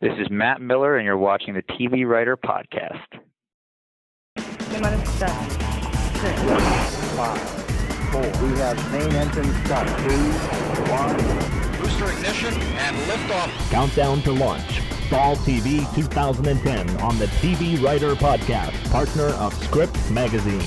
This 0.00 0.12
is 0.18 0.28
Matt 0.30 0.60
Miller, 0.60 0.96
and 0.96 1.04
you're 1.06 1.16
watching 1.16 1.54
the 1.54 1.62
TV 1.62 2.06
Writer 2.06 2.36
Podcast. 2.36 3.00
seven, 4.36 5.00
six, 5.06 6.40
five, 7.14 7.40
four. 8.10 8.22
We 8.42 8.58
have 8.58 8.92
main 8.92 9.12
engine 9.14 9.64
start. 9.64 9.88
Three, 10.00 10.16
one. 10.90 11.16
Booster 11.80 12.10
ignition 12.12 12.54
and 12.54 12.96
liftoff. 13.08 13.70
Countdown 13.70 14.20
to 14.22 14.32
launch. 14.32 14.80
Fall 15.08 15.36
TV 15.36 15.84
2010 15.94 16.90
on 17.00 17.18
the 17.18 17.26
TV 17.26 17.80
Writer 17.82 18.14
Podcast, 18.14 18.90
partner 18.90 19.28
of 19.34 19.54
Script 19.62 20.10
Magazine. 20.10 20.62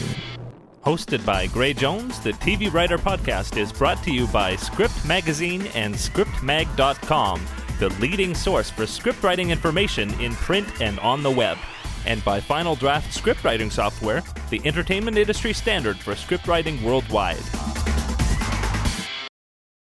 Hosted 0.85 1.25
by 1.25 1.47
Gray 1.47 1.73
Jones, 1.73 2.19
the 2.21 2.31
TV 2.33 2.71
Writer 2.71 2.97
Podcast 2.97 3.57
is 3.57 3.73
brought 3.73 4.01
to 4.03 4.11
you 4.11 4.25
by 4.27 4.55
Script 4.55 5.05
Magazine 5.05 5.67
and 5.75 5.93
ScriptMag.com, 5.93 7.41
the 7.79 7.89
leading 7.99 8.33
source 8.33 8.69
for 8.69 8.87
script 8.87 9.21
writing 9.23 9.51
information 9.51 10.09
in 10.19 10.33
print 10.33 10.67
and 10.81 10.99
on 10.99 11.21
the 11.21 11.31
web. 11.31 11.57
And 12.05 12.23
by 12.23 12.39
Final 12.39 12.75
Draft 12.75 13.13
script 13.13 13.43
writing 13.43 13.69
software, 13.69 14.23
the 14.49 14.61
entertainment 14.65 15.17
industry 15.17 15.53
standard 15.53 15.97
for 15.97 16.15
script 16.15 16.47
writing 16.47 16.81
worldwide. 16.83 17.43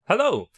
Hello, 0.06 0.48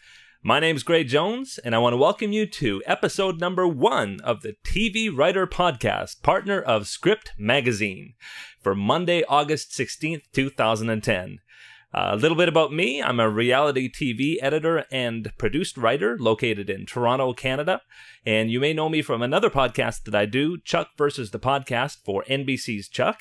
my 0.43 0.61
name's 0.61 0.83
Gray 0.83 1.05
Jones, 1.05 1.59
and 1.65 1.75
I 1.75 1.79
want 1.79 1.95
to 1.95 1.99
welcome 1.99 2.33
you 2.33 2.47
to 2.47 2.83
episode 2.85 3.41
number 3.41 3.67
one 3.67 4.21
of 4.23 4.43
the 4.43 4.57
TV 4.65 5.09
Writer 5.15 5.47
Podcast, 5.47 6.23
partner 6.23 6.61
of 6.61 6.87
Script 6.87 7.33
Magazine, 7.39 8.15
for 8.61 8.75
Monday, 8.75 9.23
August 9.29 9.71
16th, 9.71 10.23
2010. 10.33 11.39
A 11.97 12.17
little 12.17 12.37
bit 12.37 12.49
about 12.49 12.73
me. 12.73 13.01
I'm 13.01 13.21
a 13.21 13.31
reality 13.31 13.89
TV 13.89 14.35
editor 14.43 14.85
and 14.91 15.31
produced 15.39 15.77
writer 15.77 16.19
located 16.19 16.69
in 16.69 16.87
Toronto, 16.87 17.33
Canada. 17.33 17.83
And 18.27 18.51
you 18.51 18.59
may 18.59 18.73
know 18.73 18.89
me 18.89 19.01
from 19.01 19.23
another 19.23 19.49
podcast 19.49 20.03
that 20.03 20.15
I 20.15 20.27
do, 20.27 20.59
Chuck 20.59 20.89
versus 20.99 21.31
the 21.31 21.39
Podcast 21.39 21.99
for 22.05 22.25
NBC's 22.25 22.89
Chuck. 22.89 23.21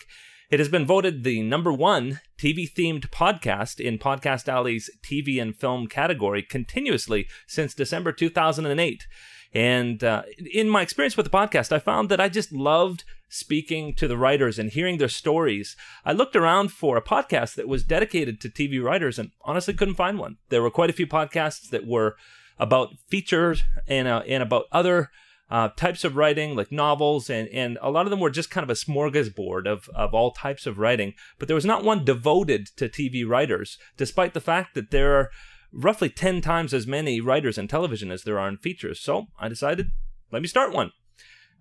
It 0.49 0.59
has 0.59 0.69
been 0.69 0.87
voted 0.87 1.23
the 1.23 1.43
number 1.43 1.71
one 1.71 2.19
TV 2.39 2.67
themed 2.67 3.11
podcast 3.11 3.79
in 3.79 3.99
Podcast 3.99 4.47
Alley's 4.47 4.89
TV 5.07 5.39
and 5.39 5.55
film 5.55 5.85
category 5.85 6.41
continuously 6.41 7.27
since 7.45 7.75
December 7.75 8.11
2008. 8.11 9.05
And 9.53 10.03
uh, 10.03 10.23
in 10.51 10.67
my 10.67 10.81
experience 10.81 11.15
with 11.15 11.27
the 11.27 11.37
podcast, 11.37 11.71
I 11.71 11.77
found 11.77 12.09
that 12.09 12.19
I 12.19 12.27
just 12.27 12.51
loved 12.51 13.03
speaking 13.33 13.95
to 13.95 14.07
the 14.07 14.17
writers 14.17 14.59
and 14.59 14.69
hearing 14.69 14.97
their 14.97 15.09
stories. 15.09 15.75
I 16.05 16.13
looked 16.13 16.35
around 16.35 16.71
for 16.71 16.97
a 16.97 17.01
podcast 17.01 17.55
that 17.55 17.67
was 17.67 17.83
dedicated 17.83 18.39
to 18.41 18.49
TV 18.49 18.81
writers 18.81 19.17
and 19.17 19.31
honestly 19.41 19.73
couldn't 19.73 19.95
find 19.95 20.19
one. 20.19 20.37
There 20.49 20.61
were 20.61 20.69
quite 20.69 20.91
a 20.91 20.93
few 20.93 21.07
podcasts 21.07 21.69
that 21.69 21.87
were 21.87 22.15
about 22.59 22.89
features 23.09 23.63
and, 23.87 24.07
uh, 24.07 24.21
and 24.27 24.43
about 24.43 24.65
other 24.71 25.09
uh, 25.49 25.69
types 25.69 26.03
of 26.03 26.15
writing, 26.15 26.55
like 26.55 26.71
novels, 26.71 27.29
and, 27.29 27.47
and 27.49 27.77
a 27.81 27.89
lot 27.89 28.05
of 28.05 28.11
them 28.11 28.19
were 28.19 28.29
just 28.29 28.51
kind 28.51 28.63
of 28.63 28.69
a 28.69 28.73
smorgasbord 28.73 29.67
of, 29.67 29.89
of 29.95 30.13
all 30.13 30.31
types 30.31 30.65
of 30.65 30.77
writing. 30.77 31.13
But 31.39 31.47
there 31.47 31.55
was 31.55 31.65
not 31.65 31.83
one 31.83 32.05
devoted 32.05 32.67
to 32.77 32.87
TV 32.87 33.27
writers, 33.27 33.77
despite 33.97 34.33
the 34.33 34.41
fact 34.41 34.75
that 34.75 34.91
there 34.91 35.15
are 35.15 35.31
roughly 35.71 36.09
10 36.09 36.41
times 36.41 36.73
as 36.73 36.85
many 36.85 37.19
writers 37.19 37.57
in 37.57 37.67
television 37.67 38.11
as 38.11 38.23
there 38.23 38.39
are 38.39 38.47
in 38.47 38.57
features. 38.57 38.99
So 38.99 39.27
I 39.39 39.49
decided, 39.49 39.91
let 40.31 40.41
me 40.41 40.47
start 40.47 40.71
one. 40.71 40.91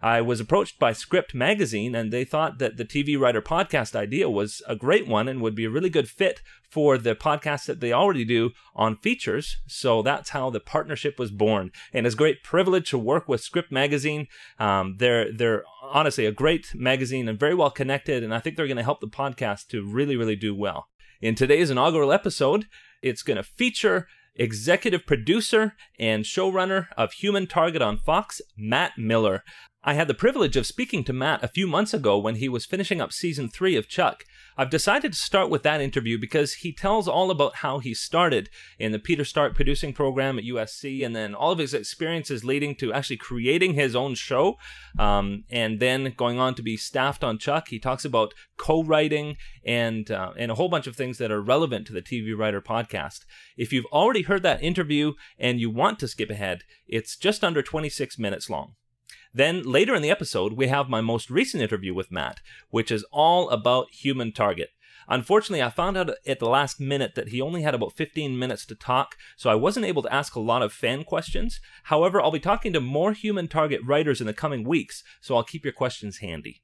I 0.03 0.20
was 0.20 0.41
approached 0.41 0.81
by 0.81 0.92
Script 0.92 1.33
Magazine, 1.33 1.95
and 1.95 2.12
they 2.12 2.25
thought 2.25 2.58
that 2.58 2.77
the 2.77 2.84
TV 2.84 3.19
Writer 3.19 3.41
podcast 3.41 3.95
idea 3.95 4.28
was 4.28 4.61
a 4.67 4.75
great 4.75 5.06
one 5.06 5.28
and 5.28 5.41
would 5.41 5.55
be 5.55 5.64
a 5.64 5.70
really 5.70 5.91
good 5.91 6.08
fit 6.08 6.42
for 6.69 6.98
the 6.98 7.14
podcast 7.14 7.67
that 7.67 7.78
they 7.78 7.92
already 7.92 8.25
do 8.25 8.50
on 8.75 8.97
features. 8.97 9.58
So 9.69 10.03
that's 10.03 10.30
how 10.30 10.50
the 10.50 10.58
partnership 10.58 11.20
was 11.20 11.30
born. 11.30 11.70
And 11.92 12.05
it's 12.05 12.17
a 12.17 12.19
great 12.19 12.42
privilege 12.42 12.91
to 12.91 12.98
work 12.98 13.28
with 13.28 13.42
Script 13.42 13.70
Magazine. 13.70 14.27
Um, 14.58 14.97
they're 14.98 15.33
they're 15.33 15.62
honestly 15.83 16.27
a 16.27 16.33
great 16.33 16.75
magazine 16.75 17.28
and 17.28 17.39
very 17.39 17.55
well 17.55 17.70
connected, 17.70 18.25
and 18.25 18.34
I 18.34 18.41
think 18.41 18.56
they're 18.56 18.67
going 18.67 18.77
to 18.78 18.83
help 18.83 19.00
the 19.00 19.06
podcast 19.06 19.69
to 19.69 19.84
really 19.84 20.17
really 20.17 20.36
do 20.36 20.55
well. 20.55 20.89
In 21.20 21.36
today's 21.36 21.70
inaugural 21.70 22.12
episode, 22.12 22.67
it's 23.02 23.23
going 23.23 23.36
to 23.36 23.45
feature 23.45 24.08
executive 24.35 25.07
producer 25.07 25.74
and 25.98 26.24
showrunner 26.24 26.86
of 26.96 27.12
Human 27.12 27.46
Target 27.46 27.83
on 27.83 27.98
Fox, 27.98 28.41
Matt 28.57 28.92
Miller. 28.96 29.45
I 29.84 29.94
had 29.94 30.06
the 30.06 30.14
privilege 30.14 30.56
of 30.56 30.64
speaking 30.64 31.02
to 31.04 31.12
Matt 31.12 31.42
a 31.42 31.48
few 31.48 31.66
months 31.66 31.92
ago 31.92 32.16
when 32.16 32.36
he 32.36 32.48
was 32.48 32.64
finishing 32.64 33.00
up 33.00 33.12
season 33.12 33.48
three 33.48 33.74
of 33.74 33.88
Chuck. 33.88 34.24
I've 34.56 34.70
decided 34.70 35.12
to 35.12 35.18
start 35.18 35.50
with 35.50 35.64
that 35.64 35.80
interview 35.80 36.18
because 36.20 36.54
he 36.54 36.72
tells 36.72 37.08
all 37.08 37.32
about 37.32 37.56
how 37.56 37.80
he 37.80 37.92
started 37.92 38.48
in 38.78 38.92
the 38.92 39.00
Peter 39.00 39.24
Stark 39.24 39.56
producing 39.56 39.92
program 39.92 40.38
at 40.38 40.44
USC 40.44 41.04
and 41.04 41.16
then 41.16 41.34
all 41.34 41.50
of 41.50 41.58
his 41.58 41.74
experiences 41.74 42.44
leading 42.44 42.76
to 42.76 42.92
actually 42.92 43.16
creating 43.16 43.74
his 43.74 43.96
own 43.96 44.14
show 44.14 44.54
um, 45.00 45.42
and 45.50 45.80
then 45.80 46.14
going 46.16 46.38
on 46.38 46.54
to 46.54 46.62
be 46.62 46.76
staffed 46.76 47.24
on 47.24 47.36
Chuck. 47.36 47.66
He 47.66 47.80
talks 47.80 48.04
about 48.04 48.34
co 48.56 48.84
writing 48.84 49.36
and, 49.66 50.08
uh, 50.12 50.30
and 50.38 50.52
a 50.52 50.54
whole 50.54 50.68
bunch 50.68 50.86
of 50.86 50.94
things 50.94 51.18
that 51.18 51.32
are 51.32 51.42
relevant 51.42 51.88
to 51.88 51.92
the 51.92 52.02
TV 52.02 52.38
Writer 52.38 52.62
podcast. 52.62 53.24
If 53.56 53.72
you've 53.72 53.86
already 53.86 54.22
heard 54.22 54.44
that 54.44 54.62
interview 54.62 55.14
and 55.40 55.58
you 55.58 55.70
want 55.70 55.98
to 55.98 56.08
skip 56.08 56.30
ahead, 56.30 56.62
it's 56.86 57.16
just 57.16 57.42
under 57.42 57.62
26 57.62 58.16
minutes 58.16 58.48
long. 58.48 58.74
Then 59.34 59.62
later 59.62 59.94
in 59.94 60.02
the 60.02 60.10
episode, 60.10 60.52
we 60.54 60.68
have 60.68 60.88
my 60.88 61.00
most 61.00 61.30
recent 61.30 61.62
interview 61.62 61.94
with 61.94 62.12
Matt, 62.12 62.40
which 62.70 62.90
is 62.90 63.04
all 63.10 63.48
about 63.48 63.90
Human 63.90 64.32
Target. 64.32 64.70
Unfortunately, 65.08 65.62
I 65.62 65.70
found 65.70 65.96
out 65.96 66.10
at 66.26 66.38
the 66.38 66.48
last 66.48 66.80
minute 66.80 67.14
that 67.14 67.28
he 67.28 67.40
only 67.40 67.62
had 67.62 67.74
about 67.74 67.94
15 67.94 68.38
minutes 68.38 68.64
to 68.66 68.74
talk, 68.74 69.16
so 69.36 69.50
I 69.50 69.54
wasn't 69.54 69.86
able 69.86 70.02
to 70.02 70.12
ask 70.12 70.34
a 70.34 70.40
lot 70.40 70.62
of 70.62 70.72
fan 70.72 71.04
questions. 71.04 71.60
However, 71.84 72.20
I'll 72.20 72.30
be 72.30 72.40
talking 72.40 72.72
to 72.72 72.80
more 72.80 73.12
Human 73.12 73.48
Target 73.48 73.80
writers 73.84 74.20
in 74.20 74.26
the 74.26 74.32
coming 74.32 74.64
weeks, 74.64 75.02
so 75.20 75.34
I'll 75.34 75.42
keep 75.42 75.64
your 75.64 75.72
questions 75.72 76.18
handy. 76.18 76.62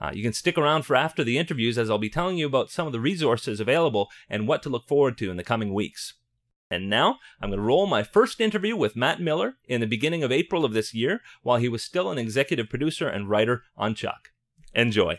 Uh, 0.00 0.10
you 0.12 0.22
can 0.22 0.32
stick 0.32 0.58
around 0.58 0.82
for 0.82 0.96
after 0.96 1.24
the 1.24 1.38
interviews 1.38 1.78
as 1.78 1.88
I'll 1.88 1.98
be 1.98 2.10
telling 2.10 2.36
you 2.36 2.46
about 2.46 2.70
some 2.70 2.86
of 2.86 2.92
the 2.92 3.00
resources 3.00 3.60
available 3.60 4.08
and 4.28 4.46
what 4.46 4.62
to 4.64 4.68
look 4.68 4.86
forward 4.86 5.16
to 5.18 5.30
in 5.30 5.36
the 5.36 5.44
coming 5.44 5.72
weeks. 5.72 6.14
And 6.70 6.88
now 6.88 7.18
I'm 7.40 7.50
going 7.50 7.58
to 7.58 7.64
roll 7.64 7.86
my 7.86 8.02
first 8.02 8.40
interview 8.40 8.74
with 8.74 8.96
Matt 8.96 9.20
Miller 9.20 9.56
in 9.68 9.80
the 9.80 9.86
beginning 9.86 10.22
of 10.22 10.32
April 10.32 10.64
of 10.64 10.72
this 10.72 10.94
year 10.94 11.20
while 11.42 11.58
he 11.58 11.68
was 11.68 11.82
still 11.82 12.10
an 12.10 12.18
executive 12.18 12.68
producer 12.68 13.06
and 13.06 13.28
writer 13.28 13.64
on 13.76 13.94
Chuck. 13.94 14.30
Enjoy. 14.74 15.18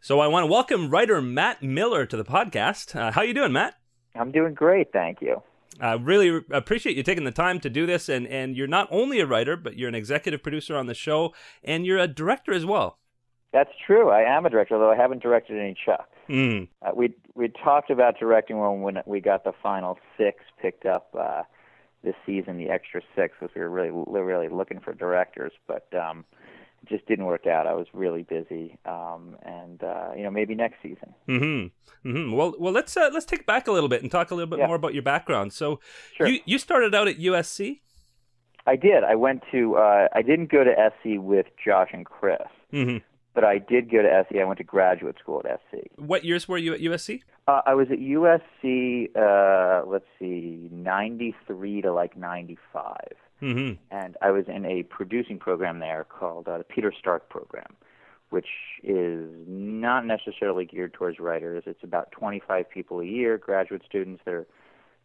So 0.00 0.20
I 0.20 0.26
want 0.26 0.44
to 0.44 0.50
welcome 0.50 0.90
writer 0.90 1.22
Matt 1.22 1.62
Miller 1.62 2.06
to 2.06 2.16
the 2.16 2.24
podcast. 2.24 2.94
Uh, 2.94 3.12
how 3.12 3.22
you 3.22 3.32
doing, 3.32 3.52
Matt? 3.52 3.74
I'm 4.14 4.30
doing 4.30 4.52
great, 4.52 4.92
thank 4.92 5.22
you. 5.22 5.42
I 5.80 5.94
really 5.94 6.42
appreciate 6.50 6.96
you 6.96 7.02
taking 7.02 7.24
the 7.24 7.30
time 7.30 7.60
to 7.60 7.70
do 7.70 7.86
this, 7.86 8.08
and, 8.08 8.26
and 8.26 8.56
you're 8.56 8.66
not 8.66 8.88
only 8.90 9.20
a 9.20 9.26
writer, 9.26 9.56
but 9.56 9.78
you're 9.78 9.88
an 9.88 9.94
executive 9.94 10.42
producer 10.42 10.76
on 10.76 10.86
the 10.86 10.94
show, 10.94 11.32
and 11.64 11.86
you're 11.86 11.98
a 11.98 12.06
director 12.06 12.52
as 12.52 12.66
well. 12.66 12.98
That's 13.52 13.70
true. 13.86 14.10
I 14.10 14.22
am 14.22 14.44
a 14.44 14.50
director, 14.50 14.74
although 14.74 14.92
I 14.92 14.96
haven't 14.96 15.22
directed 15.22 15.58
any 15.58 15.74
Chuck. 15.86 16.08
Mm. 16.28 16.68
Uh, 16.80 16.90
we 16.94 17.14
we 17.34 17.48
talked 17.48 17.90
about 17.90 18.18
directing 18.18 18.58
one 18.58 18.82
when 18.82 19.02
we 19.06 19.20
got 19.20 19.44
the 19.44 19.52
final 19.62 19.98
six 20.16 20.44
picked 20.60 20.86
up 20.86 21.14
uh, 21.18 21.42
this 22.04 22.14
season, 22.26 22.56
the 22.58 22.68
extra 22.70 23.00
six, 23.16 23.34
because 23.38 23.54
we 23.54 23.60
were 23.60 23.70
really 23.70 23.90
really 24.22 24.48
looking 24.48 24.80
for 24.80 24.92
directors, 24.94 25.52
but 25.66 25.86
um, 25.94 26.24
it 26.82 26.88
just 26.88 27.06
didn't 27.06 27.26
work 27.26 27.46
out. 27.46 27.66
I 27.66 27.74
was 27.74 27.86
really 27.92 28.22
busy, 28.22 28.78
um, 28.86 29.36
and 29.42 29.82
uh, 29.82 30.10
you 30.16 30.22
know 30.22 30.30
maybe 30.30 30.54
next 30.54 30.76
season. 30.82 31.14
Mm-hmm. 31.28 32.08
Mm-hmm. 32.08 32.32
Well, 32.32 32.54
well, 32.58 32.72
let's 32.72 32.96
uh, 32.96 33.10
let's 33.12 33.26
take 33.26 33.46
back 33.46 33.68
a 33.68 33.72
little 33.72 33.88
bit 33.88 34.02
and 34.02 34.10
talk 34.10 34.30
a 34.30 34.34
little 34.34 34.50
bit 34.50 34.58
Yeah. 34.60 34.66
more 34.66 34.76
about 34.76 34.94
your 34.94 35.02
background. 35.04 35.52
So, 35.52 35.80
Sure. 36.16 36.26
you 36.28 36.40
you 36.44 36.58
started 36.58 36.94
out 36.94 37.08
at 37.08 37.18
USC. 37.18 37.80
I 38.66 38.76
did. 38.76 39.02
I 39.04 39.16
went 39.16 39.42
to. 39.52 39.76
Uh, 39.76 40.08
I 40.12 40.22
didn't 40.22 40.50
go 40.50 40.62
to 40.64 40.72
SC 41.00 41.18
with 41.20 41.46
Josh 41.64 41.90
and 41.92 42.06
Chris, 42.06 42.38
Mm-hmm. 42.72 42.98
But 43.34 43.44
I 43.44 43.58
did 43.58 43.90
go 43.90 44.02
to 44.02 44.26
SC. 44.28 44.36
I 44.36 44.44
went 44.44 44.58
to 44.58 44.64
graduate 44.64 45.16
school 45.18 45.42
at 45.44 45.60
SC. 45.70 45.86
What 45.96 46.24
years 46.24 46.46
were 46.48 46.58
you 46.58 46.74
at 46.74 46.80
USC? 46.80 47.22
Uh, 47.48 47.60
I 47.66 47.74
was 47.74 47.88
at 47.90 47.98
USC. 47.98 49.08
Uh, 49.16 49.84
let's 49.86 50.04
see, 50.18 50.68
'93 50.70 51.82
to 51.82 51.92
like 51.92 52.16
'95. 52.16 52.96
Mm-hmm. 53.42 53.72
and 53.90 54.16
I 54.22 54.30
was 54.30 54.44
in 54.46 54.64
a 54.64 54.84
producing 54.84 55.36
program 55.40 55.80
there 55.80 56.04
called 56.08 56.46
uh, 56.46 56.58
the 56.58 56.62
Peter 56.64 56.92
Stark 56.96 57.28
program, 57.28 57.74
which 58.30 58.46
is 58.84 59.28
not 59.48 60.06
necessarily 60.06 60.64
geared 60.64 60.92
towards 60.92 61.18
writers. 61.18 61.64
It's 61.66 61.82
about 61.82 62.12
25 62.12 62.70
people 62.70 63.00
a 63.00 63.04
year, 63.04 63.38
graduate 63.38 63.82
students 63.84 64.22
that 64.26 64.34
are 64.34 64.46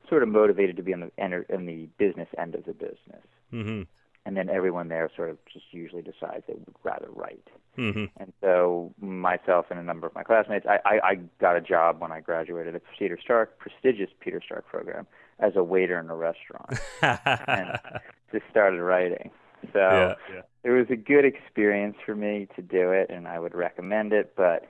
sort 0.08 0.22
of 0.22 0.30
motivated 0.30 0.76
to 0.78 0.84
be 0.84 0.92
in 0.92 1.00
the 1.00 1.12
enter- 1.18 1.48
in 1.50 1.66
the 1.66 1.88
business 1.98 2.28
end 2.38 2.54
of 2.54 2.66
the 2.66 2.74
business, 2.74 3.26
Mm-hmm. 3.52 3.82
And 4.28 4.36
then 4.36 4.50
everyone 4.50 4.90
there 4.90 5.10
sort 5.16 5.30
of 5.30 5.38
just 5.52 5.64
usually 5.72 6.02
decides 6.02 6.44
they 6.48 6.54
would 6.54 6.76
rather 6.84 7.08
write. 7.12 7.48
Mm-hmm. 7.78 8.06
And 8.18 8.34
so 8.42 8.94
myself 9.00 9.68
and 9.70 9.80
a 9.80 9.84
number 9.84 10.06
of 10.06 10.14
my 10.14 10.24
classmates, 10.24 10.66
I, 10.68 10.80
I, 10.84 11.00
I 11.12 11.16
got 11.40 11.56
a 11.56 11.62
job 11.62 12.02
when 12.02 12.12
I 12.12 12.20
graduated 12.20 12.76
at 12.76 12.82
Peter 13.00 13.18
Stark, 13.24 13.58
prestigious 13.58 14.10
Peter 14.20 14.42
Stark 14.46 14.68
program, 14.68 15.08
as 15.40 15.54
a 15.56 15.64
waiter 15.64 15.98
in 15.98 16.10
a 16.10 16.16
restaurant. 16.16 16.78
and 17.02 17.80
just 18.34 18.44
started 18.52 18.82
writing. 18.82 19.32
So 19.72 19.80
yeah, 19.80 20.14
yeah. 20.30 20.42
it 20.66 20.72
was 20.72 20.88
a 20.90 20.98
good 20.98 21.24
experience 21.24 21.96
for 22.06 22.14
me 22.14 22.50
to 22.58 22.62
do 22.62 22.92
it, 22.92 23.10
and 23.10 23.30
I 23.30 23.40
would 23.40 23.56
recommend 23.56 24.12
it. 24.12 24.34
But 24.36 24.68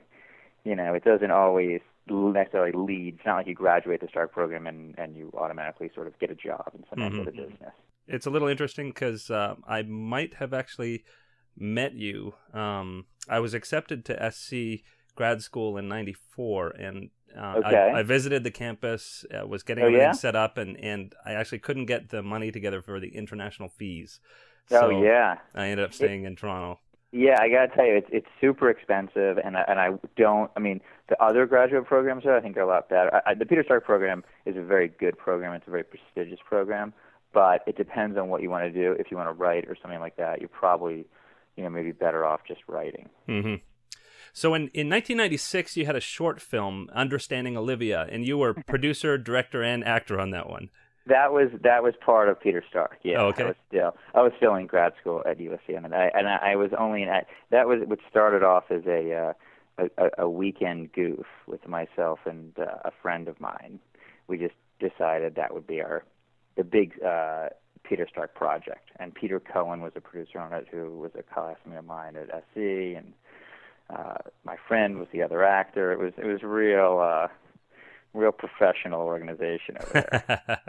you 0.62 0.76
know, 0.76 0.94
it 0.94 1.02
doesn't 1.04 1.32
always 1.32 1.80
necessarily 2.06 2.72
lead. 2.72 3.16
It's 3.16 3.26
not 3.26 3.38
like 3.38 3.48
you 3.48 3.54
graduate 3.54 4.02
the 4.02 4.08
Stark 4.08 4.32
program 4.32 4.68
and 4.68 4.96
and 4.98 5.16
you 5.16 5.32
automatically 5.36 5.90
sort 5.96 6.06
of 6.06 6.16
get 6.20 6.30
a 6.30 6.36
job 6.36 6.70
in 6.74 6.84
some 6.88 7.02
end 7.02 7.18
of 7.18 7.24
the 7.24 7.32
business. 7.32 7.72
It's 8.08 8.26
a 8.26 8.30
little 8.30 8.48
interesting 8.48 8.88
because 8.90 9.30
uh, 9.30 9.54
I 9.66 9.82
might 9.82 10.34
have 10.34 10.52
actually 10.52 11.04
met 11.56 11.94
you. 11.94 12.34
Um, 12.52 13.06
I 13.28 13.40
was 13.40 13.54
accepted 13.54 14.04
to 14.06 14.30
SC 14.32 14.82
grad 15.14 15.42
school 15.42 15.76
in 15.76 15.88
'94, 15.88 16.70
and 16.70 17.10
uh, 17.36 17.56
Okay. 17.64 17.90
I, 17.94 18.00
I 18.00 18.02
visited 18.02 18.42
the 18.44 18.50
campus, 18.50 19.24
uh, 19.34 19.46
was 19.46 19.62
getting 19.62 19.84
Oh, 19.84 19.86
everything 19.88 20.06
yeah? 20.06 20.12
set 20.12 20.34
up, 20.36 20.56
and 20.58 20.76
and 20.80 21.14
I 21.26 21.32
actually 21.34 21.58
couldn't 21.60 21.86
get 21.86 22.08
the 22.10 22.22
money 22.22 22.50
together 22.50 22.82
for 22.82 22.98
the 23.00 23.08
international 23.14 23.68
fees. 23.68 24.20
oh 24.70 24.90
So 24.90 25.02
yeah. 25.02 25.36
I 25.54 25.68
ended 25.68 25.84
up 25.84 25.92
staying 25.94 26.24
in 26.24 26.36
Toronto. 26.36 26.80
Yeah, 27.10 27.36
I 27.40 27.48
gotta 27.48 27.68
tell 27.74 27.86
you, 27.86 27.96
it's 27.96 28.08
it's 28.12 28.26
super 28.40 28.68
expensive, 28.68 29.38
and 29.38 29.56
I, 29.56 29.62
and 29.66 29.80
I 29.80 29.88
don't. 30.16 30.50
I 30.56 30.60
mean, 30.60 30.80
the 31.08 31.16
other 31.22 31.46
graduate 31.46 31.86
programs 31.86 32.24
there, 32.24 32.36
I 32.36 32.40
think, 32.42 32.56
are 32.58 32.60
a 32.60 32.66
lot 32.66 32.88
better. 32.90 33.10
I, 33.26 33.30
I, 33.30 33.34
the 33.34 33.46
Peter 33.46 33.62
Stark 33.64 33.84
program 33.86 34.24
is 34.44 34.56
a 34.58 34.62
very 34.62 34.88
good 34.88 35.16
program. 35.16 35.54
It's 35.54 35.66
a 35.66 35.70
very 35.70 35.84
prestigious 35.84 36.38
program, 36.46 36.92
but 37.32 37.62
it 37.66 37.76
depends 37.76 38.16
on 38.16 38.28
what 38.28 38.42
you 38.42 38.50
want 38.50 38.64
to 38.64 38.70
do. 38.72 38.92
If 38.98 39.10
you 39.10 39.16
want 39.16 39.28
to 39.28 39.32
write 39.32 39.66
or 39.68 39.76
something 39.80 40.00
like 40.00 40.16
that, 40.16 40.40
you're 40.40 40.48
probably, 40.48 41.06
you 41.56 41.62
know, 41.64 41.70
maybe 41.70 41.92
better 41.92 42.24
off 42.24 42.40
just 42.46 42.60
writing. 42.68 43.08
hmm 43.26 43.54
So 44.32 44.54
in, 44.54 44.62
in 44.74 44.88
1996, 44.88 45.76
you 45.76 45.86
had 45.86 45.96
a 45.96 46.00
short 46.00 46.40
film, 46.40 46.88
Understanding 46.94 47.56
Olivia, 47.56 48.06
and 48.10 48.26
you 48.26 48.38
were 48.38 48.54
producer, 48.66 49.18
director, 49.18 49.62
and 49.62 49.84
actor 49.84 50.20
on 50.20 50.30
that 50.30 50.48
one. 50.48 50.70
That 51.06 51.32
was 51.32 51.48
that 51.62 51.82
was 51.82 51.94
part 52.04 52.28
of 52.28 52.38
Peter 52.38 52.62
Stark. 52.68 52.98
Yeah, 53.02 53.22
Oh, 53.22 53.26
okay. 53.28 53.44
I 53.44 53.46
was 53.46 53.56
still 53.68 53.96
I 54.14 54.20
was 54.22 54.32
still 54.36 54.54
in 54.56 54.66
grad 54.66 54.92
school 55.00 55.22
at 55.24 55.38
USC, 55.38 55.74
and 55.74 55.94
I 55.94 56.10
and 56.14 56.28
I, 56.28 56.52
I 56.52 56.56
was 56.56 56.70
only 56.78 57.02
in 57.02 57.08
that 57.50 57.66
was 57.66 57.80
what 57.86 57.98
started 58.10 58.42
off 58.42 58.64
as 58.70 58.82
a 58.86 59.32
uh, 59.78 59.86
a, 59.96 60.24
a 60.24 60.28
weekend 60.28 60.92
goof 60.92 61.24
with 61.46 61.66
myself 61.66 62.18
and 62.26 62.52
uh, 62.58 62.64
a 62.84 62.90
friend 63.00 63.26
of 63.26 63.40
mine. 63.40 63.80
We 64.26 64.36
just 64.36 64.54
decided 64.80 65.36
that 65.36 65.54
would 65.54 65.66
be 65.66 65.80
our 65.80 66.04
the 66.58 66.64
big 66.64 67.02
uh, 67.02 67.48
Peter 67.84 68.06
Stark 68.10 68.34
project, 68.34 68.90
and 68.98 69.14
Peter 69.14 69.40
Cohen 69.40 69.80
was 69.80 69.92
a 69.96 70.00
producer 70.02 70.38
on 70.40 70.52
it, 70.52 70.66
who 70.70 70.98
was 70.98 71.12
a 71.18 71.22
classmate 71.22 71.78
of 71.78 71.86
mine 71.86 72.16
at 72.16 72.28
SC, 72.28 72.58
and 72.98 73.14
uh, 73.88 74.18
my 74.44 74.56
friend 74.68 74.98
was 74.98 75.08
the 75.12 75.22
other 75.22 75.42
actor. 75.44 75.90
It 75.92 75.98
was 75.98 76.12
it 76.18 76.26
was 76.26 76.42
real. 76.42 76.98
Uh, 77.00 77.28
Real 78.14 78.32
professional 78.32 79.02
organization 79.02 79.76
over 79.82 79.92
there. 79.92 80.60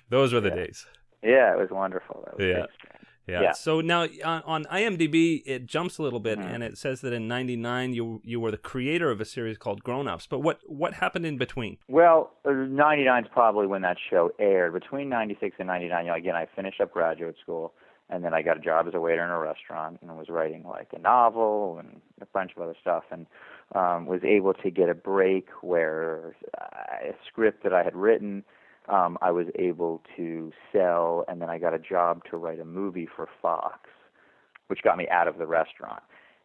Those 0.10 0.34
were 0.34 0.40
the 0.40 0.50
Yeah. 0.50 0.54
days. 0.54 0.86
Yeah, 1.22 1.54
it 1.54 1.58
was 1.58 1.70
wonderful. 1.70 2.22
That 2.26 2.36
was 2.36 2.46
Yeah. 2.46 2.66
Yeah. 3.28 3.42
Yeah. 3.42 3.52
So 3.52 3.80
now 3.80 4.06
on, 4.24 4.42
on 4.46 4.64
IMDb, 4.64 5.42
it 5.44 5.66
jumps 5.66 5.98
a 5.98 6.02
little 6.02 6.18
bit, 6.20 6.38
Mhm. 6.38 6.54
and 6.54 6.62
it 6.62 6.78
says 6.78 7.02
that 7.02 7.12
in 7.12 7.28
'99 7.28 7.92
you 7.92 8.20
you 8.24 8.40
were 8.40 8.50
the 8.50 8.56
creator 8.56 9.10
of 9.10 9.20
a 9.20 9.24
series 9.24 9.58
called 9.58 9.84
Grown 9.84 10.08
Ups. 10.08 10.26
But 10.26 10.40
what 10.40 10.60
what 10.66 10.94
happened 10.94 11.26
in 11.26 11.36
between? 11.36 11.76
Well, 11.88 12.32
'99 12.46 13.24
is 13.24 13.30
probably 13.32 13.66
when 13.66 13.82
that 13.82 13.98
show 14.10 14.32
aired. 14.38 14.72
Between 14.72 15.08
'96 15.10 15.56
and 15.58 15.66
'99, 15.66 16.06
you 16.06 16.10
know, 16.10 16.16
again, 16.16 16.34
I 16.36 16.46
finished 16.56 16.80
up 16.80 16.90
graduate 16.92 17.36
school, 17.42 17.74
and 18.08 18.24
then 18.24 18.32
I 18.32 18.40
got 18.42 18.56
a 18.56 18.60
job 18.60 18.88
as 18.88 18.94
a 18.94 19.00
waiter 19.00 19.22
in 19.22 19.30
a 19.30 19.38
restaurant, 19.38 19.98
and 20.00 20.16
was 20.16 20.28
writing 20.30 20.64
like 20.64 20.88
a 20.94 20.98
novel 20.98 21.76
and 21.78 22.00
a 22.22 22.26
bunch 22.26 22.52
of 22.56 22.62
other 22.62 22.76
stuff, 22.80 23.04
and 23.10 23.26
um, 23.74 24.06
was 24.06 24.24
able 24.24 24.54
to 24.54 24.70
get 24.70 24.88
a 24.88 24.94
break 24.94 25.48
where 25.60 26.34
uh, 26.58 27.10
a 27.10 27.14
script 27.26 27.62
that 27.64 27.74
I 27.74 27.82
had 27.82 27.94
written. 27.94 28.44
Um, 28.88 29.18
I 29.20 29.30
was 29.30 29.46
able 29.56 30.02
to 30.16 30.52
sell, 30.72 31.24
and 31.28 31.40
then 31.42 31.50
I 31.50 31.58
got 31.58 31.74
a 31.74 31.78
job 31.78 32.22
to 32.30 32.36
write 32.36 32.58
a 32.58 32.64
movie 32.64 33.06
for 33.14 33.28
Fox, 33.42 33.90
which 34.68 34.82
got 34.82 34.96
me 34.96 35.06
out 35.10 35.28
of 35.28 35.38
the 35.38 35.46
restaurant. 35.46 36.02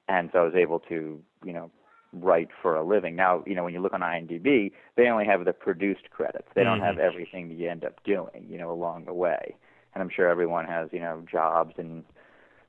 And 0.10 0.30
so 0.34 0.40
I 0.40 0.44
was 0.44 0.56
able 0.56 0.80
to, 0.82 1.22
you 1.46 1.54
know, 1.54 1.72
write 2.14 2.50
for 2.62 2.76
a 2.76 2.84
living. 2.84 3.16
Now, 3.16 3.44
you 3.46 3.56
know, 3.56 3.64
when 3.64 3.74
you 3.74 3.82
look 3.82 3.94
on 3.94 4.02
IMDb, 4.02 4.72
they 4.96 5.08
only 5.08 5.26
have 5.26 5.46
the 5.46 5.54
produced 5.54 6.10
credits. 6.12 6.48
They 6.56 6.64
don't 6.64 6.80
have 6.80 7.00
everything 7.00 7.48
that 7.50 7.58
you 7.58 7.70
end 7.70 7.84
up 7.84 8.04
doing, 8.04 8.46
you 8.48 8.58
know, 8.58 8.72
along 8.72 9.06
the 9.06 9.14
way. 9.14 9.56
And 9.94 10.02
I'm 10.02 10.10
sure 10.14 10.30
everyone 10.30 10.66
has, 10.66 10.90
you 10.92 11.00
know, 11.00 11.24
jobs 11.30 11.74
and 11.78 12.04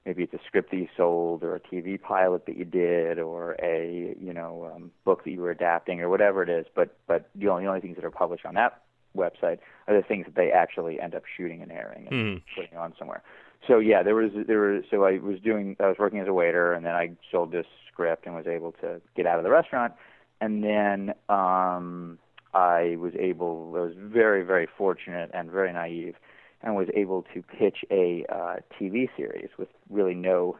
maybe 0.07 0.23
it's 0.23 0.35
a 0.35 0.41
script 0.47 0.71
that 0.71 0.77
you 0.77 0.89
sold 0.97 1.43
or 1.43 1.57
a 1.57 1.61
TV 1.61 2.01
pilot 2.01 2.47
that 2.47 2.57
you 2.57 2.65
did 2.65 3.19
or 3.19 3.57
a, 3.63 4.15
you 4.21 4.33
know, 4.33 4.71
um, 4.75 4.91
book 5.05 5.25
that 5.25 5.31
you 5.31 5.41
were 5.41 5.51
adapting 5.51 6.01
or 6.01 6.09
whatever 6.09 6.43
it 6.43 6.49
is. 6.49 6.67
But 6.75 6.97
but 7.07 7.29
the 7.35 7.49
only, 7.49 7.65
the 7.65 7.69
only 7.69 7.81
things 7.81 7.97
that 7.97 8.05
are 8.05 8.11
published 8.11 8.47
on 8.47 8.55
that 8.55 8.84
website 9.17 9.59
are 9.87 9.97
the 9.97 10.03
things 10.07 10.27
that 10.27 10.35
they 10.35 10.51
actually 10.51 11.01
end 11.01 11.15
up 11.15 11.23
shooting 11.37 11.63
and 11.63 11.71
airing 11.73 12.07
and 12.09 12.39
Mhm. 12.39 12.43
putting 12.57 12.77
on 12.77 12.95
somewhere. 12.99 13.23
So 13.67 13.79
yeah, 13.79 14.03
there 14.03 14.15
was 14.15 14.33
there 14.35 14.61
was 14.61 14.85
so 14.91 15.05
I 15.05 15.19
was 15.19 15.41
doing 15.41 15.77
I 15.81 15.87
was 15.89 15.99
working 15.99 16.19
as 16.21 16.29
a 16.29 16.33
waiter 16.33 16.73
and 16.73 16.85
then 16.85 16.95
I 16.95 17.13
sold 17.31 17.53
this 17.53 17.67
script 17.91 18.27
and 18.27 18.35
was 18.35 18.47
able 18.47 18.73
to 18.83 19.01
get 19.17 19.27
out 19.27 19.39
of 19.39 19.45
the 19.45 19.51
restaurant 19.51 19.95
and 20.41 20.63
then 20.63 21.15
um 21.29 22.19
I 22.53 22.97
was 22.99 23.15
able 23.19 23.73
I 23.77 23.81
was 23.81 23.95
very 23.97 24.43
very 24.43 24.67
fortunate 24.67 25.31
and 25.33 25.51
very 25.51 25.73
naive 25.73 26.17
and 26.63 26.75
was 26.77 26.89
able 26.95 27.23
to 27.35 27.43
pitch 27.43 27.85
a 27.91 28.25
uh 28.29 28.57
TV 28.79 29.09
series 29.17 29.51
with 29.57 29.69
really 29.89 30.15
no 30.15 30.57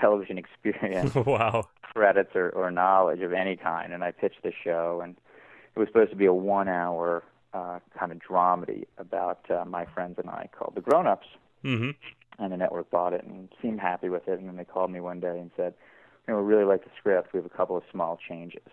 television 0.00 0.38
experience 0.44 1.14
wow. 1.26 1.68
credits 1.94 2.34
or, 2.34 2.50
or 2.50 2.70
knowledge 2.70 3.20
of 3.20 3.32
any 3.32 3.56
kind. 3.56 3.92
And 3.92 4.02
I 4.02 4.10
pitched 4.10 4.42
the 4.42 4.52
show, 4.64 5.00
and 5.02 5.16
it 5.74 5.78
was 5.78 5.88
supposed 5.88 6.10
to 6.10 6.16
be 6.16 6.24
a 6.26 6.32
one-hour 6.32 7.22
uh, 7.54 7.78
kind 7.98 8.12
of 8.12 8.18
dramedy 8.18 8.84
about 8.98 9.50
uh, 9.50 9.64
my 9.64 9.84
friends 9.86 10.16
and 10.18 10.28
I 10.30 10.48
called 10.56 10.74
The 10.74 10.80
Grown 10.80 11.06
Ups. 11.06 11.26
hmm 11.62 11.90
And 12.38 12.52
the 12.52 12.56
network 12.56 12.90
bought 12.90 13.12
it 13.12 13.24
and 13.24 13.48
seemed 13.60 13.80
happy 13.80 14.08
with 14.08 14.26
it. 14.28 14.38
And 14.38 14.48
then 14.48 14.56
they 14.56 14.64
called 14.64 14.90
me 14.90 15.00
one 15.00 15.20
day 15.20 15.38
and 15.38 15.50
said, 15.56 15.74
"You 16.26 16.34
know, 16.34 16.40
we 16.40 16.46
really 16.46 16.64
like 16.64 16.84
the 16.84 16.90
script. 16.98 17.32
We 17.32 17.38
have 17.38 17.46
a 17.46 17.56
couple 17.56 17.76
of 17.76 17.82
small 17.92 18.18
changes." 18.28 18.68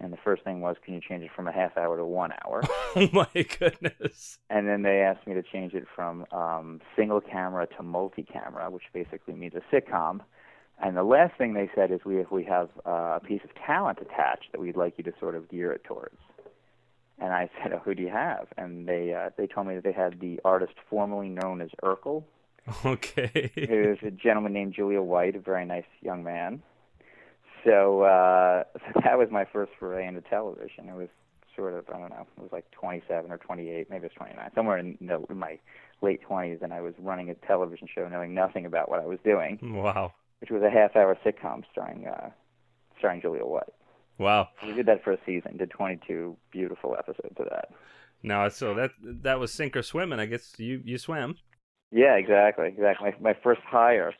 And 0.00 0.12
the 0.12 0.18
first 0.18 0.42
thing 0.44 0.60
was, 0.60 0.76
"Can 0.84 0.94
you 0.94 1.00
change 1.00 1.22
it 1.24 1.30
from 1.34 1.48
a 1.48 1.52
half 1.52 1.76
hour 1.78 1.96
to 1.96 2.04
one 2.04 2.32
hour?" 2.44 2.62
Oh 2.96 3.08
my 3.12 3.42
goodness. 3.58 4.38
and 4.50 4.68
then 4.68 4.82
they 4.82 5.00
asked 5.00 5.26
me 5.26 5.34
to 5.34 5.42
change 5.42 5.72
it 5.74 5.86
from 5.96 6.26
um, 6.30 6.80
single 6.94 7.20
camera 7.20 7.66
to 7.76 7.82
multi-camera, 7.82 8.70
which 8.70 8.84
basically 8.92 9.34
means 9.34 9.54
a 9.54 9.62
sitcom. 9.74 10.20
And 10.82 10.96
the 10.96 11.04
last 11.04 11.36
thing 11.38 11.54
they 11.54 11.70
said 11.74 11.90
is 11.90 12.04
we 12.04 12.18
if 12.18 12.30
we 12.30 12.44
have 12.44 12.68
uh, 12.86 13.18
a 13.18 13.20
piece 13.24 13.42
of 13.44 13.50
talent 13.54 13.98
attached 14.00 14.52
that 14.52 14.60
we'd 14.60 14.76
like 14.76 14.94
you 14.98 15.04
to 15.04 15.12
sort 15.18 15.34
of 15.36 15.48
gear 15.48 15.72
it 15.72 15.84
towards. 15.84 16.18
And 17.24 17.32
I 17.32 17.48
said, 17.62 17.72
oh, 17.72 17.78
who 17.82 17.94
do 17.94 18.02
you 18.02 18.10
have? 18.10 18.48
And 18.58 18.86
they 18.86 19.14
uh, 19.14 19.30
they 19.38 19.46
told 19.46 19.66
me 19.66 19.74
that 19.76 19.82
they 19.82 19.92
had 19.92 20.20
the 20.20 20.38
artist 20.44 20.74
formerly 20.90 21.30
known 21.30 21.62
as 21.62 21.70
Urkel, 21.82 22.24
Okay. 22.84 23.50
who's 23.54 23.96
a 24.02 24.10
gentleman 24.10 24.52
named 24.52 24.76
Jaleel 24.76 25.04
White, 25.04 25.34
a 25.34 25.40
very 25.40 25.64
nice 25.64 25.86
young 26.02 26.22
man. 26.22 26.62
So 27.64 28.02
uh, 28.02 28.64
that 29.04 29.16
was 29.16 29.28
my 29.30 29.46
first 29.50 29.72
foray 29.78 30.06
into 30.06 30.20
television. 30.20 30.90
It 30.90 30.94
was 30.94 31.08
sort 31.56 31.72
of 31.72 31.88
I 31.88 31.98
don't 31.98 32.10
know, 32.10 32.26
it 32.36 32.42
was 32.42 32.52
like 32.52 32.70
27 32.72 33.32
or 33.32 33.38
28, 33.38 33.88
maybe 33.88 34.04
it 34.04 34.10
was 34.10 34.12
29, 34.16 34.50
somewhere 34.54 34.76
in, 34.76 34.98
the, 35.00 35.24
in 35.30 35.38
my 35.38 35.58
late 36.02 36.20
20s, 36.28 36.60
and 36.60 36.74
I 36.74 36.82
was 36.82 36.92
running 36.98 37.30
a 37.30 37.34
television 37.34 37.88
show, 37.92 38.06
knowing 38.06 38.34
nothing 38.34 38.66
about 38.66 38.90
what 38.90 39.00
I 39.00 39.06
was 39.06 39.18
doing, 39.24 39.58
wow. 39.62 40.12
which 40.42 40.50
was 40.50 40.62
a 40.62 40.68
half-hour 40.68 41.16
sitcom 41.24 41.62
starring 41.72 42.06
uh, 42.06 42.28
starring 42.98 43.22
Jaleel 43.22 43.48
White. 43.48 43.72
Wow. 44.18 44.48
We 44.64 44.72
did 44.72 44.86
that 44.86 45.02
for 45.02 45.12
a 45.12 45.18
season, 45.26 45.56
did 45.56 45.70
22 45.70 46.36
beautiful 46.50 46.96
episodes 46.98 47.34
of 47.36 47.46
that. 47.50 47.70
Now, 48.22 48.48
so 48.48 48.74
that 48.74 48.92
that 49.02 49.38
was 49.38 49.52
sink 49.52 49.76
or 49.76 49.82
swim, 49.82 50.10
and 50.10 50.20
I 50.20 50.26
guess 50.26 50.54
you 50.56 50.80
you 50.82 50.96
swam. 50.96 51.36
Yeah, 51.92 52.16
exactly, 52.16 52.68
exactly. 52.68 53.10
My, 53.20 53.32
my 53.32 53.38
first 53.42 53.60
hire. 53.66 54.14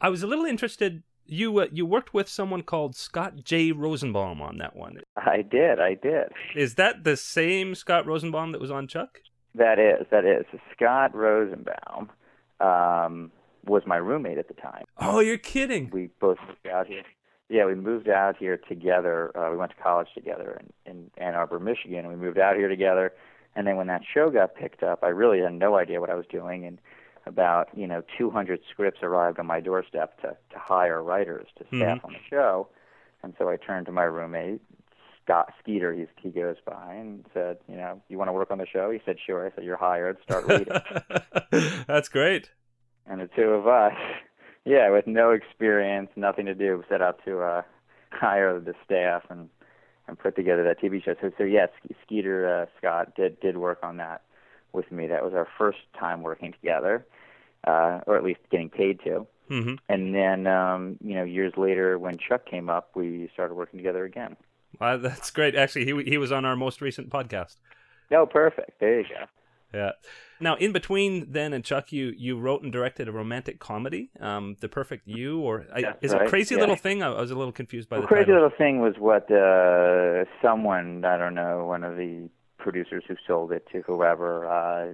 I 0.00 0.10
was 0.10 0.22
a 0.22 0.26
little 0.26 0.44
interested. 0.44 1.02
You 1.24 1.60
uh, 1.60 1.66
you 1.72 1.86
worked 1.86 2.12
with 2.12 2.28
someone 2.28 2.62
called 2.62 2.94
Scott 2.94 3.42
J. 3.42 3.72
Rosenbaum 3.72 4.42
on 4.42 4.58
that 4.58 4.76
one. 4.76 4.98
I 5.16 5.40
did, 5.42 5.80
I 5.80 5.94
did. 5.94 6.28
Is 6.54 6.74
that 6.74 7.04
the 7.04 7.16
same 7.16 7.74
Scott 7.74 8.06
Rosenbaum 8.06 8.52
that 8.52 8.60
was 8.60 8.70
on 8.70 8.86
Chuck? 8.86 9.20
That 9.54 9.78
is, 9.78 10.06
that 10.10 10.24
is. 10.24 10.44
Scott 10.72 11.14
Rosenbaum 11.14 12.10
um, 12.60 13.30
was 13.64 13.82
my 13.86 13.96
roommate 13.96 14.38
at 14.38 14.48
the 14.48 14.54
time. 14.54 14.84
Oh, 14.98 15.20
you're 15.20 15.38
kidding. 15.38 15.90
We 15.90 16.10
both 16.20 16.38
moved 16.46 16.66
out 16.70 16.86
here. 16.86 17.02
Yeah, 17.48 17.66
we 17.66 17.74
moved 17.74 18.08
out 18.08 18.36
here 18.36 18.56
together. 18.56 19.36
Uh, 19.36 19.50
we 19.50 19.56
went 19.56 19.72
to 19.76 19.82
college 19.82 20.08
together 20.14 20.60
in, 20.86 20.90
in 20.92 21.10
Ann 21.18 21.34
Arbor, 21.34 21.58
Michigan. 21.58 22.08
We 22.08 22.16
moved 22.16 22.38
out 22.38 22.56
here 22.56 22.68
together, 22.68 23.12
and 23.54 23.66
then 23.66 23.76
when 23.76 23.88
that 23.88 24.02
show 24.12 24.30
got 24.30 24.54
picked 24.54 24.82
up, 24.82 25.00
I 25.02 25.08
really 25.08 25.40
had 25.40 25.52
no 25.52 25.76
idea 25.76 26.00
what 26.00 26.08
I 26.10 26.14
was 26.14 26.26
doing. 26.30 26.64
And 26.64 26.78
about 27.26 27.68
you 27.76 27.86
know 27.86 28.02
200 28.18 28.60
scripts 28.70 29.00
arrived 29.02 29.38
on 29.38 29.46
my 29.46 29.60
doorstep 29.60 30.20
to 30.22 30.28
to 30.52 30.58
hire 30.58 31.02
writers 31.02 31.46
to 31.58 31.64
staff 31.76 31.98
Mhm. 32.00 32.04
on 32.04 32.12
the 32.14 32.18
show, 32.28 32.68
and 33.22 33.34
so 33.38 33.48
I 33.48 33.56
turned 33.56 33.86
to 33.86 33.92
my 33.92 34.04
roommate 34.04 34.60
Scott 35.24 35.52
Skeeter, 35.62 35.92
he's, 35.94 36.08
he 36.20 36.30
goes 36.30 36.56
by, 36.66 36.94
and 36.94 37.24
said, 37.32 37.58
you 37.68 37.76
know, 37.76 38.02
you 38.08 38.18
want 38.18 38.26
to 38.26 38.32
work 38.32 38.50
on 38.50 38.58
the 38.58 38.66
show? 38.66 38.90
He 38.90 39.00
said, 39.04 39.18
sure. 39.24 39.46
I 39.46 39.54
said, 39.54 39.62
you're 39.62 39.76
hired. 39.76 40.16
Start 40.24 40.48
reading. 40.48 40.66
That's 41.86 42.08
great. 42.08 42.50
and 43.06 43.20
the 43.20 43.28
two 43.28 43.50
of 43.50 43.68
us, 43.68 43.92
yeah, 44.64 44.90
with 44.90 45.06
no 45.06 45.30
experience, 45.30 46.10
nothing 46.16 46.46
to 46.46 46.54
do, 46.54 46.82
set 46.88 47.02
out 47.02 47.20
to 47.24 47.40
uh, 47.40 47.62
hire 48.10 48.58
the 48.60 48.74
staff 48.84 49.22
and 49.30 49.48
and 50.08 50.18
put 50.18 50.34
together 50.34 50.64
that 50.64 50.80
TV 50.80 51.02
show. 51.02 51.14
So, 51.20 51.30
so 51.38 51.44
yes, 51.44 51.68
Skeeter 52.04 52.62
uh, 52.62 52.66
Scott 52.78 53.14
did 53.14 53.38
did 53.40 53.56
work 53.56 53.78
on 53.82 53.96
that 53.98 54.22
with 54.72 54.90
me. 54.90 55.06
That 55.06 55.24
was 55.24 55.34
our 55.34 55.46
first 55.58 55.78
time 55.98 56.22
working 56.22 56.52
together, 56.52 57.06
uh, 57.66 58.00
or 58.06 58.16
at 58.16 58.24
least 58.24 58.40
getting 58.50 58.68
paid 58.68 59.00
to. 59.04 59.26
hmm 59.48 59.74
And 59.88 60.14
then, 60.14 60.46
um, 60.46 60.96
you 61.02 61.14
know, 61.14 61.24
years 61.24 61.52
later, 61.56 61.98
when 61.98 62.18
Chuck 62.18 62.46
came 62.46 62.68
up, 62.68 62.90
we 62.94 63.30
started 63.32 63.54
working 63.54 63.78
together 63.78 64.04
again. 64.04 64.36
Wow, 64.80 64.96
that's 64.96 65.30
great. 65.30 65.54
Actually, 65.54 65.84
he 65.84 66.10
he 66.10 66.18
was 66.18 66.32
on 66.32 66.44
our 66.44 66.56
most 66.56 66.80
recent 66.80 67.10
podcast. 67.10 67.56
Oh, 68.10 68.26
perfect. 68.26 68.78
There 68.80 69.00
you 69.00 69.06
go. 69.08 69.24
Yeah. 69.74 69.92
Now, 70.40 70.56
in 70.56 70.72
between 70.72 71.30
then 71.30 71.52
and 71.52 71.64
Chuck, 71.64 71.92
you 71.92 72.12
you 72.16 72.38
wrote 72.38 72.62
and 72.62 72.72
directed 72.72 73.08
a 73.08 73.12
romantic 73.12 73.60
comedy, 73.60 74.10
um, 74.20 74.56
"The 74.60 74.68
Perfect 74.68 75.06
You," 75.06 75.40
or 75.40 75.66
I, 75.72 75.82
That's 75.82 75.98
is 76.02 76.12
it 76.12 76.28
Crazy 76.28 76.54
yeah. 76.54 76.60
Little 76.60 76.76
Thing? 76.76 77.02
I, 77.02 77.12
I 77.12 77.20
was 77.20 77.30
a 77.30 77.36
little 77.36 77.52
confused 77.52 77.88
by 77.88 77.96
Well, 77.96 78.02
the 78.02 78.08
Crazy 78.08 78.26
title. 78.26 78.42
Little 78.42 78.56
Thing 78.58 78.80
was 78.80 78.94
what 78.98 79.30
uh, 79.30 80.24
someone, 80.42 81.04
I 81.04 81.16
don't 81.16 81.34
know, 81.34 81.64
one 81.66 81.84
of 81.84 81.96
the 81.96 82.28
producers 82.58 83.04
who 83.06 83.14
sold 83.26 83.52
it 83.52 83.66
to 83.72 83.82
whoever, 83.82 84.46
uh, 84.48 84.92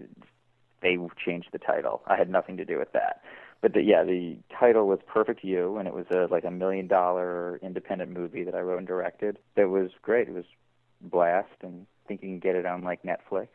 they 0.83 0.99
changed 1.25 1.49
the 1.53 1.59
title. 1.59 2.03
I 2.07 2.17
had 2.17 2.31
nothing 2.31 2.57
to 2.59 2.65
do 2.65 2.79
with 2.79 2.93
that. 2.93 3.23
But 3.61 3.75
the, 3.75 3.83
yeah, 3.83 4.05
the 4.05 4.37
title 4.59 4.87
was 4.87 5.01
Perfect 5.07 5.43
You, 5.43 5.79
and 5.79 5.89
it 5.89 5.95
was 5.95 6.07
a, 6.11 6.29
like 6.31 6.45
a 6.45 6.51
million 6.51 6.87
dollar 6.87 7.59
independent 7.63 8.11
movie 8.13 8.45
that 8.45 8.55
I 8.55 8.61
wrote 8.61 8.79
and 8.79 8.87
directed. 8.87 9.39
That 9.57 9.69
was 9.69 9.91
great. 10.03 10.29
It 10.29 10.35
was 10.35 10.45
blast, 11.01 11.49
and 11.63 11.87
I 12.05 12.09
think 12.09 12.23
you 12.23 12.29
can 12.29 12.39
get 12.39 12.55
it 12.55 12.67
on 12.67 12.83
like 12.83 13.03
Netflix. 13.03 13.49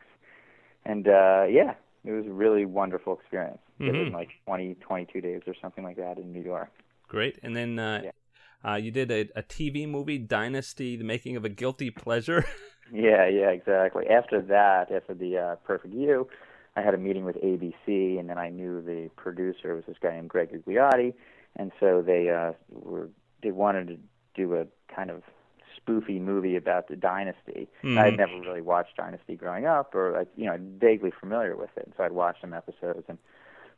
And 0.84 1.06
uh, 1.08 1.44
yeah, 1.48 1.74
it 2.04 2.12
was 2.12 2.26
a 2.26 2.32
really 2.32 2.64
wonderful 2.66 3.14
experience. 3.18 3.58
Did 3.80 3.88
it 3.94 4.06
in 4.06 4.08
Mhm. 4.10 4.14
like 4.14 4.28
20, 4.46 4.74
22 4.76 5.20
days 5.20 5.42
or 5.46 5.54
something 5.60 5.82
like 5.84 5.96
that 5.96 6.18
in 6.18 6.32
New 6.32 6.42
York. 6.42 6.70
Great. 7.08 7.38
And 7.42 7.54
then 7.56 7.78
uh, 7.78 8.02
Yeah. 8.04 8.70
uh, 8.72 8.76
you 8.76 8.90
did 8.90 9.10
a, 9.10 9.28
a 9.36 9.42
TV 9.42 9.88
movie, 9.88 10.18
Dynasty: 10.18 10.96
The 10.96 11.04
Making 11.04 11.36
of 11.36 11.44
a 11.44 11.48
Guilty 11.48 11.90
Pleasure. 11.90 12.44
Yeah, 12.92 13.26
yeah, 13.26 13.48
exactly. 13.48 14.08
After 14.08 14.42
that, 14.42 14.92
after 14.92 15.14
the 15.14 15.38
uh, 15.38 15.56
Perfect 15.66 15.94
You, 15.94 16.28
I 16.76 16.82
had 16.82 16.92
a 16.92 16.98
meeting 16.98 17.24
with 17.24 17.36
ABC, 17.36 18.18
and 18.20 18.28
then 18.28 18.36
I 18.36 18.50
knew 18.50 18.82
the 18.82 19.08
producer 19.16 19.74
was 19.74 19.84
this 19.86 19.96
guy 20.02 20.12
named 20.12 20.28
Greg 20.28 20.50
Gugliotti, 20.52 21.14
and 21.56 21.72
so 21.80 22.02
they 22.02 22.28
uh, 22.28 22.52
were 22.68 23.08
they 23.42 23.52
wanted 23.52 23.88
to 23.88 23.96
do 24.34 24.54
a 24.56 24.66
kind 24.94 25.10
of 25.10 25.22
spoofy 25.86 26.20
movie 26.20 26.56
about 26.56 26.88
the 26.88 26.96
dynasty. 26.96 27.68
Mhm. 27.82 27.98
I 27.98 28.04
had 28.06 28.16
never 28.16 28.38
really 28.40 28.60
watched 28.60 28.96
Dynasty 28.96 29.36
growing 29.36 29.66
up, 29.66 29.94
or 29.94 30.12
like 30.12 30.28
you 30.36 30.46
know, 30.46 30.56
vaguely 30.78 31.10
familiar 31.10 31.56
with 31.56 31.76
it, 31.76 31.92
so 31.96 32.04
I'd 32.04 32.12
watched 32.12 32.40
some 32.40 32.54
episodes 32.54 33.04
and 33.08 33.18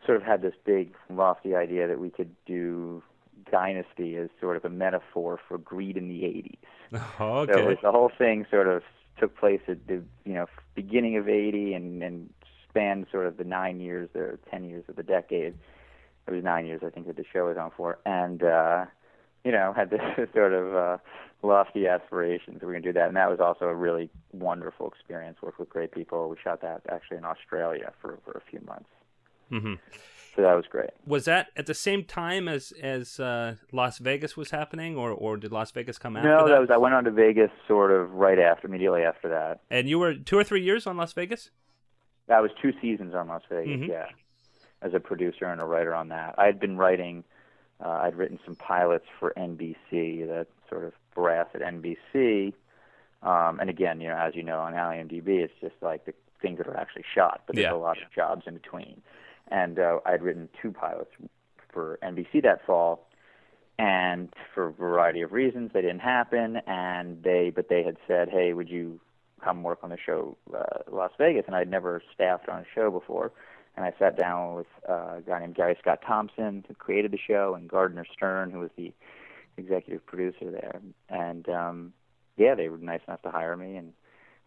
sort 0.04 0.16
of 0.16 0.22
had 0.22 0.42
this 0.42 0.54
big 0.64 0.94
lofty 1.10 1.54
idea 1.54 1.88
that 1.88 1.98
we 1.98 2.10
could 2.10 2.34
do 2.46 3.02
Dynasty 3.50 4.16
as 4.16 4.28
sort 4.40 4.56
of 4.56 4.64
a 4.64 4.68
metaphor 4.68 5.38
for 5.48 5.58
greed 5.58 5.96
in 5.96 6.08
the 6.08 6.22
80s. 6.22 6.58
okay. 7.20 7.52
So 7.52 7.58
it 7.58 7.66
was, 7.66 7.78
the 7.82 7.92
whole 7.92 8.10
thing 8.16 8.46
sort 8.50 8.68
of 8.68 8.82
took 9.18 9.36
place 9.36 9.60
at 9.68 9.86
the 9.86 10.02
you 10.24 10.34
know 10.34 10.46
beginning 10.74 11.16
of 11.16 11.28
'80 11.28 11.74
and 11.74 12.02
and 12.02 12.30
spanned 12.68 13.06
sort 13.10 13.26
of 13.26 13.36
the 13.36 13.44
nine 13.44 13.80
years 13.80 14.08
or 14.14 14.38
ten 14.50 14.64
years 14.64 14.84
of 14.88 14.96
the 14.96 15.02
decade. 15.02 15.54
It 16.26 16.32
was 16.32 16.42
nine 16.42 16.66
years, 16.66 16.82
I 16.84 16.90
think, 16.90 17.06
that 17.06 17.16
the 17.16 17.24
show 17.32 17.46
was 17.46 17.56
on 17.56 17.70
for, 17.76 17.98
and 18.04 18.42
uh, 18.42 18.86
you 19.44 19.52
know 19.52 19.72
had 19.74 19.90
this 19.90 20.00
sort 20.34 20.52
of 20.52 20.74
uh, 20.74 20.98
lofty 21.42 21.86
aspirations. 21.86 22.60
We're 22.62 22.72
gonna 22.72 22.80
do 22.82 22.92
that, 22.94 23.08
and 23.08 23.16
that 23.16 23.30
was 23.30 23.40
also 23.40 23.66
a 23.66 23.74
really 23.74 24.10
wonderful 24.32 24.88
experience. 24.88 25.38
Worked 25.42 25.58
with 25.58 25.68
great 25.70 25.92
people. 25.92 26.28
We 26.28 26.36
shot 26.42 26.60
that 26.62 26.82
actually 26.88 27.18
in 27.18 27.24
Australia 27.24 27.92
for 28.00 28.18
for 28.24 28.32
a 28.32 28.50
few 28.50 28.60
months, 28.66 28.88
hmm 29.50 29.74
so 30.34 30.42
that 30.42 30.54
was 30.54 30.66
great. 30.66 30.90
Was 31.06 31.24
that 31.24 31.48
at 31.56 31.64
the 31.64 31.72
same 31.74 32.04
time 32.04 32.46
as 32.46 32.72
as 32.82 33.18
uh, 33.18 33.54
Las 33.72 33.98
Vegas 33.98 34.36
was 34.36 34.50
happening, 34.50 34.96
or 34.96 35.10
or 35.10 35.36
did 35.36 35.50
Las 35.52 35.70
Vegas 35.70 35.98
come 35.98 36.16
after 36.16 36.28
no, 36.28 36.44
that? 36.46 36.50
that 36.52 36.60
was 36.60 36.70
I 36.70 36.76
went 36.76 36.94
on 36.94 37.04
to 37.04 37.10
Vegas 37.10 37.50
sort 37.66 37.90
of 37.90 38.12
right 38.12 38.38
after, 38.38 38.66
immediately 38.66 39.02
after 39.02 39.28
that. 39.30 39.60
And 39.70 39.88
you 39.88 39.98
were 39.98 40.14
two 40.14 40.36
or 40.38 40.44
three 40.44 40.62
years 40.62 40.86
on 40.86 40.96
Las 40.96 41.12
Vegas. 41.14 41.50
That 42.26 42.42
was 42.42 42.50
two 42.60 42.72
seasons 42.82 43.14
on 43.14 43.28
Las 43.28 43.42
Vegas, 43.48 43.80
Mhm. 43.80 43.88
yeah, 43.88 44.08
as 44.82 44.92
a 44.94 45.00
producer 45.00 45.46
and 45.46 45.60
a 45.60 45.64
writer 45.64 45.94
on 45.94 46.08
that. 46.08 46.34
I 46.36 46.46
had 46.46 46.58
been 46.58 46.76
writing, 46.76 47.22
uh, 47.82 47.88
I'd 48.02 48.16
written 48.16 48.38
some 48.44 48.56
pilots 48.56 49.06
for 49.18 49.32
NBC, 49.38 50.24
that 50.24 50.48
sort 50.68 50.84
of 50.84 50.92
brass 51.14 51.46
at 51.54 51.60
NBC. 51.62 52.52
Um, 53.22 53.58
and 53.60 53.70
again, 53.70 54.00
you 54.00 54.08
know, 54.08 54.16
as 54.16 54.34
you 54.34 54.42
know, 54.42 54.60
on 54.60 54.72
IMDb, 54.74 55.28
it's 55.40 55.52
just 55.60 55.74
like 55.80 56.04
the 56.04 56.14
things 56.42 56.58
that 56.58 56.66
are 56.66 56.76
actually 56.76 57.04
shot, 57.14 57.42
but 57.46 57.56
there's 57.56 57.64
Yeah. 57.64 57.72
a 57.72 57.76
lot 57.76 57.96
of 58.00 58.10
jobs 58.14 58.46
in 58.46 58.54
between. 58.54 59.02
And 59.48 59.78
uh, 59.78 60.00
I'd 60.04 60.22
written 60.22 60.48
two 60.60 60.70
pilots 60.72 61.10
for 61.72 61.98
NBC 62.02 62.42
that 62.42 62.64
fall, 62.66 63.08
and 63.78 64.32
for 64.54 64.68
a 64.68 64.72
variety 64.72 65.20
of 65.22 65.32
reasons, 65.32 65.70
they 65.72 65.82
didn't 65.82 66.00
happen. 66.00 66.56
And 66.66 67.22
they, 67.22 67.50
but 67.54 67.68
they 67.68 67.82
had 67.82 67.96
said, 68.08 68.28
"Hey, 68.28 68.52
would 68.52 68.68
you 68.68 69.00
come 69.42 69.62
work 69.62 69.78
on 69.82 69.90
the 69.90 69.98
show 69.98 70.36
uh, 70.54 70.80
Las 70.90 71.12
Vegas?" 71.18 71.44
And 71.46 71.54
I'd 71.54 71.70
never 71.70 72.02
staffed 72.14 72.48
on 72.48 72.60
a 72.60 72.64
show 72.74 72.90
before. 72.90 73.32
And 73.76 73.84
I 73.84 73.92
sat 73.98 74.16
down 74.16 74.54
with 74.56 74.66
uh, 74.88 75.16
a 75.18 75.22
guy 75.26 75.38
named 75.40 75.54
Gary 75.54 75.76
Scott 75.78 76.00
Thompson, 76.06 76.64
who 76.66 76.74
created 76.74 77.10
the 77.12 77.18
show, 77.18 77.54
and 77.54 77.68
Gardner 77.68 78.06
Stern, 78.10 78.50
who 78.50 78.60
was 78.60 78.70
the 78.76 78.92
executive 79.56 80.04
producer 80.06 80.50
there. 80.50 80.80
And 81.08 81.48
um, 81.48 81.92
yeah, 82.36 82.54
they 82.54 82.68
were 82.68 82.78
nice 82.78 83.00
enough 83.06 83.22
to 83.22 83.30
hire 83.30 83.56
me, 83.56 83.76
and 83.76 83.92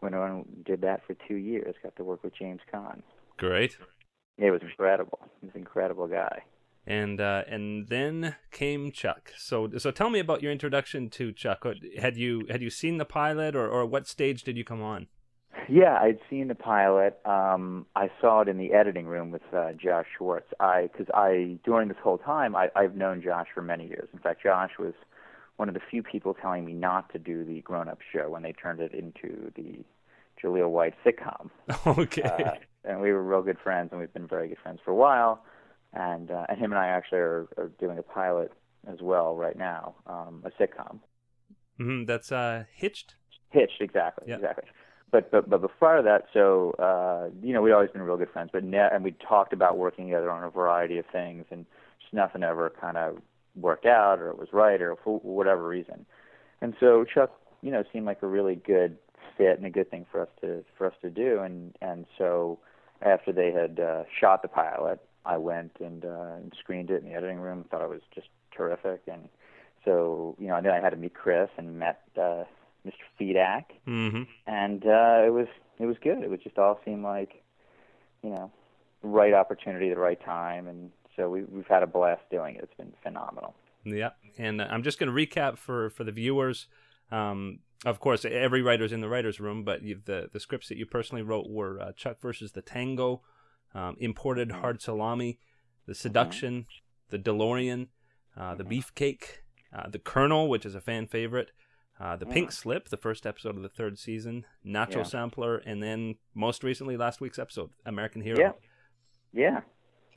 went 0.02 0.16
on 0.16 0.32
and 0.32 0.64
did 0.66 0.82
that 0.82 1.02
for 1.06 1.16
two 1.28 1.36
years. 1.36 1.76
Got 1.84 1.96
to 1.98 2.04
work 2.04 2.24
with 2.24 2.36
James 2.38 2.62
Caan. 2.72 3.02
Great. 3.38 3.78
It 4.38 4.52
was 4.52 4.62
incredible. 4.62 5.20
He 5.42 5.48
was 5.48 5.56
an 5.56 5.62
incredible 5.62 6.08
guy. 6.08 6.44
And 6.88 7.22
uh, 7.22 7.44
and 7.48 7.88
then 7.88 8.36
came 8.52 8.92
Chuck. 8.92 9.32
So 9.38 9.70
so 9.78 9.92
tell 9.92 10.10
me 10.10 10.20
about 10.20 10.42
your 10.42 10.52
introduction 10.52 11.10
to 11.12 11.32
Chuck. 11.32 11.66
Had 12.00 12.18
you 12.18 12.48
had 12.50 12.62
you 12.62 12.70
seen 12.70 12.98
the 12.98 13.06
pilot, 13.06 13.56
or 13.56 13.68
or 13.68 13.86
what 13.86 14.08
stage 14.08 14.44
did 14.44 14.58
you 14.58 14.64
come 14.64 14.82
on? 14.82 15.08
Yeah, 15.70 15.98
I'd 16.02 16.20
seen 16.30 16.48
the 16.48 16.56
pilot. 16.56 17.20
Um, 17.26 17.86
I 17.96 18.10
saw 18.22 18.42
it 18.42 18.48
in 18.48 18.58
the 18.58 18.74
editing 18.74 19.06
room 19.06 19.32
with 19.32 19.42
uh, 19.54 19.74
Josh 19.74 20.06
Schwartz. 20.18 20.48
I 20.60 20.90
because 20.92 21.08
I 21.14 21.58
during 21.64 21.88
this 21.88 21.98
whole 22.04 22.18
time 22.18 22.56
I, 22.56 22.70
I've 22.76 22.96
known 22.96 23.22
Josh 23.22 23.48
for 23.54 23.62
many 23.62 23.88
years. 23.88 24.10
In 24.14 24.20
fact, 24.20 24.44
Josh 24.44 24.72
was 24.80 24.94
one 25.58 25.68
of 25.68 25.76
the 25.76 25.82
few 25.92 26.02
people 26.04 26.34
telling 26.34 26.66
me 26.66 26.74
not 26.74 27.12
to 27.14 27.20
do 27.20 27.44
the 27.44 27.62
Grown 27.62 27.88
Up 27.90 28.00
show 28.14 28.30
when 28.30 28.44
they 28.44 28.54
turned 28.54 28.80
it 28.80 28.94
into 28.94 29.52
the 29.56 29.84
Jaleel 30.42 30.70
White 30.70 30.96
sitcom. 31.06 31.50
okay. 32.00 32.22
Uh, 32.24 32.52
and 32.86 33.02
we 33.02 33.12
were 33.12 33.22
real 33.22 33.42
good 33.42 33.58
friends, 33.62 33.90
and 33.92 34.00
we've 34.00 34.14
been 34.14 34.28
very 34.28 34.48
good 34.48 34.58
friends 34.64 34.80
for 34.84 34.92
a 34.92 34.96
while. 34.96 35.44
And 35.94 36.32
uh, 36.32 36.46
and 36.50 36.58
him 36.60 36.72
and 36.72 36.80
I 36.80 36.88
actually 36.88 37.20
are, 37.20 37.48
are 37.58 37.72
doing 37.80 37.98
a 37.98 38.04
pilot 38.04 38.52
as 38.88 39.02
well 39.02 39.36
right 39.36 39.58
now, 39.58 39.96
um, 40.08 40.44
a 40.46 40.52
sitcom. 40.62 41.00
hmm 41.78 42.06
That's 42.06 42.32
uh, 42.32 42.64
Hitched. 42.74 43.16
Hitched, 43.50 43.82
exactly, 43.82 44.26
Yeah. 44.30 44.36
exactly. 44.36 44.70
But 45.12 45.32
but 45.32 45.50
but 45.50 45.62
before 45.62 46.02
that, 46.02 46.26
so 46.34 46.72
uh, 46.80 47.30
you 47.42 47.54
know, 47.54 47.62
we'd 47.62 47.72
always 47.72 47.90
been 47.90 48.02
real 48.02 48.18
good 48.18 48.30
friends. 48.32 48.50
But 48.54 48.64
ne- 48.64 48.90
and 48.92 49.04
we 49.04 49.12
talked 49.28 49.54
about 49.54 49.78
working 49.78 50.06
together 50.06 50.30
on 50.30 50.44
a 50.44 50.50
variety 50.50 50.98
of 50.98 51.06
things, 51.12 51.46
and 51.50 51.66
just 52.02 52.14
nothing 52.14 52.44
ever 52.44 52.72
kind 52.80 52.98
of 52.98 53.18
worked 53.56 53.86
out, 53.86 54.20
or 54.20 54.30
it 54.30 54.38
was 54.38 54.50
right, 54.54 54.82
or 54.82 54.96
for 55.04 55.20
whatever 55.20 55.68
reason. 55.68 56.06
And 56.62 56.76
so 56.80 57.06
Chuck, 57.06 57.32
you 57.62 57.72
know, 57.72 57.84
seemed 57.92 58.06
like 58.06 58.22
a 58.22 58.28
really 58.28 58.56
good 58.56 58.98
fit 59.38 59.58
and 59.58 59.66
a 59.66 59.70
good 59.70 59.90
thing 59.90 60.06
for 60.12 60.22
us 60.22 60.30
to 60.42 60.64
for 60.78 60.88
us 60.88 60.94
to 61.02 61.10
do. 61.10 61.40
And 61.40 61.76
and 61.82 62.06
so 62.18 62.60
after 63.02 63.32
they 63.32 63.52
had 63.52 63.80
uh, 63.80 64.04
shot 64.20 64.42
the 64.42 64.48
pilot, 64.48 65.00
I 65.26 65.38
went 65.38 65.72
and, 65.80 66.04
uh, 66.04 66.36
and 66.38 66.54
screened 66.60 66.90
it 66.90 67.02
in 67.02 67.10
the 67.10 67.16
editing 67.16 67.40
room. 67.40 67.66
Thought 67.70 67.84
it 67.84 67.90
was 67.90 68.02
just 68.14 68.28
terrific, 68.56 69.02
and 69.08 69.30
so 69.86 70.36
you 70.40 70.48
know, 70.48 70.56
and 70.56 70.66
then 70.66 70.74
I 70.74 70.82
had 70.82 70.92
to 70.92 70.98
meet 70.98 71.14
Chris 71.14 71.50
and 71.58 71.80
met 71.80 72.02
uh, 72.20 72.44
Mr. 72.86 72.94
Fedak 73.20 73.66
hmm 73.86 74.24
and 74.48 74.86
uh, 74.86 75.24
it 75.26 75.34
was 75.34 75.48
it 75.80 75.86
was 75.86 75.96
good. 76.04 76.22
It 76.24 76.30
would 76.30 76.44
just 76.44 76.58
all 76.58 76.80
seem 76.84 77.04
like, 77.04 77.42
you 78.22 78.30
know, 78.30 78.52
right 79.02 79.34
opportunity, 79.34 79.90
the 79.90 79.96
right 79.96 80.22
time, 80.24 80.68
and 80.68 80.92
so 81.16 81.30
we, 81.30 81.44
we've 81.44 81.68
had 81.68 81.84
a 81.84 81.88
blast 81.88 82.22
doing 82.30 82.56
it. 82.56 82.64
It's 82.64 82.74
been 82.76 82.94
phenomenal. 83.02 83.56
Yeah, 83.86 84.10
and 84.38 84.62
uh, 84.62 84.68
I'm 84.70 84.84
just 84.84 85.00
going 85.00 85.14
to 85.14 85.16
recap 85.16 85.58
for 85.58 85.90
for 85.90 86.04
the 86.04 86.12
viewers. 86.12 86.68
Um, 87.12 87.60
of 87.86 88.02
course, 88.02 88.26
every 88.26 88.62
writer's 88.62 88.92
in 88.92 89.00
the 89.00 89.08
writers' 89.08 89.40
room, 89.40 89.64
but 89.64 89.84
you, 89.84 90.02
the 90.04 90.30
the 90.32 90.40
scripts 90.40 90.68
that 90.68 90.78
you 90.78 90.86
personally 90.86 91.24
wrote 91.24 91.50
were 91.50 91.80
uh, 91.80 91.92
Chuck 91.94 92.20
versus 92.22 92.52
the 92.52 92.62
Tango, 92.62 93.22
um, 93.74 93.96
Imported 94.00 94.52
Hard 94.52 94.82
Salami, 94.82 95.40
The 95.86 95.96
Seduction, 95.96 96.66
The 97.10 97.18
DeLorean, 97.18 97.88
uh, 98.38 98.56
The 98.56 98.66
Beefcake, 98.66 99.24
uh, 99.74 99.90
The 99.90 100.00
Colonel, 100.00 100.50
which 100.50 100.66
is 100.66 100.76
a 100.76 100.82
fan 100.82 101.08
favorite, 101.08 101.52
uh, 102.00 102.16
The 102.16 102.26
Pink 102.26 102.52
Slip, 102.52 102.90
the 102.90 102.98
first 102.98 103.26
episode 103.26 103.56
of 103.58 103.62
the 103.62 103.70
third 103.70 104.00
season, 104.00 104.46
Nacho 104.66 104.98
Yeah. 104.98 105.04
Sampler, 105.04 105.58
and 105.58 105.82
then 105.84 106.16
most 106.34 106.64
recently 106.64 106.96
last 106.98 107.20
week's 107.22 107.40
episode, 107.40 107.72
American 107.86 108.22
Hero. 108.22 108.40
Yeah. 108.40 108.52
Yeah. 109.34 109.62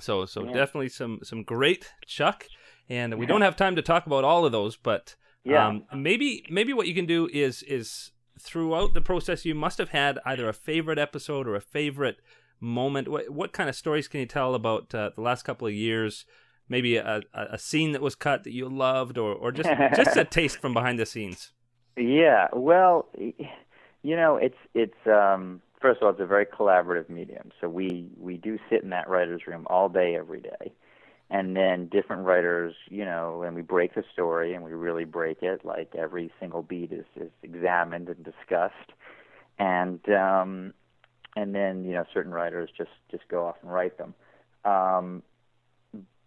So 0.01 0.25
so 0.27 0.45
Yeah. 0.45 0.53
definitely 0.53 0.89
some 0.89 1.21
some 1.23 1.43
great 1.43 1.93
Chuck, 2.07 2.47
and 2.89 3.19
we 3.19 3.27
don't 3.27 3.43
have 3.43 3.57
time 3.57 3.77
to 3.77 3.83
talk 3.83 4.07
about 4.07 4.25
all 4.25 4.45
of 4.47 4.53
those, 4.53 4.77
but 4.77 5.17
Yeah. 5.45 5.67
um, 5.67 5.85
maybe 5.95 6.45
maybe 6.51 6.73
what 6.73 6.87
you 6.87 6.95
can 6.95 7.07
do 7.07 7.29
is 7.33 7.63
is 7.65 8.13
throughout 8.41 8.95
the 8.95 9.01
process 9.03 9.45
you 9.45 9.55
must 9.55 9.79
have 9.79 9.91
had 9.91 10.19
either 10.25 10.49
a 10.49 10.53
favorite 10.55 10.99
episode 10.99 11.47
or 11.47 11.55
a 11.55 11.61
favorite 11.61 12.19
moment. 12.61 13.09
What 13.09 13.31
what 13.31 13.53
kind 13.53 13.69
of 13.69 13.77
stories 13.77 14.09
can 14.09 14.21
you 14.21 14.27
tell 14.27 14.55
about 14.55 14.95
uh, 14.95 15.11
the 15.15 15.21
last 15.21 15.43
couple 15.43 15.67
of 15.69 15.75
years? 15.75 16.25
Maybe 16.69 16.97
a, 16.97 17.21
a, 17.35 17.43
a 17.53 17.59
scene 17.59 17.93
that 17.93 18.01
was 18.03 18.15
cut 18.15 18.45
that 18.45 18.53
you 18.53 18.69
loved, 18.69 19.19
or 19.19 19.35
or 19.35 19.53
just 19.53 19.69
just 19.97 20.17
a 20.17 20.25
taste 20.39 20.59
from 20.59 20.73
behind 20.73 20.99
the 20.99 21.07
scenes. 21.07 21.53
Yeah. 21.97 22.49
Well, 22.53 23.09
you 23.17 24.17
know, 24.17 24.37
it's 24.37 24.57
it's 24.75 25.07
um 25.07 25.61
first 25.81 25.99
of 26.01 26.05
all, 26.07 26.11
it's 26.11 26.21
a 26.21 26.27
very 26.27 26.47
collaborative 26.47 27.09
medium. 27.09 27.51
So 27.61 27.69
we 27.69 28.09
we 28.19 28.37
do 28.37 28.59
sit 28.71 28.83
in 28.83 28.91
that 28.91 29.09
writers' 29.09 29.43
room 29.47 29.67
all 29.69 29.89
day, 29.89 30.17
every 30.17 30.41
day, 30.41 30.73
and 31.31 31.57
then 31.57 31.87
different 31.89 32.25
writers, 32.25 32.75
you 32.89 33.05
know, 33.05 33.43
and 33.43 33.55
we 33.55 33.63
break 33.63 33.95
the 33.95 34.05
story 34.13 34.55
and 34.55 34.65
we 34.65 34.73
really 34.73 35.05
break 35.05 35.43
it. 35.43 35.65
Like 35.65 35.95
every 35.97 36.33
single 36.41 36.63
beat 36.63 36.93
is 36.93 37.05
is 37.17 37.31
examined 37.43 38.09
and 38.09 38.25
discussed, 38.25 38.93
and 39.59 40.01
um 40.11 40.73
and 41.37 41.55
then 41.55 41.85
you 41.85 41.93
know 41.93 42.05
certain 42.13 42.33
writers 42.33 42.71
just 42.77 42.91
just 43.11 43.29
go 43.29 43.47
off 43.47 43.57
and 43.63 43.73
write 43.73 43.99
them. 43.99 44.15
Um, 44.65 45.23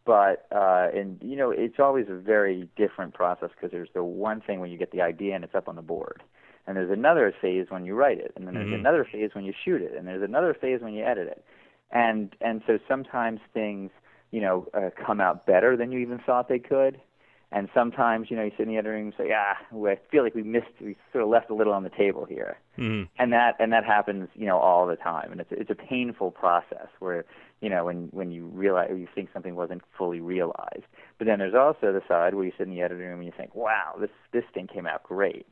but 0.06 0.48
uh, 0.52 0.88
and 0.94 1.18
you 1.22 1.36
know 1.36 1.52
it's 1.52 1.80
always 1.80 2.06
a 2.10 2.16
very 2.16 2.70
different 2.76 3.14
process 3.14 3.50
because 3.56 3.72
there's 3.72 3.90
the 3.94 4.04
one 4.04 4.42
thing 4.42 4.60
when 4.60 4.70
you 4.70 4.78
get 4.78 4.92
the 4.92 5.02
idea 5.02 5.36
and 5.36 5.44
it's 5.44 5.56
up 5.56 5.68
on 5.68 5.76
the 5.76 5.82
board, 5.82 6.22
and 6.68 6.78
there's 6.78 6.92
another 6.92 7.34
phase 7.42 7.68
when 7.70 7.86
you 7.86 7.96
write 7.96 8.20
it, 8.20 8.32
and 8.36 8.48
then 8.48 8.54
there's 8.54 8.70
Mhm. 8.72 8.76
another 8.80 9.04
phase 9.04 9.34
when 9.34 9.44
you 9.44 9.54
shoot 9.54 9.82
it, 9.82 9.94
and 9.98 10.08
there's 10.08 10.24
another 10.24 10.54
phase 10.54 10.82
when 10.82 10.94
you 10.94 11.04
edit 11.04 11.28
it, 11.28 11.44
and 11.92 12.36
and 12.42 12.62
so 12.68 12.78
sometimes 12.88 13.40
things 13.54 13.92
you 14.32 14.42
know 14.42 14.68
uh, 14.74 14.90
come 14.96 15.20
out 15.20 15.46
better 15.46 15.76
than 15.76 15.92
you 15.92 16.00
even 16.00 16.20
thought 16.20 16.48
they 16.50 16.60
could, 16.60 17.00
and 17.52 17.68
sometimes 17.74 18.30
you 18.30 18.38
know 18.38 18.44
you 18.44 18.52
sit 18.52 18.62
in 18.62 18.70
the 18.70 18.78
editing 18.78 19.06
room 19.06 19.14
and 19.18 19.28
say 19.28 19.34
ah 19.36 19.58
I 19.88 19.96
feel 20.12 20.24
like 20.24 20.36
we 20.36 20.44
missed 20.44 20.68
we 20.82 20.96
sort 21.12 21.24
of 21.24 21.30
left 21.30 21.50
a 21.50 21.56
little 21.56 21.74
on 21.74 21.84
the 21.84 21.90
table 21.90 22.26
here, 22.26 22.58
Mhm. 22.78 23.08
and 23.18 23.34
that 23.34 23.56
and 23.60 23.74
that 23.74 23.86
happens 23.86 24.30
you 24.36 24.46
know 24.46 24.60
all 24.60 24.86
the 24.86 24.98
time. 24.98 25.32
And 25.32 25.42
it's 25.42 25.52
it's 25.52 25.72
a 25.72 25.76
painful 25.76 26.32
process 26.32 26.90
where 27.00 27.26
you 27.62 27.70
know 27.70 27.86
when 27.86 28.08
when 28.12 28.32
you 28.32 28.46
realize 28.48 28.90
or 28.90 28.98
you 28.98 29.08
think 29.14 29.30
something 29.34 29.56
wasn't 29.56 29.82
fully 29.98 30.20
realized 30.20 30.84
but 31.18 31.26
then 31.26 31.40
there's 31.40 31.56
also 31.56 31.92
the 31.94 32.02
side 32.08 32.34
where 32.34 32.46
you 32.46 32.52
sit 32.58 32.68
in 32.68 32.74
the 32.74 32.82
editing 32.82 33.06
room 33.06 33.20
and 33.20 33.26
you 33.26 33.34
think 33.36 33.56
wow 33.56 33.96
this 34.00 34.10
this 34.32 34.44
thing 34.54 34.68
came 34.68 34.86
out 34.86 35.04
great 35.04 35.46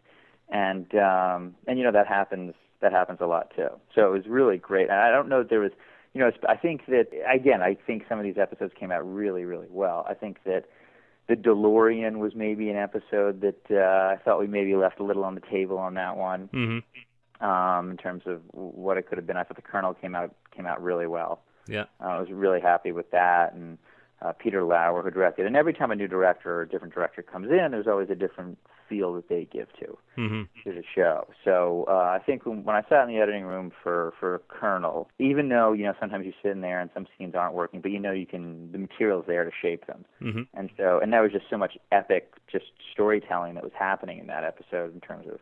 and 0.50 0.94
um 0.96 1.56
and 1.68 1.78
you 1.78 1.84
know 1.84 1.92
that 1.92 2.08
happens 2.08 2.54
that 2.82 2.92
happens 2.92 3.20
a 3.22 3.26
lot 3.26 3.52
too 3.56 3.70
so 3.96 4.08
it 4.08 4.12
was 4.12 4.28
really 4.28 4.58
great 4.58 4.90
and 4.90 5.00
i 5.00 5.10
don't 5.10 5.30
know 5.30 5.42
if 5.42 5.50
there 5.50 5.60
was 5.62 5.72
you 6.14 6.20
know 6.20 6.30
i 6.48 6.56
think 6.56 6.86
that 6.88 7.08
again 7.32 7.62
i 7.62 7.76
think 7.88 8.04
some 8.10 8.20
of 8.20 8.26
these 8.26 8.38
episodes 8.38 8.74
came 8.80 8.92
out 8.92 9.02
really 9.02 9.46
really 9.46 9.68
well 9.70 10.06
i 10.10 10.14
think 10.14 10.38
that 10.46 10.66
the 11.28 11.36
DeLorean 11.36 12.18
was 12.18 12.36
maybe 12.36 12.70
an 12.70 12.76
episode 12.76 13.40
that 13.42 13.62
uh, 13.72 14.14
I 14.14 14.18
thought 14.24 14.42
we 14.42 14.48
maybe 14.48 14.76
left 14.76 15.00
a 15.00 15.04
little 15.04 15.24
on 15.24 15.36
the 15.36 15.42
table 15.42 15.78
on 15.78 15.94
that 15.94 16.18
one 16.18 16.50
Mhm. 16.52 16.84
um, 17.42 17.92
in 17.92 17.98
terms 17.98 18.24
of 18.26 18.42
what 18.52 18.98
it 18.98 19.08
could 19.08 19.18
have 19.18 19.26
been. 19.26 19.38
I 19.38 19.44
thought 19.44 19.56
the 19.56 19.62
Colonel 19.62 19.94
came 19.94 20.16
out 20.16 20.36
came 20.52 20.66
out 20.66 20.84
really 20.84 21.08
well. 21.08 21.40
Yeah. 21.68 21.86
Uh, 22.02 22.08
I 22.08 22.20
was 22.20 22.30
really 22.32 22.62
happy 22.62 22.92
with 22.92 23.10
that, 23.12 23.54
and 23.54 23.78
uh, 24.22 24.32
Peter 24.34 24.64
Lauer 24.64 25.02
who 25.02 25.12
directed. 25.12 25.46
And 25.46 25.56
every 25.56 25.74
time 25.74 25.92
a 25.92 25.96
new 25.96 26.08
director 26.08 26.54
or 26.56 26.62
a 26.62 26.68
different 26.70 26.94
director 26.94 27.22
comes 27.22 27.52
in, 27.52 27.72
there's 27.72 27.88
always 27.88 28.10
a 28.10 28.16
different 28.16 28.58
feel 28.90 29.14
that 29.14 29.30
they 29.30 29.46
give 29.52 29.68
to 29.80 29.98
Mhm. 30.18 30.48
to 30.64 30.72
the 30.74 30.84
show. 30.94 31.26
So 31.46 31.86
uh, 31.88 31.94
I 31.94 32.20
think 32.26 32.46
when, 32.46 32.64
when 32.66 32.76
I 32.76 32.84
sat 32.90 33.08
in 33.08 33.14
the 33.16 33.22
editing 33.22 33.46
room 33.46 33.72
for 33.82 34.14
for 34.20 34.40
Colonel, 34.50 35.10
even 35.20 35.48
though 35.50 35.72
you 35.72 35.84
know 35.86 35.94
sometimes 36.00 36.26
you 36.26 36.34
sit 36.42 36.52
in 36.52 36.62
there 36.62 36.80
and 36.82 36.90
some 36.94 37.08
scenes 37.18 37.34
aren't 37.34 37.54
working, 37.56 37.80
but 37.82 37.92
you 37.92 38.00
know 38.00 38.12
you 38.12 38.26
can 38.26 38.72
the 38.72 38.78
material's 38.78 39.26
there 39.26 39.46
to 39.46 39.52
shape 39.62 39.88
them. 39.88 40.04
Mhm. 40.22 40.48
And 40.54 40.70
so, 40.78 41.00
and 41.02 41.12
there 41.14 41.22
was 41.22 41.32
just 41.32 41.50
so 41.50 41.58
much 41.58 41.78
epic, 41.92 42.34
just 42.52 42.66
storytelling 42.92 43.56
that 43.56 43.64
was 43.64 43.74
happening 43.74 44.20
in 44.20 44.28
that 44.28 44.44
episode 44.44 44.94
in 44.94 45.00
terms 45.02 45.28
of, 45.28 45.40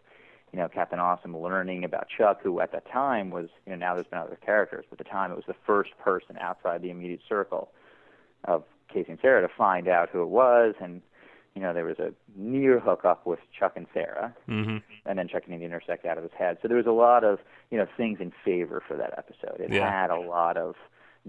you 0.51 0.60
know, 0.60 0.67
Captain 0.67 1.00
Awesome 1.00 1.38
learning 1.38 1.84
about 1.84 2.08
Chuck, 2.10 2.41
who 2.43 2.60
at 2.60 2.72
that 2.74 2.86
time 2.91 3.29
was, 3.29 3.50
you 3.65 3.72
know, 3.72 3.77
now 3.77 3.96
there's 3.96 4.08
been 4.08 4.20
other 4.20 4.38
characters, 4.46 4.86
but 4.89 5.00
at 5.00 5.05
the 5.05 5.10
time 5.10 5.31
it 5.31 5.36
was 5.36 5.46
the 5.48 5.55
first 5.65 5.98
person 5.98 6.38
outside 6.39 6.81
the 6.81 6.89
immediate 6.89 7.22
circle 7.27 7.72
of 8.46 8.63
Casey 8.91 9.12
and 9.12 9.20
Sarah 9.22 9.41
to 9.41 9.53
find 9.53 9.88
out 9.88 10.10
who 10.10 10.22
it 10.22 10.29
was, 10.29 10.75
and 10.81 11.01
you 11.53 11.62
know, 11.62 11.74
there 11.74 11.84
was 11.84 12.00
a 12.00 12.13
near 12.38 12.79
hookup 12.79 13.25
with 13.25 13.39
Chuck 13.58 13.74
and 13.75 13.86
Sarah, 13.93 14.34
Mhm. 14.48 14.81
and 15.05 15.20
then 15.20 15.27
Chuck 15.27 15.50
needed 15.50 15.60
to 15.60 15.65
intersect 15.65 16.05
out 16.05 16.17
of 16.17 16.24
his 16.24 16.31
head. 16.31 16.58
So 16.62 16.70
there 16.70 16.77
was 16.77 16.86
a 16.86 16.93
lot 16.93 17.25
of, 17.25 17.41
you 17.70 17.77
know, 17.77 17.86
things 17.98 18.22
in 18.22 18.31
favor 18.31 18.79
for 18.79 18.96
that 18.96 19.17
episode. 19.17 19.60
It 19.60 19.70
Yeah. 19.70 19.89
had 19.91 20.12
a 20.12 20.20
lot 20.20 20.55
of 20.55 20.77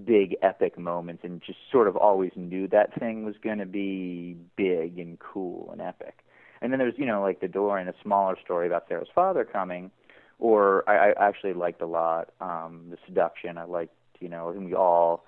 big 0.04 0.36
epic 0.40 0.78
moments 0.78 1.24
and 1.24 1.42
just 1.42 1.58
sort 1.72 1.88
of 1.88 1.96
always 1.96 2.30
knew 2.36 2.68
that 2.68 2.94
thing 2.94 3.24
was 3.24 3.36
going 3.38 3.58
to 3.58 3.66
be 3.66 4.36
big 4.54 4.96
and 5.00 5.18
cool 5.18 5.70
and 5.72 5.80
epic. 5.82 6.24
And 6.62 6.72
then 6.72 6.78
there's, 6.78 6.94
you 6.96 7.04
know, 7.06 7.20
like 7.20 7.40
the 7.40 7.48
door 7.48 7.76
and 7.78 7.88
a 7.88 7.94
smaller 8.02 8.36
story 8.42 8.66
about 8.66 8.86
Sarah's 8.88 9.08
father 9.14 9.44
coming, 9.44 9.90
or 10.38 10.88
I, 10.88 11.10
I 11.10 11.28
actually 11.28 11.52
liked 11.52 11.82
a 11.82 11.86
lot 11.86 12.30
um, 12.40 12.86
the 12.90 12.96
seduction. 13.06 13.58
I 13.58 13.64
liked, 13.64 13.94
you 14.20 14.28
know, 14.28 14.48
and 14.50 14.64
we 14.64 14.74
all, 14.74 15.24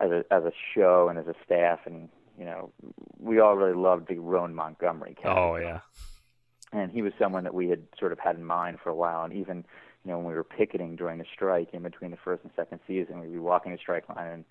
as 0.00 0.10
a 0.10 0.24
as 0.30 0.44
a 0.44 0.52
show 0.74 1.08
and 1.08 1.18
as 1.18 1.26
a 1.26 1.34
staff, 1.44 1.80
and 1.84 2.08
you 2.38 2.44
know, 2.44 2.70
we 3.18 3.40
all 3.40 3.56
really 3.56 3.74
loved 3.74 4.08
the 4.08 4.18
Roan 4.18 4.54
Montgomery 4.54 5.14
character 5.20 5.40
Oh 5.42 5.56
yeah. 5.56 5.80
and 6.72 6.90
he 6.90 7.02
was 7.02 7.12
someone 7.18 7.44
that 7.44 7.52
we 7.54 7.68
had 7.68 7.82
sort 7.98 8.12
of 8.12 8.18
had 8.18 8.36
in 8.36 8.44
mind 8.44 8.78
for 8.82 8.88
a 8.88 8.94
while. 8.94 9.24
And 9.24 9.32
even 9.34 9.64
you 10.04 10.10
know 10.10 10.18
when 10.18 10.26
we 10.28 10.34
were 10.34 10.44
picketing 10.44 10.96
during 10.96 11.18
the 11.18 11.26
strike 11.32 11.68
in 11.74 11.82
between 11.82 12.10
the 12.10 12.16
first 12.16 12.42
and 12.44 12.52
second 12.56 12.80
season, 12.86 13.20
we'd 13.20 13.32
be 13.32 13.38
walking 13.38 13.72
the 13.72 13.78
strike 13.78 14.08
line 14.08 14.30
and 14.30 14.44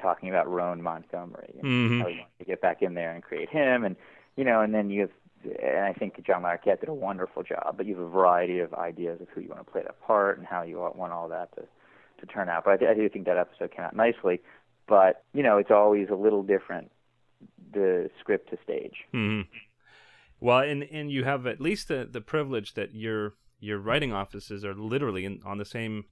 talking 0.00 0.28
about 0.30 0.50
Roan 0.50 0.82
Montgomery 0.82 1.54
and 1.60 1.64
Mhm. 1.64 1.98
how 2.00 2.06
we 2.06 2.12
wanted 2.14 2.38
to 2.38 2.44
get 2.44 2.60
back 2.60 2.82
in 2.82 2.94
there 2.94 3.12
and 3.12 3.22
create 3.22 3.48
him. 3.50 3.84
And 3.84 3.96
you 4.36 4.44
know, 4.44 4.62
and 4.62 4.74
then 4.74 4.88
you 4.90 5.02
have, 5.02 5.10
and 5.44 5.84
I 5.84 5.92
think 5.92 6.24
John 6.24 6.42
Larroquette 6.42 6.80
did 6.80 6.88
a 6.88 6.94
wonderful 6.94 7.42
job. 7.42 7.74
But 7.76 7.86
you 7.86 7.94
have 7.96 8.04
a 8.04 8.08
variety 8.08 8.58
of 8.60 8.72
ideas 8.74 9.20
of 9.20 9.28
who 9.34 9.40
you 9.40 9.48
want 9.48 9.64
to 9.66 9.70
play 9.70 9.82
that 9.82 10.00
part 10.00 10.38
and 10.38 10.46
how 10.46 10.62
you 10.62 10.78
want 10.78 11.12
all 11.12 11.28
that 11.28 11.54
to 11.56 11.62
to 12.20 12.26
turn 12.26 12.48
out. 12.48 12.64
But 12.64 12.82
I, 12.82 12.92
I 12.92 12.94
do 12.94 13.08
think 13.08 13.26
that 13.26 13.36
episode 13.36 13.72
came 13.74 13.84
out 13.84 13.96
nicely. 13.96 14.40
But 14.88 15.24
you 15.34 15.42
know, 15.42 15.58
it's 15.58 15.70
always 15.70 16.08
a 16.10 16.14
little 16.14 16.42
different 16.42 16.90
the 17.72 18.10
script 18.20 18.50
to 18.50 18.58
stage. 18.62 18.96
hmm 19.12 19.42
Well, 20.40 20.60
and 20.60 20.84
and 20.84 21.10
you 21.10 21.24
have 21.24 21.46
at 21.46 21.60
least 21.60 21.88
the 21.88 22.08
the 22.10 22.20
privilege 22.20 22.74
that 22.74 22.94
your 22.94 23.34
your 23.60 23.78
writing 23.78 24.12
offices 24.12 24.64
are 24.64 24.74
literally 24.74 25.24
in, 25.24 25.40
on 25.44 25.58
the 25.58 25.64
same, 25.64 26.04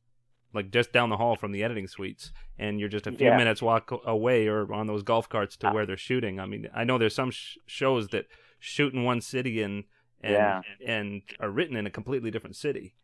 like 0.54 0.70
just 0.70 0.92
down 0.92 1.10
the 1.10 1.16
hall 1.16 1.34
from 1.34 1.50
the 1.52 1.64
editing 1.64 1.88
suites, 1.88 2.32
and 2.58 2.78
you're 2.78 2.88
just 2.88 3.06
a 3.08 3.12
few 3.12 3.26
Yeah. 3.26 3.36
minutes 3.36 3.60
walk 3.60 3.90
away 4.06 4.46
or 4.46 4.72
on 4.72 4.86
those 4.86 5.02
golf 5.02 5.28
carts 5.28 5.56
to 5.58 5.70
where 5.70 5.84
they're 5.84 5.96
shooting. 5.96 6.38
I 6.38 6.46
mean, 6.46 6.68
I 6.74 6.84
know 6.84 6.96
there's 6.96 7.14
some 7.14 7.32
sh- 7.32 7.56
shows 7.66 8.08
that 8.08 8.26
shoot 8.60 8.94
in 8.94 9.02
one 9.04 9.20
city 9.20 9.62
and 9.62 9.84
and 10.22 10.32
Yeah. 10.32 10.60
and 10.86 11.22
are 11.40 11.50
written 11.50 11.76
in 11.76 11.86
a 11.86 11.90
completely 11.90 12.30
different 12.30 12.54
city. 12.56 12.94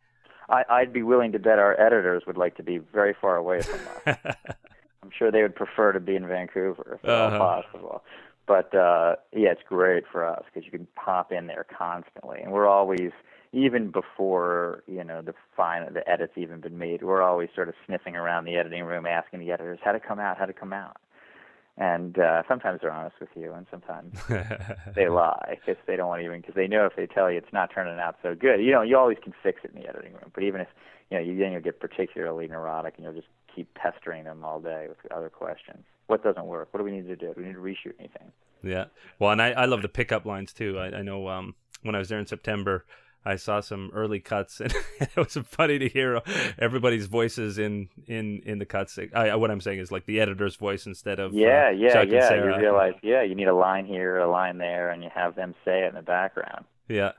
I, 0.49 0.63
I'd 0.69 0.93
be 0.93 1.03
willing 1.03 1.33
to 1.33 1.39
bet 1.39 1.59
our 1.59 1.77
editors 1.79 2.23
would 2.25 2.37
like 2.37 2.55
to 2.55 2.63
be 2.63 2.77
very 2.77 3.13
far 3.19 3.35
away 3.35 3.61
from 3.61 3.79
us. 4.05 4.17
I'm 5.03 5.09
sure 5.17 5.31
they 5.31 5.41
would 5.41 5.55
prefer 5.55 5.91
to 5.91 5.99
be 5.99 6.15
in 6.15 6.25
Vancouver 6.27 6.99
if 7.03 7.09
Uh-huh. 7.09 7.37
possible. 7.37 8.03
But 8.45 8.73
uh, 8.73 9.17
yeah, 9.33 9.49
it's 9.49 9.61
great 9.67 10.05
for 10.09 10.23
us 10.25 10.43
because 10.45 10.63
you 10.65 10.71
can 10.71 10.87
pop 10.95 11.33
in 11.33 11.47
there 11.47 11.65
constantly, 11.77 12.39
and 12.41 12.53
we're 12.53 12.67
always, 12.67 13.11
even 13.51 13.91
before 13.91 14.83
you 14.87 15.03
know 15.03 15.21
the 15.21 15.33
final, 15.57 15.91
the 15.91 16.07
edits 16.09 16.33
even 16.37 16.61
been 16.61 16.77
made, 16.77 17.03
we're 17.03 17.21
always 17.21 17.49
sort 17.53 17.67
of 17.67 17.75
sniffing 17.85 18.15
around 18.15 18.45
the 18.45 18.55
editing 18.55 18.85
room, 18.85 19.05
asking 19.05 19.41
the 19.41 19.51
editors 19.51 19.79
how 19.83 19.91
to 19.91 19.99
come 19.99 20.19
out, 20.19 20.37
how 20.37 20.45
to 20.45 20.53
come 20.53 20.71
out. 20.71 20.95
And 21.77 22.17
uh, 22.17 22.41
sometimes 22.47 22.81
they're 22.81 22.91
honest 22.91 23.17
with 23.19 23.29
you, 23.35 23.53
and 23.53 23.67
sometimes 23.69 24.17
they 24.95 25.09
lie 25.09 25.57
because 25.59 25.79
they 25.85 25.95
don't 25.95 26.07
want 26.07 26.21
to 26.21 26.25
even 26.25 26.41
because 26.41 26.55
they 26.55 26.67
know 26.67 26.87
if 26.87 26.95
they 26.95 27.05
tell 27.05 27.31
you 27.31 27.37
it's 27.37 27.53
not 27.53 27.69
turning 27.73 27.99
out 27.99 28.15
so 28.23 28.33
good. 28.33 28.59
You 28.61 28.71
know, 28.71 28.81
you 28.81 28.97
always 28.97 29.19
can 29.23 29.31
fix 29.43 29.59
it 29.63 29.71
in 29.75 29.81
the 29.81 29.87
editing 29.87 30.13
room, 30.13 30.31
but 30.33 30.43
even 30.43 30.61
if 30.61 30.67
you 31.11 31.17
know, 31.17 31.23
you 31.23 31.37
then 31.37 31.51
you'll 31.51 31.61
get 31.61 31.79
particularly 31.79 32.47
neurotic 32.47 32.95
and 32.97 33.03
you'll 33.03 33.13
just 33.13 33.27
keep 33.53 33.71
pestering 33.75 34.23
them 34.23 34.43
all 34.43 34.59
day 34.59 34.87
with 34.89 34.97
other 35.11 35.29
questions. 35.29 35.83
What 36.07 36.23
doesn't 36.23 36.45
work? 36.45 36.69
What 36.71 36.79
do 36.79 36.83
we 36.83 36.91
need 36.91 37.07
to 37.07 37.15
do? 37.15 37.27
Do 37.27 37.33
we 37.37 37.43
need 37.43 37.53
to 37.53 37.59
reshoot 37.59 37.93
anything? 37.99 38.31
Yeah. 38.63 38.85
Well, 39.19 39.31
and 39.31 39.41
I, 39.41 39.51
I 39.51 39.65
love 39.65 39.81
the 39.81 39.89
pickup 39.89 40.25
lines 40.25 40.53
too. 40.53 40.79
I, 40.79 40.97
I 40.97 41.01
know 41.03 41.27
um, 41.27 41.55
when 41.83 41.95
I 41.95 41.99
was 41.99 42.09
there 42.09 42.19
in 42.19 42.25
September, 42.25 42.85
I 43.25 43.35
saw 43.35 43.59
some 43.59 43.91
early 43.93 44.19
cuts, 44.19 44.61
and 44.61 44.73
it 44.99 45.15
was 45.15 45.37
funny 45.45 45.79
to 45.79 45.89
hear 45.89 46.21
everybody's 46.57 47.07
voices 47.07 47.57
in 47.57 47.89
in 48.07 48.41
in 48.45 48.59
the 48.59 48.65
cuts. 48.65 48.97
I, 49.13 49.35
what 49.35 49.51
I'm 49.51 49.61
saying 49.61 49.79
is 49.79 49.91
like 49.91 50.05
the 50.05 50.19
editor's 50.19 50.55
voice 50.55 50.85
instead 50.85 51.19
of 51.19 51.33
Yeah, 51.33 51.67
uh, 51.67 51.71
yeah, 51.71 51.93
Chuck 51.93 52.03
and 52.03 52.11
yeah. 52.13 52.33
You 52.35 52.57
realize, 52.57 52.93
yeah, 53.03 53.23
you 53.23 53.35
need 53.35 53.47
a 53.47 53.55
line 53.55 53.85
here, 53.85 54.17
a 54.17 54.29
line 54.29 54.57
there, 54.57 54.89
and 54.89 55.03
you 55.03 55.09
have 55.13 55.35
them 55.35 55.55
say 55.65 55.83
it 55.83 55.89
in 55.89 55.95
the 55.95 56.01
background. 56.01 56.65
Yeah. 56.87 57.11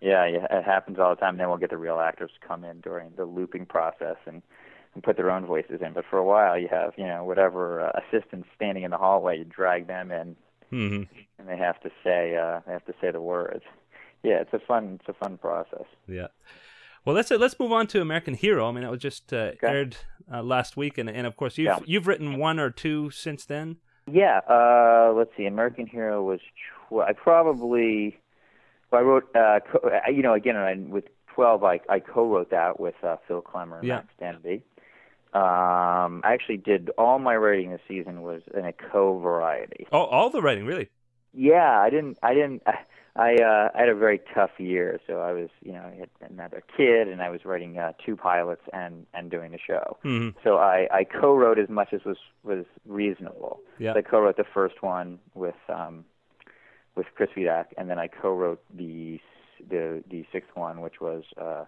Yeah, 0.00 0.26
yeah, 0.26 0.46
it 0.50 0.64
happens 0.64 0.98
all 0.98 1.14
the 1.14 1.20
time. 1.20 1.38
Then 1.38 1.48
we'll 1.48 1.56
get 1.56 1.70
the 1.70 1.78
real 1.78 1.98
actors 1.98 2.30
to 2.38 2.46
come 2.46 2.62
in 2.64 2.80
during 2.80 3.12
the 3.16 3.24
looping 3.24 3.64
process 3.66 4.16
and 4.26 4.42
and 4.94 5.02
put 5.02 5.16
their 5.16 5.30
own 5.30 5.46
voices 5.46 5.80
in. 5.80 5.92
But 5.92 6.04
for 6.08 6.18
a 6.18 6.24
while, 6.24 6.58
you 6.58 6.68
have 6.70 6.92
you 6.96 7.06
know 7.06 7.24
whatever 7.24 7.80
uh, 7.80 8.00
assistants 8.00 8.48
standing 8.54 8.84
in 8.84 8.90
the 8.90 8.98
hallway. 8.98 9.38
You 9.38 9.44
drag 9.44 9.86
them 9.86 10.10
in, 10.10 10.36
hmm 10.70 11.02
and 11.38 11.48
they 11.48 11.56
have 11.56 11.80
to 11.80 11.90
say 12.02 12.36
uh, 12.36 12.60
they 12.66 12.72
have 12.72 12.84
to 12.86 12.94
say 13.00 13.10
the 13.10 13.20
words. 13.20 13.64
Yeah, 14.24 14.40
it's 14.40 14.52
a 14.54 14.58
fun 14.58 14.98
it's 15.00 15.08
a 15.08 15.12
fun 15.12 15.38
process. 15.38 15.84
Yeah. 16.08 16.28
Well, 17.04 17.14
let's 17.14 17.30
let's 17.30 17.58
move 17.60 17.70
on 17.72 17.86
to 17.88 18.00
American 18.00 18.34
Hero. 18.34 18.66
I 18.68 18.72
mean, 18.72 18.82
it 18.82 18.90
was 18.90 19.00
just 19.00 19.32
uh, 19.32 19.52
Okay. 19.54 19.66
aired 19.68 19.96
uh, 20.32 20.42
last 20.42 20.76
week, 20.76 20.96
and 20.98 21.08
and 21.10 21.26
of 21.26 21.36
course 21.36 21.58
you've 21.58 21.66
Yeah. 21.66 21.78
you've 21.84 22.06
written 22.06 22.38
one 22.38 22.58
or 22.58 22.70
two 22.70 23.10
since 23.10 23.44
then. 23.44 23.76
Yeah, 24.10 24.40
uh, 24.48 25.12
let's 25.14 25.30
see. 25.36 25.46
American 25.46 25.86
Hero 25.86 26.22
was 26.22 26.40
tw- 26.88 27.00
I 27.06 27.12
probably 27.12 28.18
well, 28.90 29.00
I 29.00 29.04
wrote 29.04 29.36
uh, 29.36 29.60
co- 29.70 29.90
you 30.10 30.22
know 30.22 30.32
again 30.34 30.56
I, 30.56 30.74
with 30.76 31.04
twelve 31.34 31.62
I 31.64 31.80
I 31.90 32.00
co-wrote 32.00 32.50
that 32.50 32.80
with 32.80 32.94
uh, 33.04 33.16
Phil 33.28 33.42
Klemmer 33.42 33.78
and 33.80 33.86
Yeah. 33.88 33.96
Max 33.96 34.08
Denby. 34.18 34.62
Um, 35.34 36.20
I 36.22 36.32
actually 36.32 36.58
did 36.58 36.90
all 36.96 37.18
my 37.18 37.34
writing 37.36 37.70
this 37.70 37.80
season 37.88 38.22
was 38.22 38.42
in 38.56 38.64
a 38.64 38.72
co-variety. 38.72 39.86
Oh, 39.90 40.04
all 40.04 40.30
the 40.30 40.40
writing, 40.40 40.64
really. 40.64 40.90
Yeah, 41.32 41.80
I 41.80 41.90
didn't. 41.90 42.18
I 42.22 42.34
didn't. 42.34 42.62
I 42.66 42.78
uh, 43.16 43.68
I 43.74 43.78
had 43.78 43.88
a 43.88 43.94
very 43.94 44.20
tough 44.34 44.50
year, 44.58 45.00
so 45.06 45.20
I 45.20 45.32
was, 45.32 45.48
you 45.62 45.72
know, 45.72 45.82
I 45.82 45.94
had 45.94 46.30
another 46.30 46.62
kid, 46.76 47.06
and 47.06 47.22
I 47.22 47.30
was 47.30 47.44
writing 47.44 47.78
uh, 47.78 47.92
two 48.04 48.16
pilots 48.16 48.62
and 48.72 49.06
and 49.14 49.30
doing 49.30 49.52
the 49.52 49.58
show. 49.64 49.98
hmm 50.02 50.30
So 50.42 50.56
I 50.58 50.88
I 50.90 51.04
co-wrote 51.04 51.58
as 51.58 51.68
much 51.68 51.92
as 51.92 52.04
was 52.04 52.16
was 52.42 52.64
reasonable. 52.86 53.60
Yeah. 53.78 53.92
So 53.92 54.00
I 54.00 54.02
co-wrote 54.02 54.36
the 54.36 54.44
first 54.52 54.82
one 54.82 55.20
with 55.34 55.54
um 55.68 56.04
with 56.96 57.06
Chris 57.14 57.30
Fedak, 57.36 57.66
and 57.78 57.88
then 57.88 57.98
I 57.98 58.08
co-wrote 58.08 58.62
the 58.74 59.20
the 59.68 60.02
the 60.10 60.24
sixth 60.32 60.50
one, 60.54 60.80
which 60.80 61.00
was 61.00 61.22
uh 61.40 61.64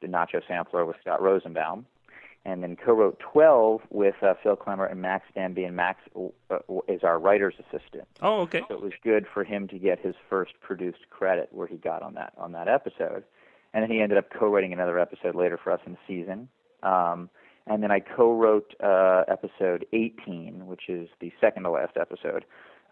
the 0.00 0.08
Nacho 0.08 0.40
Sampler 0.46 0.84
with 0.84 0.96
Scott 1.00 1.22
Rosenbaum. 1.22 1.86
And 2.44 2.62
then 2.62 2.76
co-wrote 2.76 3.18
12 3.32 3.82
with 3.90 4.14
uh, 4.22 4.34
Phil 4.42 4.56
Klemmer 4.56 4.90
and 4.90 5.00
Max 5.02 5.26
Denby, 5.34 5.64
and 5.64 5.76
Max 5.76 6.00
uh, 6.16 6.58
is 6.88 7.02
our 7.02 7.18
writer's 7.18 7.54
assistant. 7.58 8.08
Oh, 8.22 8.40
okay. 8.42 8.62
So 8.68 8.74
it 8.74 8.82
was 8.82 8.92
good 9.02 9.26
for 9.32 9.44
him 9.44 9.68
to 9.68 9.78
get 9.78 9.98
his 9.98 10.14
first 10.30 10.52
produced 10.60 11.10
credit 11.10 11.48
where 11.52 11.66
he 11.66 11.76
got 11.76 12.02
on 12.02 12.14
that 12.14 12.32
on 12.38 12.52
that 12.52 12.68
episode, 12.68 13.24
and 13.74 13.82
then 13.82 13.90
he 13.90 14.00
ended 14.00 14.18
up 14.18 14.30
co-writing 14.30 14.72
another 14.72 14.98
episode 14.98 15.34
later 15.34 15.58
for 15.62 15.72
us 15.72 15.80
in 15.86 15.92
the 15.92 15.98
season. 16.06 16.48
Um, 16.82 17.28
and 17.66 17.82
then 17.82 17.90
I 17.90 18.00
co-wrote 18.00 18.74
uh, 18.82 19.24
episode 19.28 19.84
18, 19.92 20.66
which 20.66 20.88
is 20.88 21.08
the 21.20 21.30
second 21.40 21.64
to 21.64 21.70
last 21.70 21.96
episode, 21.96 22.44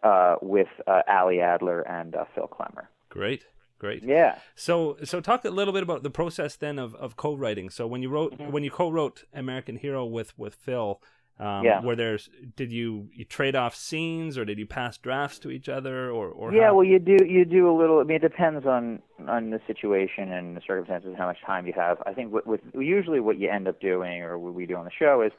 uh, 0.03 0.37
with 0.43 0.69
uh, 0.87 1.01
Ali 1.09 1.41
Adler 1.41 1.81
and 1.81 2.15
uh, 2.15 2.25
Phil 2.35 2.49
Klemmer. 2.49 2.87
Great. 3.09 3.47
Great. 3.79 4.03
Yeah. 4.03 4.39
So, 4.55 4.97
so 5.05 5.21
talk 5.21 5.45
a 5.45 5.51
little 5.51 5.75
bit 5.75 5.83
about 5.83 6.03
the 6.03 6.11
process 6.11 6.57
then 6.57 6.79
of, 6.79 6.95
of 6.95 7.17
co-writing. 7.17 7.69
So, 7.71 7.87
when 7.87 8.03
you 8.03 8.09
wrote, 8.09 8.33
Mm-hmm. 8.39 8.51
when 8.53 8.65
you 8.65 8.71
co-wrote 8.71 9.25
American 9.35 9.77
Hero 9.77 10.05
with 10.07 10.37
with 10.39 10.55
Phil, 10.55 11.01
um, 11.39 11.65
Yeah. 11.65 11.83
were 11.83 11.95
there's 11.95 12.31
did 12.57 12.73
you 12.73 13.09
you 13.13 13.27
trade 13.27 13.55
off 13.55 13.75
scenes 13.77 14.39
or 14.39 14.47
did 14.47 14.59
you 14.59 14.65
pass 14.67 14.97
drafts 14.97 15.39
to 15.41 15.51
each 15.51 15.69
other 15.69 16.11
or 16.11 16.29
or 16.31 16.55
yeah, 16.55 16.69
how? 16.69 16.77
well, 16.77 16.85
you 16.85 16.99
do 16.99 17.19
you 17.27 17.45
do 17.45 17.71
a 17.71 17.77
little. 17.77 17.99
I 18.01 18.05
mean, 18.05 18.17
it 18.17 18.23
depends 18.23 18.65
on 18.67 19.03
on 19.29 19.51
the 19.51 19.61
situation 19.67 20.33
and 20.33 20.57
the 20.57 20.63
circumstances, 20.67 21.15
how 21.19 21.27
much 21.27 21.43
time 21.45 21.67
you 21.67 21.75
have. 21.77 21.99
I 22.07 22.15
think 22.15 22.33
with, 22.33 22.47
with 22.47 22.61
usually 22.75 23.21
what 23.21 23.39
you 23.39 23.51
end 23.51 23.69
up 23.69 23.81
doing, 23.81 24.23
or 24.23 24.39
what 24.39 24.55
we 24.55 24.65
do 24.65 24.77
on 24.77 24.87
the 24.87 24.91
show, 24.99 25.21
is 25.21 25.33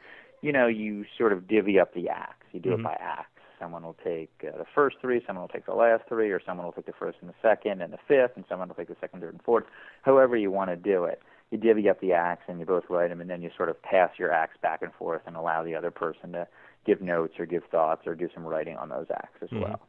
you 0.43 0.52
know 0.52 0.67
you 0.67 1.06
sort 1.17 1.34
of 1.34 1.47
divvy 1.47 1.80
up 1.80 1.95
the 1.95 2.10
acts. 2.10 2.45
You 2.52 2.60
do 2.60 2.69
Mhm. 2.69 2.80
it 2.82 2.84
by 2.84 2.97
acts. 3.00 3.32
Someone 3.60 3.84
will 3.84 3.98
take 4.04 4.32
uh, 4.43 4.58
the 4.58 4.65
first 4.76 4.98
three, 5.02 5.22
someone 5.26 5.43
will 5.43 5.50
take 5.50 5.65
the 5.65 5.74
last 5.74 6.04
three, 6.08 6.32
or 6.32 6.39
someone 6.46 6.65
will 6.65 6.74
take 6.74 6.86
the 6.86 6.93
first 6.93 7.17
and 7.22 7.30
the 7.30 7.34
second 7.41 7.82
and 7.82 7.91
the 7.91 7.98
fifth, 8.08 8.32
and 8.36 8.46
someone 8.48 8.67
will 8.67 8.76
take 8.76 8.88
the 8.88 8.96
second, 9.02 9.22
third, 9.22 9.34
and 9.34 9.41
fourth. 9.41 9.63
However 10.04 10.36
you 10.38 10.52
want 10.52 10.70
to 10.70 10.76
do 10.76 11.06
it, 11.06 11.22
you 11.52 11.58
divvy 11.58 11.89
up 11.89 12.00
the 12.02 12.13
acts 12.13 12.43
and 12.48 12.60
you 12.60 12.65
both 12.65 12.84
write 12.89 13.10
them, 13.10 13.22
and 13.22 13.30
then 13.30 13.41
you 13.41 13.50
sort 13.56 13.70
of 13.70 13.82
pass 13.82 14.12
your 14.20 14.32
acts 14.32 14.58
back 14.62 14.82
and 14.82 14.93
forth 14.93 15.22
and 15.26 15.36
allow 15.36 15.63
the 15.63 15.76
other 15.76 15.91
person 15.91 16.34
to 16.34 16.48
give 16.86 17.02
notes 17.02 17.34
or 17.39 17.46
give 17.46 17.63
thoughts 17.72 18.06
or 18.06 18.15
do 18.15 18.30
some 18.34 18.46
writing 18.46 18.78
on 18.78 18.89
those 18.89 19.08
acts 19.12 19.41
as 19.41 19.50
Mhm. 19.50 19.62
well. 19.62 19.82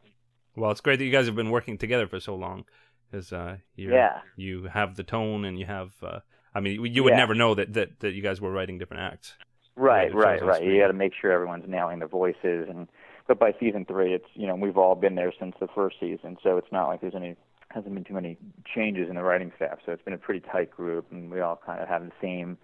Well, 0.55 0.71
it's 0.71 0.81
great 0.81 0.97
that 0.97 1.05
you 1.05 1.11
guys 1.11 1.27
have 1.27 1.35
been 1.35 1.51
working 1.51 1.77
together 1.77 2.07
for 2.07 2.19
so 2.19 2.35
long, 2.35 2.65
because 3.11 3.31
uh, 3.31 3.57
Yeah. 3.75 4.21
you 4.35 4.63
have 4.63 4.95
the 4.95 5.03
tone 5.03 5.45
and 5.45 5.59
you 5.59 5.65
have. 5.65 5.91
Uh, 6.01 6.19
I 6.55 6.59
mean, 6.61 6.83
you 6.85 7.03
would 7.03 7.11
Yeah. 7.11 7.17
never 7.17 7.35
know 7.35 7.53
that, 7.55 7.73
that 7.73 7.99
that 7.99 8.13
you 8.13 8.21
guys 8.23 8.41
were 8.41 8.51
writing 8.51 8.77
different 8.79 9.03
acts. 9.03 9.37
Right, 9.75 10.13
right, 10.13 10.43
right. 10.43 10.61
You 10.63 10.81
got 10.81 10.87
to 10.87 10.93
make 10.93 11.13
sure 11.13 11.31
everyone's 11.31 11.65
nailing 11.67 11.99
the 11.99 12.07
voices, 12.07 12.67
and 12.67 12.89
but 13.29 13.39
by 13.39 13.53
season 13.59 13.85
three, 13.85 14.13
it's 14.13 14.25
you 14.33 14.47
know 14.47 14.55
we've 14.55 14.77
all 14.77 14.95
been 14.95 15.15
there 15.15 15.31
since 15.39 15.55
the 15.61 15.67
first 15.73 15.97
season, 16.01 16.35
so 16.43 16.57
it's 16.57 16.71
not 16.71 16.87
like 16.87 16.99
there's 16.99 17.15
any 17.15 17.35
hasn't 17.69 17.93
been 17.93 18.03
too 18.03 18.15
many 18.15 18.35
changes 18.75 19.07
in 19.07 19.15
the 19.15 19.21
writing 19.23 19.51
staff. 19.55 19.77
So 19.85 19.91
it's 19.91 20.01
been 20.01 20.15
a 20.15 20.17
pretty 20.17 20.41
tight 20.51 20.71
group, 20.71 21.05
and 21.11 21.31
we 21.31 21.39
all 21.39 21.61
kind 21.63 21.79
of 21.81 21.87
have 21.87 22.03
the 22.03 22.11
same 22.19 22.57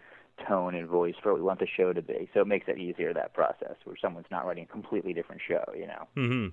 tone 0.48 0.74
and 0.74 0.88
voice 0.88 1.14
for 1.22 1.32
what 1.32 1.40
we 1.40 1.46
want 1.46 1.60
the 1.60 1.68
show 1.78 1.94
to 1.94 2.02
be. 2.02 2.28
So 2.34 2.42
it 2.42 2.48
makes 2.48 2.68
it 2.68 2.80
easier 2.80 3.14
that 3.14 3.34
process 3.34 3.76
where 3.86 3.96
someone's 4.02 4.26
not 4.32 4.46
writing 4.46 4.64
a 4.64 4.68
completely 4.68 5.14
different 5.14 5.42
show, 5.48 5.64
you 5.78 5.88
know. 5.88 6.08
hmm 6.16 6.48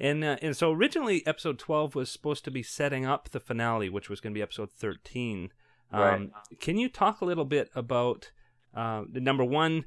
And 0.00 0.24
uh, 0.24 0.38
and 0.40 0.56
so 0.56 0.72
originally 0.72 1.24
episode 1.26 1.58
twelve 1.58 1.94
was 1.94 2.10
supposed 2.10 2.44
to 2.46 2.50
be 2.50 2.62
setting 2.62 3.04
up 3.04 3.28
the 3.28 3.40
finale, 3.40 3.90
which 3.90 4.08
was 4.08 4.20
going 4.20 4.32
to 4.32 4.38
be 4.38 4.42
episode 4.42 4.70
thirteen. 4.72 5.52
Um, 5.92 6.00
Right. 6.00 6.30
Can 6.58 6.78
you 6.78 6.88
talk 6.88 7.20
a 7.20 7.24
little 7.24 7.44
bit 7.44 7.70
about 7.74 8.30
uh, 8.74 9.02
the 9.10 9.20
number 9.20 9.44
one, 9.44 9.84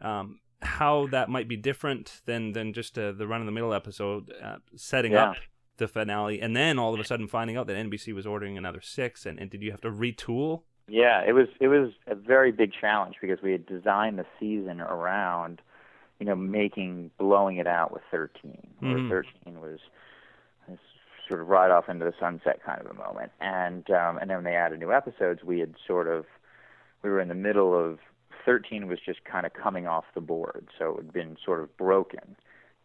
um, 0.00 0.38
how 0.62 1.06
that 1.08 1.28
might 1.28 1.48
be 1.48 1.56
different 1.56 2.20
than 2.26 2.52
than 2.52 2.72
just 2.72 2.98
uh, 2.98 3.12
the 3.12 3.26
run 3.26 3.40
of 3.40 3.46
the 3.46 3.52
middle 3.52 3.74
episode, 3.74 4.32
uh, 4.42 4.56
setting 4.76 5.12
Yeah. 5.12 5.30
up 5.30 5.36
the 5.78 5.88
finale, 5.88 6.40
and 6.40 6.54
then 6.54 6.78
all 6.78 6.94
of 6.94 7.00
a 7.00 7.04
sudden 7.04 7.26
finding 7.26 7.56
out 7.56 7.66
that 7.66 7.76
NBC 7.76 8.12
was 8.14 8.26
ordering 8.26 8.56
another 8.58 8.80
six, 8.80 9.24
and, 9.26 9.38
and 9.38 9.50
did 9.50 9.62
you 9.62 9.70
have 9.70 9.80
to 9.80 9.90
retool? 9.90 10.62
Yeah, 10.88 11.22
it 11.26 11.32
was 11.32 11.48
it 11.60 11.68
was 11.68 11.92
a 12.06 12.14
very 12.14 12.52
big 12.52 12.72
challenge 12.78 13.16
because 13.20 13.40
we 13.42 13.52
had 13.52 13.66
designed 13.66 14.18
the 14.18 14.26
season 14.38 14.80
around, 14.80 15.60
you 16.20 16.26
know, 16.26 16.36
making 16.36 17.10
blowing 17.18 17.56
it 17.56 17.66
out 17.66 17.92
with 17.92 18.02
13, 18.10 18.74
Mhm. 18.82 19.08
where 19.08 19.22
13 19.44 19.60
was, 19.60 19.80
was 20.68 20.78
sort 21.28 21.40
of 21.40 21.48
right 21.48 21.70
off 21.70 21.88
into 21.88 22.04
the 22.04 22.14
sunset 22.20 22.60
kind 22.64 22.80
of 22.80 22.86
a 22.90 22.94
moment, 22.94 23.32
and 23.40 23.88
um, 23.90 24.18
and 24.18 24.28
then 24.28 24.38
when 24.38 24.44
they 24.44 24.54
added 24.54 24.78
new 24.80 24.92
episodes, 24.92 25.42
we 25.42 25.58
had 25.60 25.74
sort 25.86 26.06
of 26.08 26.26
we 27.02 27.10
were 27.10 27.20
in 27.20 27.28
the 27.28 27.34
middle 27.34 27.74
of 27.76 27.98
13 28.44 28.88
was 28.88 28.98
just 29.04 29.24
kind 29.24 29.46
of 29.46 29.52
coming 29.52 29.86
off 29.86 30.04
the 30.14 30.20
board, 30.20 30.68
so 30.78 30.96
it 30.96 31.04
had 31.04 31.12
been 31.12 31.36
sort 31.44 31.60
of 31.60 31.76
broken, 31.76 32.36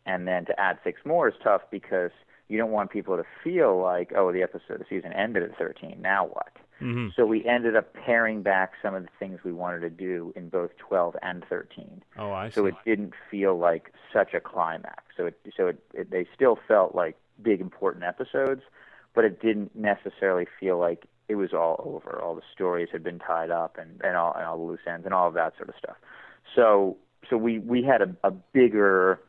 and 0.06 0.28
then 0.28 0.46
to 0.46 0.60
add 0.60 0.80
six 0.84 1.02
more 1.06 1.28
is 1.28 1.36
tough 1.43 1.62
because 1.72 2.12
you 2.48 2.58
don't 2.58 2.72
want 2.72 2.91
people 2.91 3.17
to 3.17 3.24
feel 3.43 3.82
like 3.82 4.13
oh 4.15 4.32
the 4.32 4.41
episode 4.41 4.80
the 4.80 4.86
season 4.89 5.12
ended 5.13 5.43
at 5.43 5.58
13 5.58 5.98
now 6.02 6.26
what 6.26 6.54
Mm-hmm. 6.82 7.08
so 7.15 7.26
we 7.26 7.43
ended 7.46 7.76
up 7.76 7.91
paring 7.93 8.43
back 8.43 8.74
some 8.84 8.93
of 8.93 9.02
the 9.02 9.10
things 9.17 9.39
we 9.43 9.52
wanted 9.52 9.80
to 9.80 9.89
do 9.89 10.32
in 10.36 10.50
both 10.50 10.70
12 10.78 11.15
and 11.24 11.43
13. 11.50 12.04
Oh, 12.20 12.32
I 12.32 12.50
see. 12.50 12.54
So 12.54 12.65
it 12.67 12.76
didn't 12.86 13.13
feel 13.32 13.58
like 13.58 13.91
such 14.13 14.36
a 14.36 14.39
climax. 14.39 15.04
So 15.15 15.26
it 15.26 15.39
so 15.56 15.67
it, 15.67 15.80
it 15.93 16.12
they 16.12 16.28
still 16.36 16.60
felt 16.67 16.93
like 16.93 17.17
big 17.41 17.62
important 17.62 18.04
episodes, 18.04 18.62
but 19.15 19.26
it 19.26 19.41
didn't 19.41 19.76
necessarily 19.76 20.46
feel 20.60 20.78
like 20.78 21.06
it 21.30 21.36
was 21.36 21.54
all 21.54 21.82
over. 21.84 22.22
All 22.22 22.36
the 22.36 22.42
stories 22.54 22.90
had 22.92 23.04
been 23.04 23.20
tied 23.20 23.52
up 23.52 23.78
and 23.78 24.02
and 24.04 24.16
all 24.16 24.34
and 24.34 24.46
all 24.46 24.58
the 24.58 24.63
loose 24.63 24.80
ends 24.88 25.06
and 25.06 25.13
all 25.13 25.28
of 25.28 25.34
that 25.34 25.56
sort 25.58 25.70
of 25.70 25.76
stuff. 25.78 25.98
So 26.56 26.98
so 27.30 27.38
we 27.38 27.60
we 27.60 27.84
had 27.84 28.02
a, 28.02 28.16
a 28.24 28.32
bigger 28.32 29.20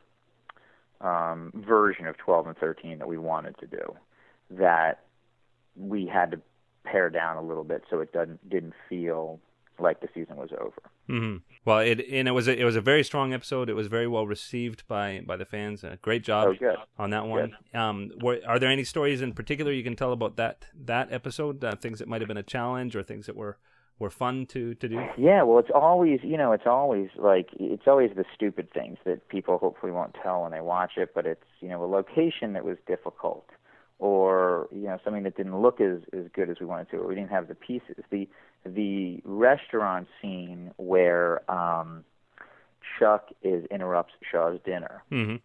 um, 1.01 1.51
version 1.55 2.07
of 2.07 2.17
12 2.17 2.47
and 2.47 2.57
13 2.57 2.99
that 2.99 3.07
we 3.07 3.17
wanted 3.17 3.57
to 3.59 3.67
do 3.67 3.95
that 4.51 5.03
we 5.77 6.05
had 6.05 6.31
to 6.31 6.41
pare 6.83 7.09
down 7.09 7.37
a 7.37 7.41
little 7.41 7.63
bit 7.63 7.83
so 7.89 7.99
it 7.99 8.11
doesn't 8.11 8.49
didn't 8.49 8.73
feel 8.87 9.39
like 9.81 9.99
the 10.01 10.09
season 10.13 10.35
was 10.37 10.49
over. 10.59 10.81
hmm 11.07 11.37
Well, 11.65 11.79
it 11.79 11.99
and 12.11 12.27
it 12.27 12.31
was 12.31 12.47
a, 12.47 12.59
it 12.59 12.63
was 12.63 12.75
a 12.75 12.81
very 12.81 13.03
strong 13.03 13.33
episode. 13.33 13.69
It 13.69 13.73
was 13.75 13.87
very 13.87 14.07
well 14.07 14.27
received 14.27 14.87
by 14.87 15.21
by 15.25 15.37
the 15.37 15.45
fans. 15.45 15.83
Uh, 15.83 15.95
great 16.01 16.23
job 16.23 16.55
Oh, 16.61 16.75
on 16.97 17.09
that 17.11 17.25
one. 17.27 17.55
Um, 17.73 18.11
were, 18.21 18.39
are 18.47 18.59
there 18.59 18.69
any 18.69 18.83
stories 18.83 19.21
in 19.21 19.33
particular 19.33 19.71
you 19.71 19.83
can 19.83 19.95
tell 19.95 20.11
about 20.11 20.35
that 20.37 20.65
that 20.85 21.11
episode? 21.11 21.63
Uh, 21.63 21.75
things 21.75 21.99
that 21.99 22.07
might 22.07 22.21
have 22.21 22.27
been 22.27 22.37
a 22.37 22.43
challenge 22.43 22.95
or 22.95 23.03
things 23.03 23.25
that 23.25 23.35
were 23.35 23.57
were 23.99 24.09
fun 24.09 24.45
to 24.45 24.75
to 24.75 24.87
do. 24.87 24.99
Yeah, 25.17 25.43
well, 25.43 25.59
it's 25.59 25.71
always 25.75 26.19
you 26.23 26.37
know 26.37 26.51
it's 26.53 26.67
always 26.67 27.09
like 27.17 27.49
it's 27.59 27.87
always 27.87 28.11
the 28.15 28.25
stupid 28.33 28.71
things 28.71 28.97
that 29.05 29.27
people 29.27 29.57
hopefully 29.57 29.91
won't 29.91 30.15
tell 30.23 30.43
when 30.43 30.51
they 30.51 30.61
watch 30.61 30.93
it, 30.97 31.09
but 31.13 31.25
it's 31.25 31.43
you 31.59 31.67
know 31.69 31.83
a 31.83 31.89
location 31.99 32.53
that 32.53 32.63
was 32.63 32.77
difficult, 32.87 33.45
or 33.99 34.67
you 34.71 34.83
know 34.87 34.97
something 35.03 35.23
that 35.23 35.37
didn't 35.37 35.61
look 35.61 35.79
as 35.81 35.99
as 36.13 36.25
good 36.33 36.49
as 36.49 36.59
we 36.59 36.65
wanted 36.65 36.89
to, 36.91 36.97
or 36.97 37.07
we 37.07 37.15
didn't 37.15 37.29
have 37.31 37.47
the 37.47 37.55
pieces. 37.55 37.95
The 38.09 38.27
the 38.65 39.21
restaurant 39.23 40.07
scene 40.21 40.71
where 40.77 41.49
um, 41.51 42.03
Chuck 42.97 43.29
is 43.43 43.65
interrupts 43.71 44.13
Shaw's 44.29 44.59
dinner 44.65 45.03
hmm 45.09 45.35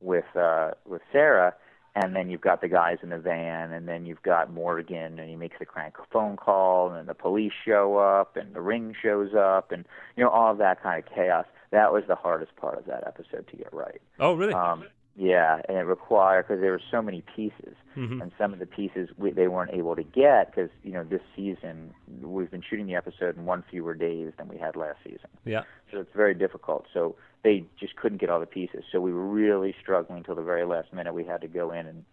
with 0.00 0.24
uh 0.36 0.72
with 0.84 1.00
Sarah 1.12 1.54
and 1.94 2.16
then 2.16 2.28
you've 2.30 2.40
got 2.40 2.60
the 2.60 2.68
guys 2.68 2.98
in 3.04 3.10
the 3.10 3.18
van 3.18 3.72
and 3.72 3.86
then 3.86 4.04
you've 4.04 4.22
got 4.22 4.52
Morgan 4.52 5.18
and 5.20 5.28
he 5.30 5.36
makes 5.36 5.58
the 5.60 5.64
crank 5.66 5.94
phone 6.12 6.36
call 6.36 6.88
and 6.88 6.96
then 6.96 7.06
the 7.06 7.14
police 7.14 7.52
show 7.64 7.98
up 7.98 8.36
and 8.36 8.52
the 8.52 8.60
ring 8.60 8.94
shows 9.00 9.32
up 9.34 9.70
and 9.70 9.84
you 10.16 10.24
know 10.24 10.30
all 10.30 10.50
of 10.50 10.58
that 10.58 10.82
kind 10.82 11.04
of 11.04 11.14
chaos 11.14 11.44
that 11.70 11.92
was 11.92 12.02
the 12.08 12.16
hardest 12.16 12.56
part 12.56 12.78
of 12.78 12.84
that 12.86 13.06
episode 13.06 13.46
to 13.48 13.56
get 13.56 13.72
right 13.72 14.00
Oh, 14.18 14.32
really? 14.32 14.54
um 14.54 14.84
yeah 15.16 15.60
and 15.68 15.76
it 15.76 15.82
required 15.82 16.46
because 16.46 16.60
there 16.60 16.70
were 16.72 16.80
so 16.90 17.02
many 17.02 17.22
pieces 17.36 17.74
hmm 17.94 18.20
and 18.22 18.32
some 18.38 18.52
of 18.54 18.58
the 18.58 18.66
pieces 18.66 19.10
we, 19.18 19.30
they 19.30 19.48
weren't 19.48 19.72
able 19.74 19.94
to 19.94 20.02
get 20.02 20.50
because 20.50 20.70
you 20.82 20.92
know 20.92 21.04
this 21.04 21.20
season 21.36 21.92
we've 22.22 22.50
been 22.50 22.62
shooting 22.68 22.86
the 22.86 22.94
episode 22.94 23.36
in 23.36 23.44
one 23.44 23.62
fewer 23.70 23.94
days 23.94 24.32
than 24.38 24.48
we 24.48 24.56
had 24.56 24.74
last 24.76 24.98
season 25.04 25.28
Yeah. 25.44 25.62
so 25.90 26.00
it's 26.00 26.14
very 26.14 26.34
difficult. 26.34 26.86
So 26.94 27.16
they 27.44 27.64
just 27.78 27.96
couldn't 27.96 28.18
get 28.20 28.30
all 28.30 28.38
the 28.40 28.46
pieces. 28.46 28.84
So 28.92 29.00
we 29.00 29.12
were 29.12 29.26
really 29.26 29.74
struggling 29.82 30.18
until 30.18 30.36
the 30.36 30.42
very 30.42 30.64
last 30.64 30.92
minute. 30.92 31.12
We 31.12 31.24
had 31.24 31.40
to 31.40 31.48
go 31.48 31.72
in 31.72 31.86
and 31.86 32.04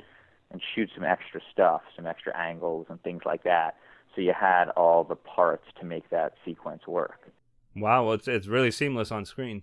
and 0.51 0.59
shoot 0.73 0.89
some 0.95 1.03
extra 1.03 1.39
stuff, 1.53 1.81
some 1.95 2.07
extra 2.07 2.35
angles 2.35 2.87
and 2.89 2.99
things 3.03 3.21
like 3.25 3.43
that. 3.43 3.75
So 4.15 4.21
you 4.21 4.33
had 4.33 4.69
all 4.71 5.03
the 5.03 5.15
parts 5.15 5.65
to 5.79 5.85
make 5.85 6.09
that 6.09 6.33
sequence 6.43 6.87
work. 6.87 7.29
Wow. 7.75 8.05
Well, 8.05 8.13
it's 8.15 8.27
it's 8.27 8.47
really 8.47 8.71
seamless 8.71 9.11
on 9.11 9.23
screen. 9.25 9.61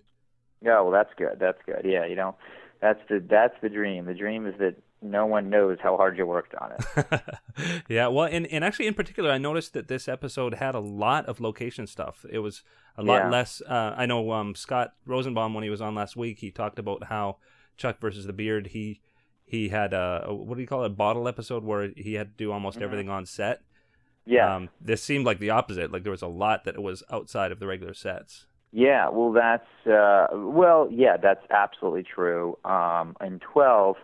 Yeah, 0.61 0.79
well 0.81 0.91
that's 0.91 1.13
good. 1.17 1.37
That's 1.39 1.61
good. 1.65 1.81
Yeah, 1.83 2.05
you 2.05 2.15
know, 2.15 2.35
that's 2.81 2.99
the 3.09 3.23
that's 3.27 3.55
the 3.61 3.69
dream. 3.69 4.05
The 4.05 4.13
dream 4.13 4.45
is 4.47 4.55
that 4.59 4.75
no 5.01 5.25
one 5.27 5.49
knows 5.49 5.77
how 5.81 5.95
hard 5.95 6.17
you 6.17 6.25
worked 6.25 6.55
on 6.55 6.71
it. 6.71 7.21
yeah, 7.87 8.07
well, 8.07 8.25
and, 8.25 8.47
and 8.47 8.63
actually, 8.63 8.87
in 8.87 8.95
particular, 8.95 9.29
I 9.31 9.37
noticed 9.37 9.73
that 9.73 9.87
this 9.87 10.07
episode 10.07 10.55
had 10.55 10.73
a 10.73 10.79
lot 10.79 11.27
of 11.27 11.39
location 11.39 11.85
stuff. 11.85 12.25
It 12.31 12.39
was 12.39 12.63
a 12.97 13.03
lot 13.03 13.23
Yeah. 13.25 13.29
less. 13.29 13.61
Uh, 13.61 13.93
I 13.95 14.05
know 14.07 14.31
um, 14.31 14.55
Scott 14.55 14.93
Rosenbaum 15.05 15.53
when 15.53 15.63
he 15.63 15.69
was 15.69 15.81
on 15.81 15.93
last 15.93 16.15
week, 16.15 16.39
he 16.39 16.49
talked 16.49 16.79
about 16.79 17.05
how 17.05 17.37
Chuck 17.77 17.99
versus 18.01 18.25
the 18.25 18.33
Beard. 18.33 18.67
He 18.67 19.01
he 19.45 19.69
had 19.69 19.93
a, 19.93 20.25
what 20.29 20.55
do 20.55 20.61
you 20.61 20.67
call 20.67 20.83
it, 20.83 20.87
a 20.87 20.89
bottle 20.89 21.27
episode 21.27 21.63
where 21.63 21.91
he 21.95 22.15
had 22.15 22.31
to 22.37 22.43
do 22.43 22.51
almost 22.51 22.79
everything 22.81 23.07
on 23.09 23.25
set. 23.25 23.59
Mm-hmm. 23.59 24.33
Yeah. 24.33 24.55
Um, 24.55 24.69
this 24.81 25.01
seemed 25.03 25.25
like 25.25 25.39
the 25.39 25.51
opposite. 25.51 25.91
Like 25.91 26.03
there 26.03 26.11
was 26.11 26.21
a 26.23 26.27
lot 26.27 26.65
that 26.65 26.81
was 26.81 27.01
outside 27.11 27.51
of 27.53 27.59
the 27.59 27.67
regular 27.67 27.93
sets. 27.93 28.45
Yeah, 28.71 29.09
well, 29.09 29.31
that's 29.31 29.87
uh, 29.87 30.27
well, 30.33 30.87
yeah, 30.91 31.17
that's 31.17 31.45
absolutely 31.49 32.03
true. 32.03 32.57
Um, 32.65 33.15
in 33.21 33.39
twelve, 33.39 33.95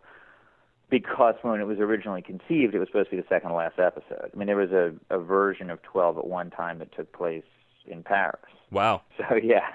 because 0.89 1.35
when 1.41 1.59
it 1.59 1.65
was 1.65 1.79
originally 1.79 2.21
conceived, 2.21 2.73
it 2.73 2.79
was 2.79 2.87
supposed 2.87 3.09
to 3.09 3.17
be 3.17 3.21
the 3.21 3.27
second 3.27 3.49
to 3.49 3.55
last 3.55 3.77
episode. 3.77 4.31
I 4.33 4.37
mean, 4.37 4.47
there 4.47 4.55
was 4.55 4.71
a, 4.71 4.93
a 5.09 5.19
version 5.19 5.69
of 5.69 5.81
twelve 5.83 6.17
at 6.17 6.25
one 6.25 6.49
time 6.49 6.79
that 6.79 6.95
took 6.95 7.11
place 7.11 7.43
in 7.85 8.03
Paris, 8.03 8.39
Wow. 8.73 9.03
So 9.17 9.35
yeah, 9.35 9.69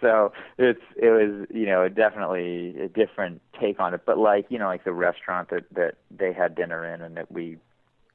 so 0.00 0.32
it's 0.56 0.80
it 0.96 1.10
was 1.10 1.46
you 1.54 1.66
know 1.66 1.88
definitely 1.88 2.74
a 2.80 2.88
different 2.88 3.42
take 3.60 3.78
on 3.78 3.94
it. 3.94 4.02
But 4.06 4.18
like 4.18 4.46
you 4.48 4.58
know 4.58 4.66
like 4.66 4.84
the 4.84 4.92
restaurant 4.92 5.50
that 5.50 5.64
that 5.74 5.94
they 6.10 6.32
had 6.32 6.54
dinner 6.54 6.84
in 6.92 7.02
and 7.02 7.16
that 7.16 7.30
we 7.30 7.58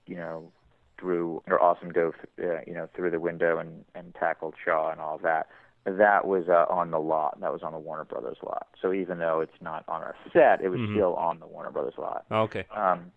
you 0.07 0.15
know 0.15 0.51
threw 0.99 1.41
or 1.47 1.61
awesome 1.61 1.91
dove 1.91 2.15
uh, 2.41 2.61
you 2.65 2.73
know 2.73 2.89
through 2.95 3.11
the 3.11 3.19
window 3.19 3.59
and 3.59 3.85
and 3.93 4.15
tackled 4.15 4.55
Shaw 4.63 4.91
and 4.91 4.99
all 4.99 5.19
that. 5.19 5.47
That 5.85 6.25
was 6.25 6.47
uh, 6.47 6.65
on 6.69 6.91
the 6.91 6.99
lot. 6.99 7.39
That 7.41 7.51
was 7.51 7.61
on 7.61 7.73
the 7.73 7.79
Warner 7.79 8.05
Brothers 8.05 8.37
lot. 8.41 8.67
So 8.81 8.93
even 8.93 9.19
though 9.19 9.41
it's 9.41 9.61
not 9.61 9.83
on 9.87 10.01
our 10.01 10.15
set, 10.31 10.61
it 10.61 10.69
was 10.69 10.79
Mhm. 10.79 10.93
still 10.93 11.13
on 11.15 11.39
the 11.39 11.47
Warner 11.47 11.71
Brothers 11.71 11.97
lot. 11.97 12.25
Okay. 12.31 12.65
Um, 12.71 13.11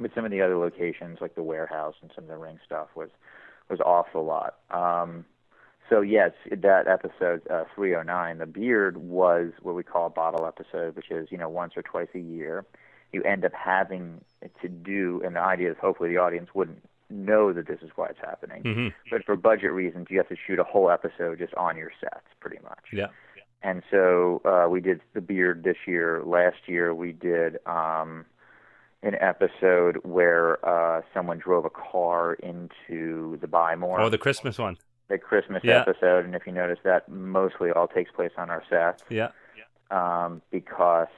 but 0.00 0.10
some 0.14 0.24
of 0.24 0.30
the 0.30 0.42
other 0.42 0.56
locations, 0.56 1.20
like 1.20 1.34
the 1.34 1.42
warehouse 1.42 1.94
and 2.02 2.10
some 2.14 2.24
of 2.24 2.28
the 2.30 2.36
ring 2.36 2.58
stuff, 2.64 2.88
was 2.94 3.10
was 3.68 3.80
off 3.80 4.06
the 4.12 4.18
lot. 4.20 4.56
Um, 4.70 5.24
so 5.88 6.00
yes, 6.00 6.32
that 6.50 6.88
episode 6.88 7.46
uh, 7.48 7.64
309, 7.74 8.38
the 8.38 8.46
beard 8.46 8.96
was 8.96 9.52
what 9.62 9.74
we 9.74 9.82
call 9.82 10.06
a 10.06 10.10
bottle 10.10 10.46
episode, 10.46 10.96
which 10.96 11.10
is 11.10 11.30
you 11.30 11.38
know 11.38 11.48
once 11.48 11.76
or 11.76 11.82
twice 11.82 12.08
a 12.14 12.18
year. 12.18 12.64
You 13.12 13.22
end 13.22 13.44
up 13.44 13.52
having 13.54 14.22
to 14.62 14.68
do, 14.68 15.22
and 15.24 15.36
the 15.36 15.40
idea 15.40 15.70
is 15.70 15.76
hopefully 15.80 16.08
the 16.10 16.18
audience 16.18 16.50
wouldn't 16.54 16.82
know 17.10 17.52
that 17.52 17.66
this 17.66 17.80
is 17.82 17.90
why 17.96 18.06
it's 18.08 18.18
happening. 18.20 18.62
hmm 18.62 18.88
But 19.10 19.24
for 19.24 19.36
budget 19.36 19.72
reasons, 19.72 20.08
you 20.10 20.18
have 20.18 20.28
to 20.28 20.36
shoot 20.46 20.58
a 20.58 20.64
whole 20.64 20.90
episode 20.90 21.38
just 21.38 21.54
on 21.54 21.76
your 21.76 21.90
sets, 22.00 22.26
pretty 22.40 22.58
much. 22.62 22.84
Yeah. 22.92 23.06
And 23.62 23.82
so 23.90 24.40
uh, 24.44 24.68
we 24.68 24.80
did 24.80 25.00
the 25.14 25.20
beard 25.20 25.64
this 25.64 25.76
year. 25.86 26.22
Last 26.24 26.58
year 26.66 26.94
we 26.94 27.12
did 27.12 27.58
um, 27.66 28.24
an 29.02 29.16
episode 29.20 29.96
where 30.04 30.64
uh, 30.64 31.02
someone 31.12 31.38
drove 31.38 31.64
a 31.64 31.70
car 31.70 32.34
into 32.34 33.36
the 33.40 33.48
Buy 33.48 33.74
More, 33.74 34.00
Oh, 34.00 34.08
the 34.10 34.18
Christmas 34.18 34.58
one. 34.58 34.76
the 35.08 35.18
Christmas 35.18 35.62
Yeah. 35.64 35.80
episode. 35.80 36.24
And 36.24 36.34
if 36.34 36.46
you 36.46 36.52
notice, 36.52 36.78
that 36.84 37.08
mostly 37.08 37.70
all 37.70 37.88
takes 37.88 38.10
place 38.12 38.32
on 38.36 38.48
our 38.50 38.62
set 38.70 39.02
Yeah. 39.10 39.30
um, 39.90 40.42
because 40.50 41.08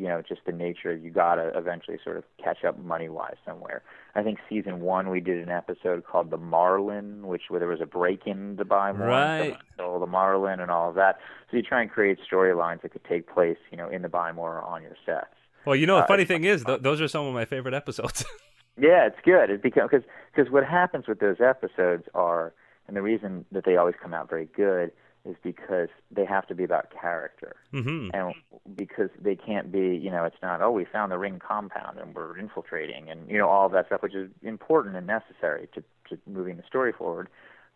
you 0.00 0.08
know 0.08 0.22
just 0.26 0.40
the 0.46 0.52
nature. 0.52 0.92
of 0.92 1.04
You 1.04 1.10
gotta 1.10 1.52
eventually 1.56 1.98
sort 2.02 2.16
of 2.16 2.24
catch 2.42 2.64
up 2.64 2.78
money 2.78 3.08
wise 3.08 3.36
somewhere. 3.46 3.82
I 4.14 4.22
think 4.22 4.38
season 4.48 4.80
one 4.80 5.10
we 5.10 5.20
did 5.20 5.38
an 5.38 5.50
episode 5.50 6.04
called 6.04 6.30
the 6.30 6.36
Marlin, 6.38 7.26
which 7.26 7.42
where 7.48 7.60
there 7.60 7.68
was 7.68 7.80
a 7.80 7.86
break 7.86 8.26
in 8.26 8.56
the 8.56 8.64
Buy 8.64 8.92
More, 8.92 9.06
Right. 9.08 9.56
stole 9.74 10.00
the 10.00 10.06
Marlin 10.06 10.58
and 10.60 10.70
all 10.70 10.88
of 10.88 10.94
that. 10.96 11.18
So 11.50 11.56
you 11.56 11.62
try 11.62 11.82
and 11.82 11.90
create 11.90 12.18
storylines 12.28 12.82
that 12.82 12.92
could 12.92 13.04
take 13.04 13.28
place, 13.32 13.58
you 13.70 13.76
know, 13.76 13.88
in 13.88 14.02
the 14.02 14.08
Buy 14.08 14.32
More 14.32 14.56
or 14.58 14.62
on 14.62 14.82
your 14.82 14.96
sets. 15.06 15.26
Well, 15.66 15.76
you 15.76 15.86
know, 15.86 15.96
the 15.98 16.04
Uh, 16.04 16.06
funny 16.06 16.24
thing 16.24 16.44
is, 16.44 16.64
th- 16.64 16.80
those 16.80 17.00
are 17.00 17.08
some 17.08 17.26
of 17.26 17.34
my 17.34 17.44
favorite 17.44 17.74
episodes. 17.74 18.24
Yeah, 18.78 19.04
it's 19.06 19.18
good. 19.24 19.50
It 19.50 19.62
because 19.62 20.02
because 20.34 20.50
what 20.50 20.64
happens 20.64 21.06
with 21.06 21.18
those 21.20 21.38
episodes 21.40 22.04
are, 22.14 22.54
and 22.88 22.96
the 22.96 23.02
reason 23.02 23.44
that 23.52 23.64
they 23.66 23.76
always 23.76 23.96
come 24.02 24.14
out 24.14 24.30
very 24.30 24.46
good 24.56 24.90
is 25.24 25.36
because 25.42 25.88
they 26.10 26.24
have 26.24 26.46
to 26.46 26.54
be 26.54 26.64
about 26.64 26.90
character, 26.90 27.56
hmm 27.72 28.08
and 28.12 28.34
because 28.74 29.10
they 29.20 29.36
can't 29.36 29.70
be, 29.70 29.96
you 29.96 30.10
know, 30.10 30.24
it's 30.24 30.42
not 30.42 30.60
oh 30.62 30.70
we 30.70 30.84
found 30.84 31.12
the 31.12 31.18
ring 31.18 31.38
compound 31.38 31.98
and 31.98 32.14
we're 32.14 32.36
infiltrating 32.38 33.08
and 33.10 33.30
you 33.30 33.38
know 33.38 33.48
all 33.48 33.66
of 33.66 33.72
that 33.72 33.86
stuff, 33.86 34.02
which 34.02 34.14
is 34.14 34.30
important 34.42 34.96
and 34.96 35.06
necessary 35.06 35.68
to 35.74 35.82
to 36.08 36.18
moving 36.26 36.56
the 36.56 36.62
story 36.66 36.92
forward. 36.92 37.28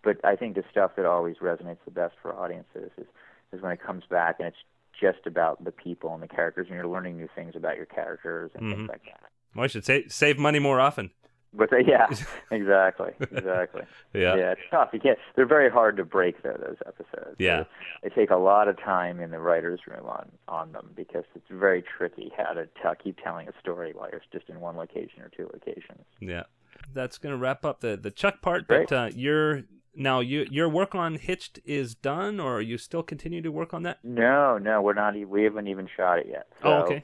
But 0.03 0.23
I 0.25 0.37
think 0.37 0.55
the 0.55 0.65
stuff 0.71 0.93
that 0.97 1.07
always 1.07 1.37
resonates 1.37 1.79
the 1.85 1.91
best 1.91 2.15
for 2.21 2.35
audiences 2.35 2.91
is 2.99 3.07
is 3.53 3.63
when 3.63 3.73
it 3.73 3.81
comes 3.81 4.05
back 4.09 4.37
and 4.39 4.49
it's 4.49 4.57
just 4.99 5.27
about 5.27 5.63
the 5.65 5.73
people 5.73 6.15
and 6.15 6.23
the 6.23 6.29
characters, 6.29 6.67
and 6.69 6.77
you're 6.77 6.87
learning 6.87 7.17
new 7.17 7.29
things 7.35 7.55
about 7.57 7.77
your 7.77 7.87
characters 7.87 8.51
and 8.55 8.65
Mhm. 8.65 8.77
things 8.77 8.89
like 8.89 9.05
that. 9.05 9.31
Well, 9.55 9.65
I 9.65 9.67
should 9.69 9.85
say 9.85 10.07
save 10.09 10.39
money 10.39 10.59
more 10.59 10.81
often. 10.81 11.11
But 11.57 11.71
they, 11.71 11.85
yeah, 11.87 12.07
exactly, 12.51 13.13
exactly. 13.21 13.83
Yeah. 14.13 14.37
yeah, 14.37 14.53
it's 14.53 14.61
tough. 14.71 14.91
You 14.93 15.01
can't. 15.01 15.19
They're 15.35 15.45
very 15.45 15.69
hard 15.69 15.97
to 15.97 16.05
break 16.05 16.41
though. 16.43 16.57
Those 16.57 16.77
episodes. 16.87 17.35
Yeah. 17.39 17.65
They, 18.03 18.09
they 18.09 18.15
take 18.15 18.31
a 18.31 18.37
lot 18.37 18.69
of 18.69 18.79
time 18.79 19.19
in 19.19 19.33
the 19.33 19.41
writers' 19.41 19.81
room 19.89 20.07
on 20.07 20.31
on 20.47 20.71
them 20.71 20.91
because 20.95 21.25
it's 21.35 21.49
very 21.51 21.83
tricky 21.83 22.31
how 22.37 22.53
to 22.53 22.69
tell, 22.81 22.95
keep 22.95 23.19
telling 23.23 23.49
a 23.49 23.53
story 23.61 23.93
while 23.93 24.09
you're 24.11 24.23
just 24.33 24.49
in 24.49 24.61
one 24.61 24.77
location 24.77 25.21
or 25.21 25.31
two 25.37 25.51
locations. 25.53 26.05
Yeah. 26.21 26.45
That's 26.93 27.19
going 27.19 27.33
to 27.33 27.39
wrap 27.39 27.65
up 27.65 27.81
the, 27.81 27.97
the 27.97 28.11
Chuck 28.11 28.41
part, 28.41 28.69
but 28.69 28.89
Great. 28.89 28.93
uh, 28.93 29.11
your 29.15 29.65
now 29.97 30.21
you 30.21 30.47
your 30.51 30.69
work 30.69 30.95
on 30.95 31.17
Hitched 31.17 31.61
is 31.65 31.95
done, 31.95 32.41
or 32.41 32.59
are 32.59 32.61
you 32.61 32.79
still 32.79 33.03
continue 33.03 33.43
to 33.43 33.51
work 33.51 33.75
on 33.75 33.83
that? 33.85 33.99
No, 34.05 34.59
no, 34.59 34.83
we're 34.83 34.95
not. 34.95 35.15
We 35.17 35.45
haven't 35.45 35.69
even 35.69 35.89
shot 35.97 36.19
it 36.19 36.27
yet. 36.29 36.47
So 36.63 36.69
oh, 36.69 36.83
okay. 36.83 37.03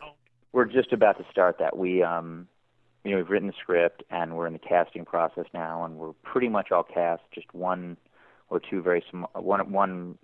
We're 0.53 0.65
just 0.65 0.93
about 0.93 1.19
to 1.19 1.25
start 1.31 1.59
that. 1.61 1.77
We 1.77 2.03
um, 2.03 2.49
you 3.05 3.11
know, 3.13 3.17
we've 3.19 3.31
written 3.31 3.49
the 3.49 3.55
script 3.61 4.03
and 4.11 4.37
we're 4.37 4.47
in 4.47 4.53
the 4.53 4.59
casting 4.59 5.05
process 5.05 5.47
now, 5.55 5.85
and 5.85 5.97
we're 5.97 6.13
pretty 6.23 6.49
much 6.49 6.71
all 6.71 6.83
cast. 6.83 7.23
Just 7.35 7.53
one 7.55 7.97
or 8.49 8.61
two 8.61 8.83
very 8.83 9.03
small 9.11 9.31
one 9.35 9.73
one 9.73 10.19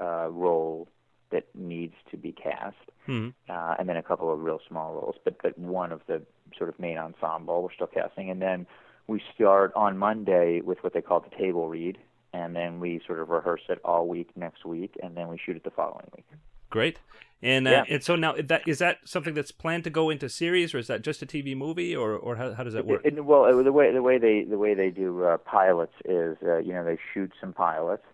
uh, 0.00 0.28
role 0.30 0.88
that 1.30 1.44
needs 1.54 1.94
to 2.10 2.16
be 2.16 2.32
cast. 2.32 2.76
hmm 3.06 3.30
uh, 3.48 3.74
and 3.78 3.88
then 3.88 3.96
a 3.96 4.02
couple 4.02 4.32
of 4.32 4.40
real 4.40 4.60
small 4.68 4.94
roles, 4.94 5.16
but 5.24 5.36
but 5.42 5.58
one 5.58 5.92
of 5.92 6.00
the 6.06 6.22
sort 6.56 6.68
of 6.68 6.78
main 6.78 6.98
ensemble 6.98 7.62
we're 7.62 7.72
still 7.72 7.86
casting, 7.86 8.30
and 8.30 8.40
then 8.40 8.66
we 9.08 9.20
start 9.34 9.72
on 9.74 9.98
Monday 9.98 10.60
with 10.60 10.78
what 10.82 10.94
they 10.94 11.00
call 11.00 11.20
the 11.20 11.36
table 11.36 11.68
read, 11.68 11.98
and 12.32 12.54
then 12.54 12.80
we 12.80 13.00
sort 13.06 13.18
of 13.20 13.28
rehearse 13.28 13.62
it 13.68 13.78
all 13.84 14.06
week 14.06 14.30
next 14.36 14.64
week, 14.64 14.96
and 15.02 15.16
then 15.16 15.28
we 15.28 15.38
shoot 15.44 15.56
it 15.56 15.64
the 15.64 15.70
following 15.70 16.06
week. 16.16 16.26
Great. 16.72 16.98
And 17.42 17.66
uh, 17.66 17.70
Yeah. 17.70 17.84
and 17.94 18.02
so 18.02 18.14
now 18.16 18.34
that 18.38 18.66
is 18.66 18.78
that 18.78 18.98
something 19.04 19.34
that's 19.34 19.50
planned 19.52 19.84
to 19.84 19.90
go 19.90 20.10
into 20.10 20.28
series, 20.28 20.74
or 20.74 20.78
is 20.78 20.86
that 20.86 21.02
just 21.02 21.22
a 21.22 21.26
TV 21.26 21.56
movie, 21.56 21.94
or 21.94 22.12
or 22.12 22.36
how, 22.36 22.52
how 22.54 22.62
does 22.64 22.74
that 22.74 22.86
work? 22.86 23.02
It- 23.04 23.18
it- 23.18 23.24
well, 23.24 23.42
the 23.62 23.72
way 23.72 23.92
the 23.92 24.02
way 24.02 24.18
they 24.18 24.44
the 24.44 24.58
way 24.58 24.74
they 24.74 24.90
do 24.90 25.24
uh, 25.24 25.36
pilots 25.38 25.94
is 26.04 26.36
uh, 26.42 26.58
you 26.58 26.72
know 26.72 26.84
they 26.84 26.98
shoot 27.12 27.32
some 27.40 27.52
pilots, 27.52 28.04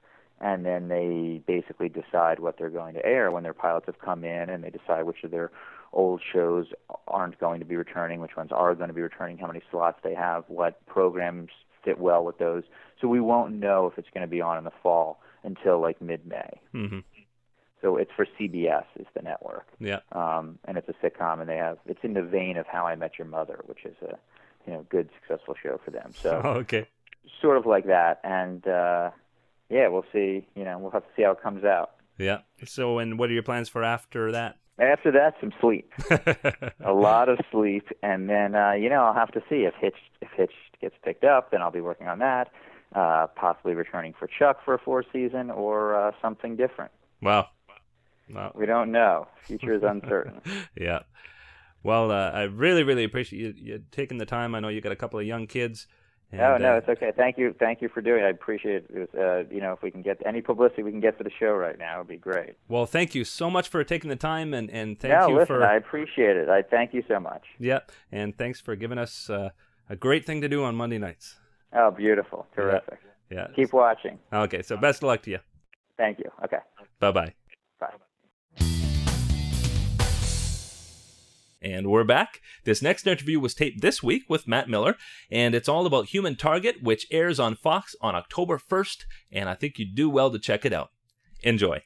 and 0.40 0.64
then 0.64 0.88
they 0.88 1.42
basically 1.46 1.90
decide 1.90 2.40
what 2.40 2.56
they're 2.58 2.70
going 2.80 2.94
to 2.94 3.04
air 3.04 3.30
when 3.30 3.42
their 3.42 3.54
pilots 3.66 3.86
have 3.86 3.98
come 3.98 4.24
in, 4.24 4.48
and 4.48 4.64
they 4.64 4.70
decide 4.70 5.02
which 5.04 5.22
of 5.24 5.30
their 5.30 5.50
old 5.92 6.20
shows 6.32 6.66
aren't 7.06 7.38
going 7.38 7.60
to 7.60 7.66
be 7.66 7.76
returning, 7.76 8.20
which 8.20 8.36
ones 8.36 8.50
are 8.52 8.74
going 8.74 8.88
to 8.88 8.94
be 8.94 9.02
returning, 9.02 9.36
how 9.38 9.46
many 9.46 9.62
slots 9.70 9.98
they 10.02 10.14
have, 10.14 10.44
what 10.48 10.84
programs 10.86 11.50
fit 11.84 11.98
well 11.98 12.24
with 12.24 12.38
those. 12.38 12.62
So 13.00 13.08
we 13.08 13.20
won't 13.20 13.54
know 13.54 13.86
if 13.86 13.98
it's 13.98 14.08
going 14.12 14.26
to 14.26 14.30
be 14.30 14.40
on 14.40 14.58
in 14.58 14.64
the 14.64 14.72
fall 14.82 15.18
until 15.44 15.80
like 15.80 16.00
mid-May. 16.02 16.60
hmm 16.72 16.98
So 17.82 17.96
it's 17.96 18.10
for 18.16 18.26
CBS 18.38 18.84
is 18.98 19.06
the 19.14 19.22
network 19.22 19.66
Yeah. 19.78 20.00
um, 20.12 20.58
and 20.64 20.76
it's 20.76 20.88
a 20.88 20.94
sitcom, 21.04 21.40
and 21.40 21.48
they 21.48 21.56
have 21.56 21.78
it's 21.86 22.00
in 22.02 22.14
the 22.14 22.22
vein 22.22 22.56
of 22.56 22.66
How 22.66 22.86
I 22.86 22.94
Met 22.96 23.18
Your 23.18 23.26
Mother, 23.28 23.60
which 23.66 23.84
is 23.84 23.94
a 24.02 24.18
you 24.66 24.72
know 24.72 24.84
good 24.90 25.08
successful 25.20 25.54
show 25.62 25.80
for 25.84 25.90
them. 25.90 26.10
So 26.12 26.40
Oh, 26.44 26.48
okay. 26.64 26.88
sort 27.40 27.56
of 27.56 27.66
like 27.66 27.86
that, 27.86 28.20
and 28.24 28.66
uh, 28.66 29.10
yeah, 29.70 29.88
we'll 29.88 30.04
see. 30.12 30.46
You 30.54 30.64
know, 30.64 30.78
we'll 30.78 30.90
have 30.90 31.04
to 31.04 31.10
see 31.16 31.22
how 31.22 31.32
it 31.32 31.42
comes 31.42 31.64
out. 31.64 31.92
Yeah. 32.18 32.38
So, 32.64 32.98
and 32.98 33.18
what 33.18 33.30
are 33.30 33.32
your 33.32 33.42
plans 33.44 33.68
for 33.68 33.84
after 33.84 34.32
that? 34.32 34.56
After 34.80 35.10
that, 35.12 35.34
some 35.40 35.52
sleep, 35.60 35.92
a 36.84 36.92
lot 36.92 37.28
of 37.28 37.38
sleep, 37.50 37.88
and 38.02 38.28
then 38.30 38.54
uh, 38.54 38.72
you 38.72 38.88
know 38.88 39.02
I'll 39.04 39.14
have 39.14 39.32
to 39.32 39.40
see 39.48 39.64
if 39.64 39.74
Hitch 39.80 39.96
if 40.20 40.28
Hitch 40.36 40.52
gets 40.80 40.94
picked 41.04 41.24
up, 41.24 41.50
then 41.50 41.62
I'll 41.62 41.70
be 41.72 41.80
working 41.80 42.06
on 42.08 42.18
that. 42.20 42.48
Uh, 42.94 43.26
possibly 43.36 43.74
returning 43.74 44.14
for 44.18 44.26
Chuck 44.28 44.58
for 44.64 44.74
a 44.74 44.78
fourth 44.78 45.06
season 45.12 45.50
or 45.50 45.94
uh, 45.94 46.12
something 46.22 46.56
different. 46.56 46.90
wow. 47.20 47.48
Wow. 48.32 48.52
We 48.54 48.66
don't 48.66 48.92
know. 48.92 49.28
Future 49.42 49.74
is 49.74 49.82
uncertain. 49.82 50.40
yeah. 50.76 51.00
Well, 51.82 52.10
uh, 52.10 52.30
I 52.30 52.42
really, 52.42 52.82
really 52.82 53.04
appreciate 53.04 53.40
you, 53.40 53.54
you 53.56 53.82
taking 53.90 54.18
the 54.18 54.26
time. 54.26 54.54
I 54.54 54.60
know 54.60 54.68
you 54.68 54.80
got 54.80 54.92
a 54.92 54.96
couple 54.96 55.18
of 55.18 55.26
young 55.26 55.46
kids. 55.46 55.86
And, 56.30 56.40
no, 56.40 56.56
no, 56.58 56.74
uh, 56.74 56.76
it's 56.78 56.88
okay. 56.88 57.10
Thank 57.16 57.38
you, 57.38 57.54
thank 57.58 57.80
you 57.80 57.88
for 57.88 58.02
doing 58.02 58.22
it. 58.22 58.26
I 58.26 58.30
appreciate 58.30 58.74
it. 58.74 58.86
it 58.90 58.98
was, 58.98 59.08
uh, 59.14 59.54
you 59.54 59.62
know, 59.62 59.72
if 59.72 59.82
we 59.82 59.90
can 59.90 60.02
get 60.02 60.20
any 60.26 60.42
publicity 60.42 60.82
we 60.82 60.90
can 60.90 61.00
get 61.00 61.16
for 61.16 61.24
the 61.24 61.30
show 61.38 61.52
right 61.52 61.78
now, 61.78 61.96
it'd 61.96 62.08
be 62.08 62.18
great. 62.18 62.54
well, 62.68 62.84
thank 62.84 63.14
you 63.14 63.24
so 63.24 63.48
much 63.48 63.68
for 63.68 63.82
taking 63.82 64.10
the 64.10 64.16
time, 64.16 64.52
and, 64.52 64.70
and 64.70 65.00
thank 65.00 65.18
no, 65.18 65.28
you 65.28 65.34
listen, 65.36 65.46
for 65.46 65.64
I 65.64 65.76
appreciate 65.76 66.36
it. 66.36 66.50
I 66.50 66.60
thank 66.60 66.92
you 66.92 67.02
so 67.08 67.18
much. 67.18 67.44
yeah, 67.58 67.80
and 68.12 68.36
thanks 68.36 68.60
for 68.60 68.76
giving 68.76 68.98
us 68.98 69.30
uh, 69.30 69.50
a 69.88 69.96
great 69.96 70.26
thing 70.26 70.42
to 70.42 70.50
do 70.50 70.64
on 70.64 70.74
Monday 70.74 70.98
nights. 70.98 71.36
Oh, 71.72 71.90
beautiful, 71.90 72.46
terrific. 72.54 72.98
Yeah. 73.30 73.48
Keep 73.54 73.72
watching. 73.72 74.18
Okay. 74.32 74.62
So 74.62 74.76
best 74.76 75.02
of 75.02 75.08
luck 75.08 75.22
to 75.22 75.30
you. 75.30 75.38
Thank 75.96 76.18
you. 76.18 76.30
Okay, 76.44 76.58
Bye 77.00 77.10
Bye 77.10 77.34
bye. 77.80 77.88
And 81.60 81.88
we're 81.90 82.04
back. 82.04 82.40
This 82.64 82.82
next 82.82 83.06
interview 83.06 83.40
was 83.40 83.52
taped 83.52 83.80
this 83.80 84.00
week 84.00 84.22
with 84.28 84.46
Matt 84.46 84.68
Miller, 84.68 84.96
and 85.28 85.56
it's 85.56 85.68
all 85.68 85.86
about 85.86 86.06
Human 86.06 86.36
Target, 86.36 86.82
which 86.82 87.08
airs 87.10 87.40
on 87.40 87.56
Fox 87.56 87.96
on 88.00 88.14
October 88.14 88.58
1st, 88.58 89.04
and 89.32 89.48
I 89.48 89.54
think 89.54 89.76
you'd 89.76 89.96
do 89.96 90.08
well 90.08 90.30
to 90.30 90.38
check 90.38 90.64
it 90.64 90.72
out. 90.72 90.90
Enjoy. 91.42 91.82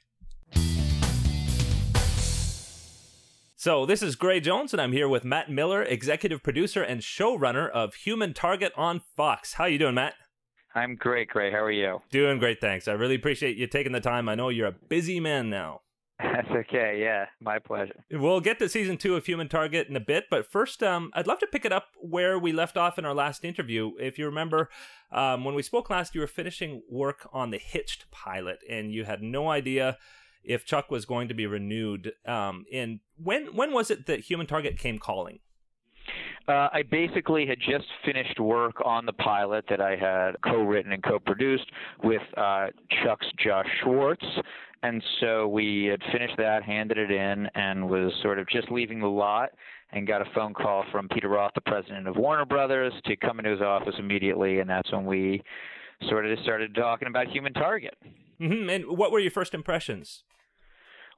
So, 3.56 3.86
this 3.86 4.02
is 4.02 4.16
Gray 4.16 4.40
Jones, 4.40 4.74
and 4.74 4.82
I'm 4.82 4.92
here 4.92 5.08
with 5.08 5.24
Matt 5.24 5.50
Miller, 5.50 5.82
executive 5.82 6.42
producer 6.42 6.82
and 6.82 7.00
showrunner 7.00 7.70
of 7.70 7.94
Human 7.94 8.34
Target 8.34 8.72
on 8.76 9.00
Fox. 9.16 9.54
How 9.54 9.64
you 9.64 9.78
doing, 9.78 9.94
Matt? 9.94 10.14
I'm 10.74 10.96
great, 10.96 11.28
Gray. 11.28 11.50
How 11.50 11.62
are 11.62 11.70
you? 11.70 12.02
Doing 12.10 12.38
great, 12.38 12.60
thanks. 12.60 12.88
I 12.88 12.92
really 12.92 13.14
appreciate 13.14 13.56
you 13.56 13.66
taking 13.66 13.92
the 13.92 14.00
time. 14.00 14.28
I 14.28 14.34
know 14.34 14.48
you're 14.48 14.66
a 14.66 14.72
busy 14.72 15.20
man 15.20 15.48
now. 15.48 15.80
That's 16.18 16.50
okay. 16.50 17.00
Yeah, 17.02 17.26
my 17.40 17.58
pleasure. 17.58 18.04
We'll 18.10 18.40
get 18.40 18.58
to 18.60 18.68
season 18.68 18.96
two 18.96 19.16
of 19.16 19.26
Human 19.26 19.48
Target 19.48 19.88
in 19.88 19.96
a 19.96 20.00
bit, 20.00 20.24
but 20.30 20.50
first, 20.50 20.82
um, 20.82 21.10
I'd 21.14 21.26
love 21.26 21.40
to 21.40 21.46
pick 21.46 21.64
it 21.64 21.72
up 21.72 21.88
where 22.00 22.38
we 22.38 22.52
left 22.52 22.76
off 22.76 22.98
in 22.98 23.04
our 23.04 23.14
last 23.14 23.44
interview. 23.44 23.92
If 23.98 24.18
you 24.18 24.26
remember, 24.26 24.70
um, 25.10 25.44
when 25.44 25.54
we 25.54 25.62
spoke 25.62 25.90
last, 25.90 26.14
you 26.14 26.20
were 26.20 26.26
finishing 26.26 26.82
work 26.88 27.28
on 27.32 27.50
the 27.50 27.58
Hitched 27.58 28.10
pilot, 28.10 28.58
and 28.70 28.92
you 28.92 29.04
had 29.04 29.22
no 29.22 29.50
idea 29.50 29.98
if 30.44 30.64
Chuck 30.64 30.90
was 30.90 31.04
going 31.04 31.28
to 31.28 31.34
be 31.34 31.46
renewed. 31.46 32.12
Um, 32.26 32.64
and 32.72 33.00
when 33.16 33.54
when 33.54 33.72
was 33.72 33.90
it 33.90 34.06
that 34.06 34.20
Human 34.20 34.46
Target 34.46 34.78
came 34.78 34.98
calling? 34.98 35.40
Uh, 36.48 36.68
I 36.72 36.82
basically 36.90 37.46
had 37.46 37.58
just 37.58 37.86
finished 38.04 38.40
work 38.40 38.74
on 38.84 39.06
the 39.06 39.12
pilot 39.12 39.64
that 39.68 39.80
I 39.80 39.94
had 39.94 40.32
co-written 40.42 40.92
and 40.92 41.02
co-produced 41.02 41.70
with 42.02 42.22
uh, 42.36 42.66
Chuck's 43.04 43.28
Josh 43.38 43.68
Schwartz, 43.82 44.24
and 44.82 45.02
so 45.20 45.48
we 45.48 45.84
had 45.84 46.00
finished 46.12 46.34
that, 46.38 46.62
handed 46.62 46.98
it 46.98 47.10
in, 47.10 47.48
and 47.54 47.88
was 47.88 48.12
sort 48.22 48.38
of 48.38 48.48
just 48.48 48.70
leaving 48.70 49.00
the 49.00 49.06
lot, 49.06 49.50
and 49.92 50.06
got 50.06 50.22
a 50.22 50.30
phone 50.34 50.54
call 50.54 50.84
from 50.90 51.08
Peter 51.08 51.28
Roth, 51.28 51.52
the 51.54 51.60
president 51.60 52.08
of 52.08 52.16
Warner 52.16 52.44
Brothers, 52.44 52.92
to 53.04 53.16
come 53.16 53.38
into 53.38 53.50
his 53.50 53.60
office 53.60 53.94
immediately, 53.98 54.60
and 54.60 54.68
that's 54.68 54.90
when 54.92 55.04
we 55.04 55.42
sort 56.08 56.26
of 56.26 56.38
started 56.40 56.74
talking 56.74 57.08
about 57.08 57.28
Human 57.28 57.52
Target. 57.52 57.96
Mm-hmm. 58.40 58.70
And 58.70 58.98
what 58.98 59.12
were 59.12 59.20
your 59.20 59.30
first 59.30 59.54
impressions? 59.54 60.24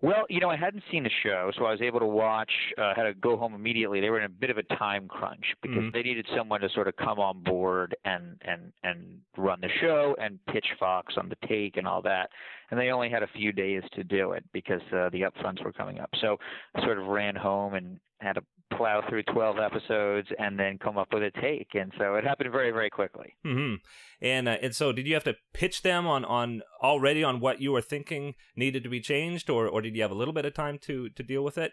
Well, 0.02 0.26
you 0.28 0.40
know, 0.40 0.50
I 0.50 0.57
hadn't 0.57 0.83
seen 0.90 1.02
the 1.04 1.11
show, 1.22 1.50
so 1.57 1.64
I 1.64 1.70
was 1.70 1.80
able 1.80 2.00
to 2.00 2.07
watch. 2.07 2.50
Uh, 2.76 2.94
had 2.94 3.04
to 3.04 3.14
go 3.14 3.37
home 3.37 3.54
immediately. 3.54 4.00
They 4.00 4.11
were 4.11 4.18
in 4.18 4.24
a 4.26 4.28
bit 4.28 4.50
of 4.50 4.59
a 4.59 4.62
time 4.62 5.09
crunch 5.09 5.54
because 5.62 5.85
Mhm. 5.85 5.92
they 5.92 6.02
needed 6.02 6.26
someone 6.35 6.61
to 6.61 6.68
sort 6.68 6.88
of 6.88 6.96
come 6.96 7.18
on 7.20 7.42
board 7.42 7.94
and 8.04 8.37
and 8.42 8.72
and 8.83 9.20
run 9.37 9.61
the 9.61 9.68
show 9.68 10.14
and 10.18 10.44
pitch 10.46 10.72
Fox 10.78 11.16
on 11.16 11.28
the 11.28 11.37
take 11.46 11.76
and 11.76 11.87
all 11.87 12.02
that. 12.02 12.30
And 12.70 12.78
they 12.80 12.90
only 12.90 13.09
had 13.09 13.22
a 13.22 13.28
few 13.28 13.52
days 13.52 13.83
to 13.92 14.04
do 14.04 14.33
it 14.33 14.44
because 14.52 14.83
uh, 14.92 15.09
the 15.11 15.22
upfronts 15.22 15.62
were 15.64 15.72
coming 15.72 16.00
up. 16.00 16.11
So 16.16 16.38
I 16.74 16.83
sort 16.83 16.98
of 16.98 17.07
ran 17.07 17.37
home 17.37 17.74
and 17.74 18.00
had 18.20 18.35
to 18.35 18.44
plow 18.77 19.03
through 19.09 19.22
12 19.24 19.57
episodes 19.59 20.29
and 20.38 20.59
then 20.59 20.79
come 20.79 20.98
up 20.98 21.09
with 21.12 21.22
a 21.22 21.31
take. 21.40 21.68
And 21.74 21.92
so 21.98 22.14
it 22.14 22.24
happened 22.24 22.50
very 22.53 22.70
very 22.70 22.90
quickly. 22.90 23.35
hmm 23.44 23.74
And 24.20 24.48
uh, 24.48 24.57
and 24.62 24.74
so, 24.74 24.92
did 24.92 25.07
you 25.07 25.14
have 25.14 25.24
to 25.24 25.35
pitch 25.53 25.83
them 25.83 26.07
on 26.07 26.24
on 26.24 26.62
already 26.83 27.22
on 27.22 27.40
what 27.40 27.61
you 27.61 27.72
were 27.72 27.83
thinking 27.83 28.35
needed 28.57 28.83
to 28.83 28.88
be 28.88 29.00
changed, 29.00 29.50
or 29.50 29.68
or 29.68 29.81
did 29.83 29.94
you 29.96 30.03
have 30.03 30.11
a 30.11 30.14
little 30.14 30.35
bit 30.35 30.44
of 30.44 30.55
time 30.55 30.79
to 30.81 31.09
to 31.11 31.22
deal 31.22 31.44
with 31.44 31.59
it? 31.59 31.72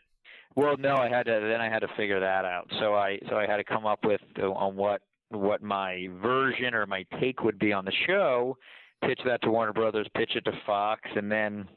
Well, 0.56 0.76
no, 0.78 0.96
I 0.98 1.10
had 1.10 1.26
to. 1.28 1.32
Then 1.32 1.62
I 1.62 1.70
had 1.70 1.80
to 1.80 1.88
figure 1.96 2.20
that 2.20 2.46
out. 2.46 2.70
So 2.80 2.94
I 2.94 3.20
so 3.30 3.36
I 3.38 3.46
had 3.46 3.58
to 3.58 3.64
come 3.64 3.86
up 3.86 4.00
with 4.04 4.22
uh, 4.40 4.52
on 4.52 4.76
what 4.76 5.02
what 5.30 5.62
my 5.64 6.08
version 6.22 6.74
or 6.74 6.86
my 6.86 7.06
take 7.20 7.42
would 7.44 7.58
be 7.58 7.72
on 7.72 7.86
the 7.86 7.94
show, 8.06 8.58
pitch 9.06 9.20
that 9.26 9.42
to 9.44 9.50
Warner 9.50 9.74
Brothers, 9.74 10.08
pitch 10.16 10.32
it 10.36 10.44
to 10.46 10.52
Fox, 10.66 11.02
and 11.16 11.32
then 11.32 11.68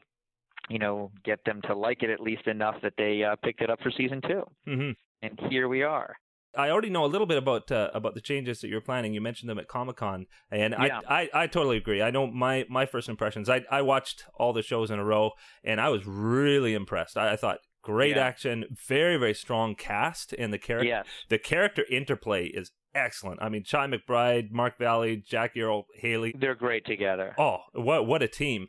you 0.69 0.79
know 0.79 1.11
get 1.23 1.39
them 1.45 1.61
to 1.63 1.75
like 1.75 2.03
it 2.03 2.09
at 2.09 2.19
least 2.19 2.47
enough 2.47 2.75
that 2.83 2.93
they 2.97 3.23
uh, 3.23 3.35
picked 3.43 3.61
it 3.61 3.69
up 3.69 3.79
for 3.81 3.91
season 3.91 4.21
two. 4.21 4.43
hmm 4.65 4.91
And 5.21 5.39
here 5.49 5.67
we 5.67 5.83
are. 5.83 6.15
I 6.57 6.69
already 6.69 6.89
know 6.89 7.03
a 7.03 7.07
little 7.07 7.27
bit 7.27 7.37
about 7.37 7.69
uh, 7.71 7.89
about 7.93 8.13
the 8.15 8.21
changes 8.21 8.61
that 8.61 8.69
you're 8.69 8.79
planning. 8.79 9.13
You 9.13 9.19
mentioned 9.21 9.49
them 9.49 9.59
at 9.59 9.67
Comic 9.67 9.97
Con, 9.97 10.25
and 10.49 10.73
Yeah. 10.79 11.01
I, 11.07 11.23
I 11.33 11.43
I 11.43 11.47
totally 11.47 11.75
agree. 11.77 12.01
I 12.01 12.11
know 12.11 12.27
my 12.27 12.65
my 12.69 12.85
first 12.85 13.09
impressions. 13.09 13.49
I 13.49 13.65
I 13.69 13.81
watched 13.81 14.23
all 14.35 14.53
the 14.53 14.61
shows 14.61 14.89
in 14.89 14.97
a 14.99 15.03
row, 15.03 15.31
and 15.63 15.81
I 15.81 15.89
was 15.89 16.05
really 16.07 16.73
impressed. 16.73 17.17
I, 17.17 17.33
I 17.33 17.35
thought 17.35 17.57
great 17.83 18.15
Yeah. 18.15 18.25
action, 18.25 18.65
very 18.87 19.17
very 19.17 19.33
strong 19.33 19.75
cast, 19.75 20.31
and 20.33 20.53
the 20.53 20.57
character 20.57 20.87
Yes. 20.87 21.05
the 21.27 21.37
character 21.39 21.83
interplay 21.91 22.45
is 22.47 22.71
excellent. 22.93 23.41
I 23.41 23.49
mean, 23.49 23.65
Chi 23.69 23.85
McBride, 23.87 24.51
Mark 24.51 24.77
Valley, 24.77 25.17
Jackie 25.27 25.61
Earle 25.61 25.87
Haley. 25.95 26.33
They're 26.39 26.55
great 26.55 26.85
together. 26.85 27.35
Oh, 27.37 27.57
what 27.73 28.07
what 28.07 28.23
a 28.23 28.29
team! 28.29 28.67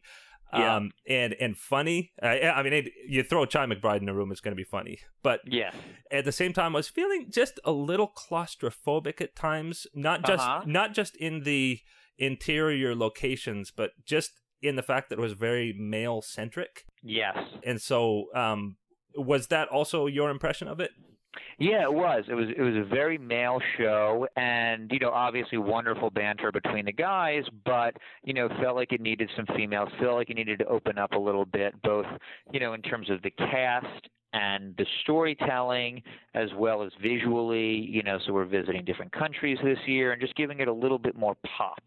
Yeah. 0.52 0.76
Um, 0.76 0.92
and 1.08 1.34
and 1.34 1.56
funny. 1.56 2.12
I, 2.22 2.40
I 2.42 2.62
mean, 2.62 2.72
it, 2.72 2.88
you 3.06 3.22
throw 3.22 3.44
Chi 3.46 3.66
McBride 3.66 4.00
in 4.02 4.08
a 4.08 4.14
room, 4.14 4.30
it's 4.30 4.40
going 4.40 4.52
to 4.52 4.56
be 4.56 4.64
funny. 4.64 5.00
But 5.22 5.40
yeah, 5.44 5.72
at 6.10 6.24
the 6.24 6.32
same 6.32 6.52
time, 6.52 6.74
I 6.76 6.78
was 6.78 6.88
feeling 6.88 7.26
just 7.30 7.58
a 7.64 7.72
little 7.72 8.08
claustrophobic 8.16 9.20
at 9.20 9.34
times. 9.34 9.86
Not 9.94 10.24
just 10.24 10.42
Uh-huh. 10.44 10.62
not 10.66 10.94
just 10.94 11.16
in 11.16 11.42
the 11.42 11.80
interior 12.18 12.94
locations, 12.94 13.70
but 13.70 13.90
just 14.04 14.40
in 14.62 14.76
the 14.76 14.82
fact 14.82 15.08
that 15.10 15.18
it 15.18 15.22
was 15.22 15.32
very 15.34 15.72
male 15.78 16.22
centric. 16.22 16.86
Yes. 17.02 17.36
And 17.64 17.80
so, 17.80 18.26
um, 18.34 18.76
was 19.14 19.48
that 19.48 19.68
also 19.68 20.06
your 20.06 20.30
impression 20.30 20.68
of 20.68 20.80
it? 20.80 20.90
Yeah, 21.58 21.82
it 21.82 21.92
was. 21.92 22.24
It 22.28 22.34
was 22.34 22.48
it 22.56 22.60
was 22.60 22.74
a 22.76 22.84
very 22.84 23.18
male 23.18 23.58
show 23.78 24.26
and 24.36 24.90
you 24.92 24.98
know, 24.98 25.10
obviously 25.10 25.58
wonderful 25.58 26.10
banter 26.10 26.52
between 26.52 26.84
the 26.84 26.92
guys, 26.92 27.44
but 27.64 27.96
you 28.24 28.34
know, 28.34 28.48
felt 28.60 28.76
like 28.76 28.92
it 28.92 29.00
needed 29.00 29.30
some 29.36 29.46
females, 29.56 29.88
felt 30.00 30.14
like 30.14 30.30
it 30.30 30.34
needed 30.34 30.58
to 30.60 30.66
open 30.66 30.98
up 30.98 31.12
a 31.12 31.18
little 31.18 31.44
bit, 31.44 31.80
both, 31.82 32.06
you 32.52 32.60
know, 32.60 32.74
in 32.74 32.82
terms 32.82 33.10
of 33.10 33.22
the 33.22 33.30
cast 33.30 34.08
and 34.32 34.74
the 34.76 34.86
storytelling 35.02 36.02
as 36.34 36.48
well 36.56 36.82
as 36.82 36.92
visually, 37.00 37.74
you 37.74 38.02
know, 38.02 38.18
so 38.26 38.32
we're 38.32 38.44
visiting 38.44 38.84
different 38.84 39.12
countries 39.12 39.58
this 39.64 39.78
year 39.86 40.12
and 40.12 40.20
just 40.20 40.34
giving 40.36 40.60
it 40.60 40.68
a 40.68 40.72
little 40.72 40.98
bit 40.98 41.16
more 41.16 41.36
pop 41.56 41.80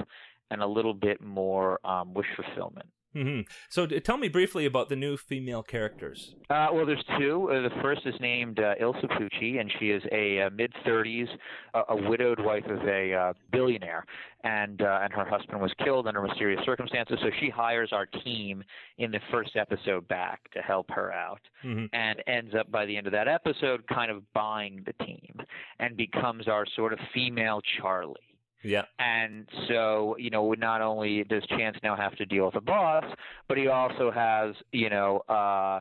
and 0.52 0.62
a 0.62 0.68
little 0.68 0.94
bit 0.94 1.22
more 1.22 1.80
um, 1.86 2.14
wish 2.14 2.26
fulfillment. 2.36 2.88
Hmm 3.14 3.42
So, 3.70 3.86
d- 3.86 4.00
tell 4.00 4.18
me 4.18 4.28
briefly 4.30 4.66
about 4.66 4.90
the 4.90 4.96
new 4.96 5.18
female 5.18 5.64
characters. 5.64 6.36
Uh, 6.50 6.68
well, 6.72 6.86
there's 6.86 7.04
two. 7.18 7.50
Uh, 7.52 7.62
the 7.62 7.82
first 7.82 8.02
is 8.06 8.14
named 8.20 8.60
uh, 8.60 8.76
Ilsa 8.82 9.06
Pucci, 9.06 9.60
and 9.60 9.72
she 9.80 9.90
is 9.92 10.04
a 10.12 10.42
uh, 10.42 10.50
mid 10.52 10.72
30s, 10.86 11.28
uh, 11.74 11.84
a 11.90 11.96
widowed 12.10 12.40
wife 12.40 12.66
of 12.66 12.80
a 12.88 13.14
uh, 13.14 13.34
billionaire, 13.52 14.06
and 14.44 14.82
uh, 14.82 15.00
and 15.02 15.12
her 15.14 15.26
husband 15.26 15.60
was 15.62 15.72
killed 15.84 16.08
under 16.08 16.22
mysterious 16.22 16.62
circumstances. 16.66 17.18
So 17.22 17.30
she 17.40 17.50
hires 17.50 17.90
our 17.92 18.06
team 18.06 18.64
in 18.98 19.12
the 19.12 19.20
first 19.32 19.56
episode 19.56 20.08
back 20.08 20.50
to 20.52 20.60
help 20.62 20.90
her 20.92 21.12
out, 21.12 21.42
hmm 21.62 21.86
and 21.94 22.22
ends 22.28 22.54
up 22.60 22.72
by 22.72 22.86
the 22.86 22.96
end 22.96 23.08
of 23.08 23.14
that 23.14 23.28
episode 23.28 23.88
kind 23.88 24.12
of 24.12 24.22
buying 24.34 24.84
the 24.86 25.06
team, 25.06 25.36
and 25.80 25.98
becomes 25.98 26.48
our 26.48 26.66
sort 26.76 26.94
of 26.94 27.00
female 27.14 27.62
Charlie. 27.80 28.16
Yeah. 28.64 28.84
And 29.00 29.48
so, 29.68 30.16
you 30.18 30.30
know, 30.30 30.54
not 30.54 30.82
only 30.82 31.24
does 31.24 31.44
Chance 31.48 31.78
now 31.84 31.96
have 31.96 32.16
to 32.18 32.26
deal 32.26 32.46
with 32.46 32.56
a 32.56 32.62
boss, 32.62 33.06
but 33.48 33.58
he 33.58 33.68
also 33.68 34.12
has, 34.12 34.56
you 34.72 34.90
know, 34.90 35.22
uh, 35.30 35.80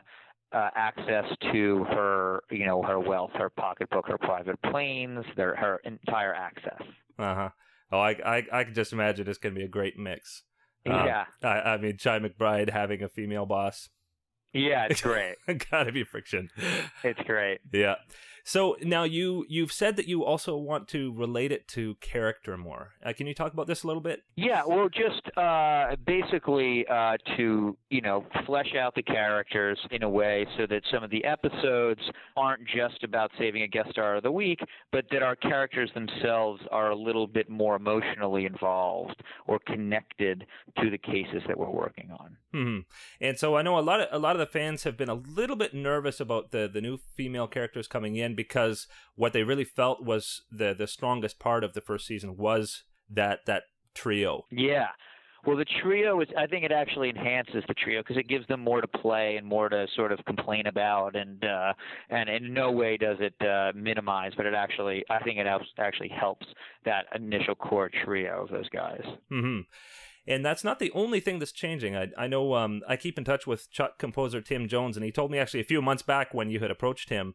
uh, 0.52 0.70
access 0.74 1.24
to 1.52 1.84
her, 1.90 2.40
you 2.50 2.64
know, 2.66 2.82
her 2.82 2.98
wealth, 2.98 3.30
her 3.34 3.50
pocketbook, 3.50 4.06
her 4.08 4.18
private 4.18 4.60
planes, 4.62 5.24
their 5.36 5.54
her 5.56 5.80
entire 5.84 6.34
access. 6.34 6.80
Uh 7.18 7.34
huh. 7.34 7.48
Oh, 7.90 7.98
I, 7.98 8.10
I 8.24 8.42
I 8.52 8.64
can 8.64 8.74
just 8.74 8.92
imagine 8.92 9.28
it's 9.28 9.38
going 9.38 9.54
to 9.54 9.58
be 9.58 9.64
a 9.64 9.68
great 9.68 9.98
mix. 9.98 10.44
Um, 10.86 11.06
yeah, 11.06 11.24
I, 11.42 11.72
I 11.72 11.76
mean, 11.78 11.98
Chi 12.02 12.18
McBride 12.18 12.70
having 12.70 13.02
a 13.02 13.08
female 13.08 13.44
boss. 13.44 13.90
yeah, 14.54 14.86
it's 14.88 15.00
great. 15.02 15.36
Gotta 15.70 15.92
be 15.92 16.04
friction. 16.04 16.50
it's 17.02 17.20
great. 17.26 17.60
Yeah. 17.72 17.96
So 18.48 18.78
now 18.80 19.04
you 19.04 19.44
you've 19.46 19.72
said 19.72 19.96
that 19.96 20.08
you 20.08 20.24
also 20.24 20.56
want 20.56 20.88
to 20.88 21.12
relate 21.12 21.52
it 21.52 21.68
to 21.68 21.96
character 21.96 22.56
more. 22.56 22.92
Uh, 23.04 23.12
can 23.12 23.26
you 23.26 23.34
talk 23.34 23.52
about 23.52 23.66
this 23.66 23.82
a 23.82 23.86
little 23.86 24.00
bit? 24.00 24.22
Yeah, 24.36 24.62
well, 24.66 24.88
just 24.88 25.20
uh, 25.36 25.96
basically 26.06 26.86
uh, 26.88 27.18
to 27.36 27.76
you 27.90 28.00
know 28.00 28.24
flesh 28.46 28.74
out 28.74 28.94
the 28.94 29.02
characters 29.02 29.78
in 29.90 30.02
a 30.02 30.08
way 30.08 30.46
so 30.56 30.66
that 30.66 30.80
some 30.90 31.04
of 31.04 31.10
the 31.10 31.22
episodes 31.26 32.00
aren't 32.38 32.66
just 32.66 33.04
about 33.04 33.30
saving 33.38 33.64
a 33.64 33.68
guest 33.68 33.90
star 33.90 34.16
of 34.16 34.22
the 34.22 34.32
week, 34.32 34.60
but 34.92 35.04
that 35.10 35.22
our 35.22 35.36
characters 35.36 35.90
themselves 35.92 36.62
are 36.70 36.90
a 36.90 36.96
little 36.96 37.26
bit 37.26 37.50
more 37.50 37.76
emotionally 37.76 38.46
involved 38.46 39.22
or 39.46 39.58
connected 39.66 40.46
to 40.78 40.88
the 40.88 40.96
cases 40.96 41.42
that 41.46 41.58
we're 41.58 41.68
working 41.68 42.10
on. 42.18 42.36
hmm 42.54 42.78
And 43.20 43.38
so 43.38 43.56
I 43.56 43.62
know 43.62 43.78
a 43.78 43.80
lot 43.80 44.00
of 44.00 44.08
a 44.10 44.18
lot 44.18 44.36
of 44.36 44.40
the 44.40 44.46
fans 44.46 44.84
have 44.84 44.96
been 44.96 45.10
a 45.10 45.14
little 45.14 45.56
bit 45.56 45.74
nervous 45.74 46.18
about 46.18 46.50
the 46.50 46.66
the 46.72 46.80
new 46.80 46.96
female 46.96 47.46
characters 47.46 47.86
coming 47.86 48.16
in 48.16 48.37
because 48.38 48.86
what 49.16 49.32
they 49.32 49.42
really 49.42 49.64
felt 49.64 50.04
was 50.04 50.42
the 50.50 50.72
the 50.72 50.86
strongest 50.86 51.38
part 51.40 51.64
of 51.64 51.74
the 51.74 51.80
first 51.80 52.06
season 52.06 52.36
was 52.36 52.84
that 53.10 53.40
that 53.46 53.64
trio. 53.94 54.44
Yeah. 54.50 54.88
Well, 55.46 55.56
the 55.56 55.66
trio 55.82 56.20
is. 56.20 56.28
I 56.36 56.46
think 56.46 56.64
it 56.64 56.72
actually 56.72 57.10
enhances 57.10 57.64
the 57.68 57.74
trio 57.74 58.00
because 58.00 58.16
it 58.16 58.28
gives 58.28 58.46
them 58.48 58.60
more 58.60 58.80
to 58.80 58.88
play 58.88 59.36
and 59.36 59.46
more 59.46 59.68
to 59.68 59.86
sort 59.94 60.12
of 60.12 60.24
complain 60.24 60.66
about, 60.66 61.16
and 61.16 61.42
uh, 61.44 61.72
and 62.10 62.28
in 62.28 62.52
no 62.52 62.70
way 62.70 62.96
does 62.96 63.18
it 63.20 63.34
uh, 63.40 63.72
minimize, 63.74 64.32
but 64.36 64.46
it 64.46 64.54
actually. 64.54 65.04
I 65.08 65.20
think 65.20 65.38
it 65.38 65.46
helps, 65.46 65.66
actually 65.78 66.10
helps 66.10 66.46
that 66.84 67.06
initial 67.14 67.54
core 67.54 67.90
trio 68.04 68.42
of 68.42 68.50
those 68.50 68.68
guys. 68.68 69.02
hmm 69.30 69.60
And 70.26 70.44
that's 70.44 70.64
not 70.64 70.80
the 70.80 70.92
only 70.92 71.20
thing 71.20 71.38
that's 71.38 71.52
changing. 71.52 71.96
I, 71.96 72.08
I 72.18 72.26
know 72.26 72.54
um, 72.54 72.82
I 72.88 72.96
keep 72.96 73.16
in 73.16 73.24
touch 73.24 73.46
with 73.46 73.70
Chuck 73.70 73.98
composer 73.98 74.40
Tim 74.42 74.68
Jones, 74.68 74.96
and 74.96 75.04
he 75.04 75.12
told 75.12 75.30
me 75.30 75.38
actually 75.38 75.60
a 75.60 75.64
few 75.72 75.80
months 75.80 76.02
back 76.02 76.34
when 76.34 76.50
you 76.50 76.58
had 76.60 76.70
approached 76.70 77.10
him 77.10 77.34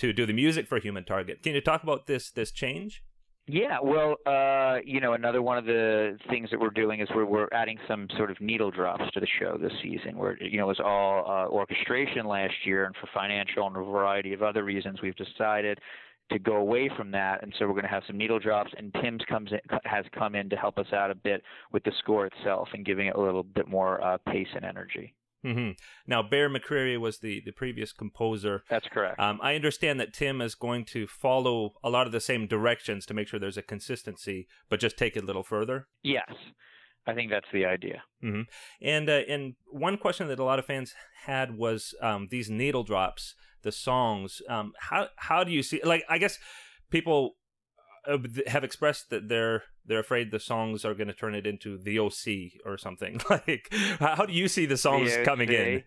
to 0.00 0.12
do 0.14 0.24
the 0.24 0.32
music 0.32 0.66
for 0.66 0.78
Human 0.78 1.04
Target. 1.04 1.42
Can 1.42 1.54
you 1.54 1.60
talk 1.60 1.82
about 1.82 2.06
this 2.06 2.30
this 2.30 2.50
change? 2.50 3.02
Yeah, 3.46 3.78
well, 3.82 4.16
uh, 4.26 4.78
you 4.84 5.00
know, 5.00 5.14
another 5.14 5.42
one 5.42 5.58
of 5.58 5.64
the 5.64 6.16
things 6.28 6.50
that 6.50 6.60
we're 6.60 6.70
doing 6.70 7.00
is 7.00 7.08
we're 7.14 7.24
we're 7.24 7.48
adding 7.52 7.78
some 7.88 8.06
sort 8.16 8.30
of 8.30 8.40
needle 8.40 8.70
drops 8.70 9.04
to 9.12 9.20
the 9.20 9.26
show 9.40 9.58
this 9.60 9.72
season. 9.82 10.16
Where 10.16 10.42
you 10.42 10.58
know 10.58 10.64
it 10.64 10.78
was 10.78 10.80
all 10.80 11.24
uh, 11.26 11.48
orchestration 11.48 12.26
last 12.26 12.54
year, 12.64 12.84
and 12.84 12.94
for 12.96 13.08
financial 13.12 13.66
and 13.66 13.76
a 13.76 13.80
variety 13.80 14.32
of 14.32 14.42
other 14.42 14.64
reasons, 14.64 15.02
we've 15.02 15.16
decided 15.16 15.78
to 16.30 16.38
go 16.38 16.56
away 16.56 16.90
from 16.96 17.10
that, 17.10 17.42
and 17.42 17.52
so 17.58 17.66
we're 17.66 17.72
going 17.72 17.82
to 17.82 17.88
have 17.88 18.04
some 18.06 18.16
needle 18.16 18.38
drops. 18.38 18.70
And 18.76 18.94
Tim's 19.02 19.22
comes 19.28 19.50
in, 19.50 19.58
has 19.84 20.04
come 20.16 20.34
in 20.34 20.48
to 20.50 20.56
help 20.56 20.78
us 20.78 20.92
out 20.92 21.10
a 21.10 21.14
bit 21.14 21.42
with 21.72 21.82
the 21.82 21.92
score 21.98 22.26
itself 22.26 22.68
and 22.72 22.86
giving 22.86 23.08
it 23.08 23.16
a 23.16 23.20
little 23.20 23.42
bit 23.42 23.68
more 23.68 24.02
uh, 24.02 24.16
pace 24.28 24.48
and 24.54 24.64
energy. 24.64 25.12
Hmm 25.42 25.70
Now, 26.06 26.22
Bear 26.22 26.50
McCreary 26.50 26.98
was 27.00 27.18
the, 27.20 27.40
the 27.44 27.52
previous 27.52 27.92
composer. 27.92 28.62
That's 28.68 28.86
correct. 28.88 29.18
Um, 29.18 29.38
I 29.42 29.54
understand 29.54 29.98
that 30.00 30.12
Tim 30.12 30.40
is 30.40 30.54
going 30.54 30.84
to 30.86 31.06
follow 31.06 31.74
a 31.82 31.90
lot 31.90 32.06
of 32.06 32.12
the 32.12 32.20
same 32.20 32.46
directions 32.46 33.06
to 33.06 33.14
make 33.14 33.28
sure 33.28 33.40
there's 33.40 33.56
a 33.56 33.62
consistency, 33.62 34.46
but 34.68 34.80
just 34.80 34.98
take 34.98 35.16
it 35.16 35.22
a 35.22 35.26
little 35.26 35.42
further. 35.42 35.88
yes, 36.02 36.32
I 37.06 37.14
think 37.14 37.30
that's 37.30 37.50
the 37.52 37.64
idea. 37.64 38.02
hmm 38.20 38.42
And 38.82 39.08
uh, 39.08 39.22
and 39.28 39.54
one 39.66 39.96
question 39.96 40.28
that 40.28 40.38
a 40.38 40.44
lot 40.44 40.58
of 40.58 40.66
fans 40.66 40.94
had 41.24 41.56
was 41.56 41.94
um, 42.02 42.28
these 42.30 42.50
needle 42.50 42.84
drops, 42.84 43.34
the 43.62 43.72
songs. 43.72 44.42
Um, 44.48 44.72
how 44.78 45.08
how 45.16 45.42
do 45.42 45.50
you 45.50 45.62
see? 45.62 45.80
Like, 45.82 46.04
I 46.10 46.18
guess 46.18 46.38
people 46.90 47.36
have 48.46 48.64
expressed 48.64 49.10
that 49.10 49.28
they're 49.28 49.64
they're 49.86 50.00
afraid 50.00 50.30
the 50.30 50.38
songs 50.40 50.84
are 50.84 50.94
going 50.94 51.08
to 51.08 51.14
turn 51.14 51.34
it 51.34 51.46
into 51.46 51.76
the 51.78 51.98
OC 51.98 52.60
or 52.64 52.78
something. 52.78 53.20
like, 53.30 53.68
how 53.98 54.24
do 54.26 54.32
you 54.32 54.46
see 54.48 54.66
the 54.66 54.76
songs 54.76 55.16
The 55.16 55.24
coming 55.24 55.50
in? 55.50 55.82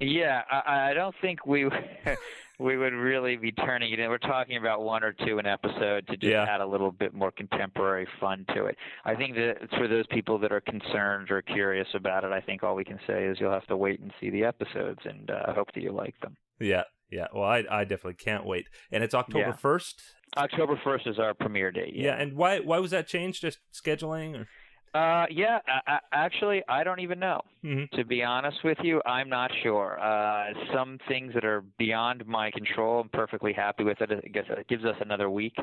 Yeah, 0.00 0.42
I, 0.50 0.90
I 0.90 0.94
don't 0.94 1.14
think 1.20 1.44
we 1.46 1.68
we 2.58 2.76
would 2.76 2.92
really 2.92 3.36
be 3.36 3.52
turning 3.52 3.92
it 3.92 3.98
in. 3.98 4.08
We're 4.08 4.18
talking 4.18 4.56
about 4.56 4.82
one 4.82 5.02
or 5.02 5.12
two 5.12 5.38
an 5.38 5.46
episode 5.46 6.06
to 6.08 6.16
just 6.16 6.30
Yeah. 6.30 6.44
add 6.44 6.60
a 6.60 6.66
little 6.66 6.92
bit 6.92 7.12
more 7.12 7.30
contemporary 7.32 8.06
fun 8.20 8.44
to 8.54 8.66
it. 8.66 8.76
I 9.04 9.14
think 9.14 9.34
that 9.34 9.56
for 9.76 9.88
those 9.88 10.06
people 10.08 10.38
that 10.38 10.52
are 10.52 10.60
concerned 10.60 11.30
or 11.30 11.42
curious 11.42 11.88
about 11.94 12.24
it, 12.24 12.32
I 12.32 12.40
think 12.40 12.62
all 12.62 12.74
we 12.74 12.84
can 12.84 13.00
say 13.06 13.24
is 13.24 13.38
you'll 13.40 13.52
have 13.52 13.66
to 13.66 13.76
wait 13.76 14.00
and 14.00 14.12
see 14.20 14.30
the 14.30 14.44
episodes, 14.44 15.00
and 15.04 15.30
uh, 15.30 15.46
I 15.48 15.52
hope 15.52 15.72
that 15.74 15.82
you 15.82 15.92
like 15.92 16.18
them. 16.20 16.36
Yeah, 16.60 16.84
yeah. 17.10 17.26
Well, 17.34 17.44
I 17.44 17.64
I 17.70 17.84
definitely 17.84 18.14
can't 18.14 18.46
wait. 18.46 18.68
And 18.92 19.02
it's 19.02 19.14
October 19.14 19.52
first. 19.52 20.00
October 20.36 20.80
first 20.82 21.06
is 21.06 21.18
our 21.18 21.34
premiere 21.34 21.70
date. 21.70 21.94
Yeah. 21.94 22.16
And 22.20 22.34
why 22.34 22.60
why 22.60 22.78
was 22.78 22.90
that 22.92 23.06
changed? 23.06 23.42
Just 23.42 23.58
scheduling 23.72 24.40
or? 24.40 24.48
Uh, 24.94 25.24
yeah. 25.30 25.58
I, 25.66 25.80
I, 25.94 25.98
actually, 26.12 26.62
I 26.68 26.84
don't 26.84 27.00
even 27.00 27.18
know. 27.18 27.40
Mhm. 27.64 27.90
To 27.92 28.04
be 28.04 28.22
honest 28.22 28.58
with 28.62 28.76
you, 28.82 29.00
I'm 29.06 29.28
not 29.30 29.50
sure. 29.62 29.98
Uh, 29.98 30.52
some 30.74 30.98
things 31.08 31.32
that 31.34 31.44
are 31.46 31.62
beyond 31.78 32.26
my 32.26 32.50
control, 32.50 33.00
I'm 33.00 33.08
perfectly 33.08 33.54
happy 33.54 33.84
with 33.84 34.00
it. 34.02 34.10
I 34.12 34.28
guess 34.28 34.44
it 34.50 34.68
gives 34.68 34.84
us 34.84 34.96
another 35.00 35.30
week 35.30 35.54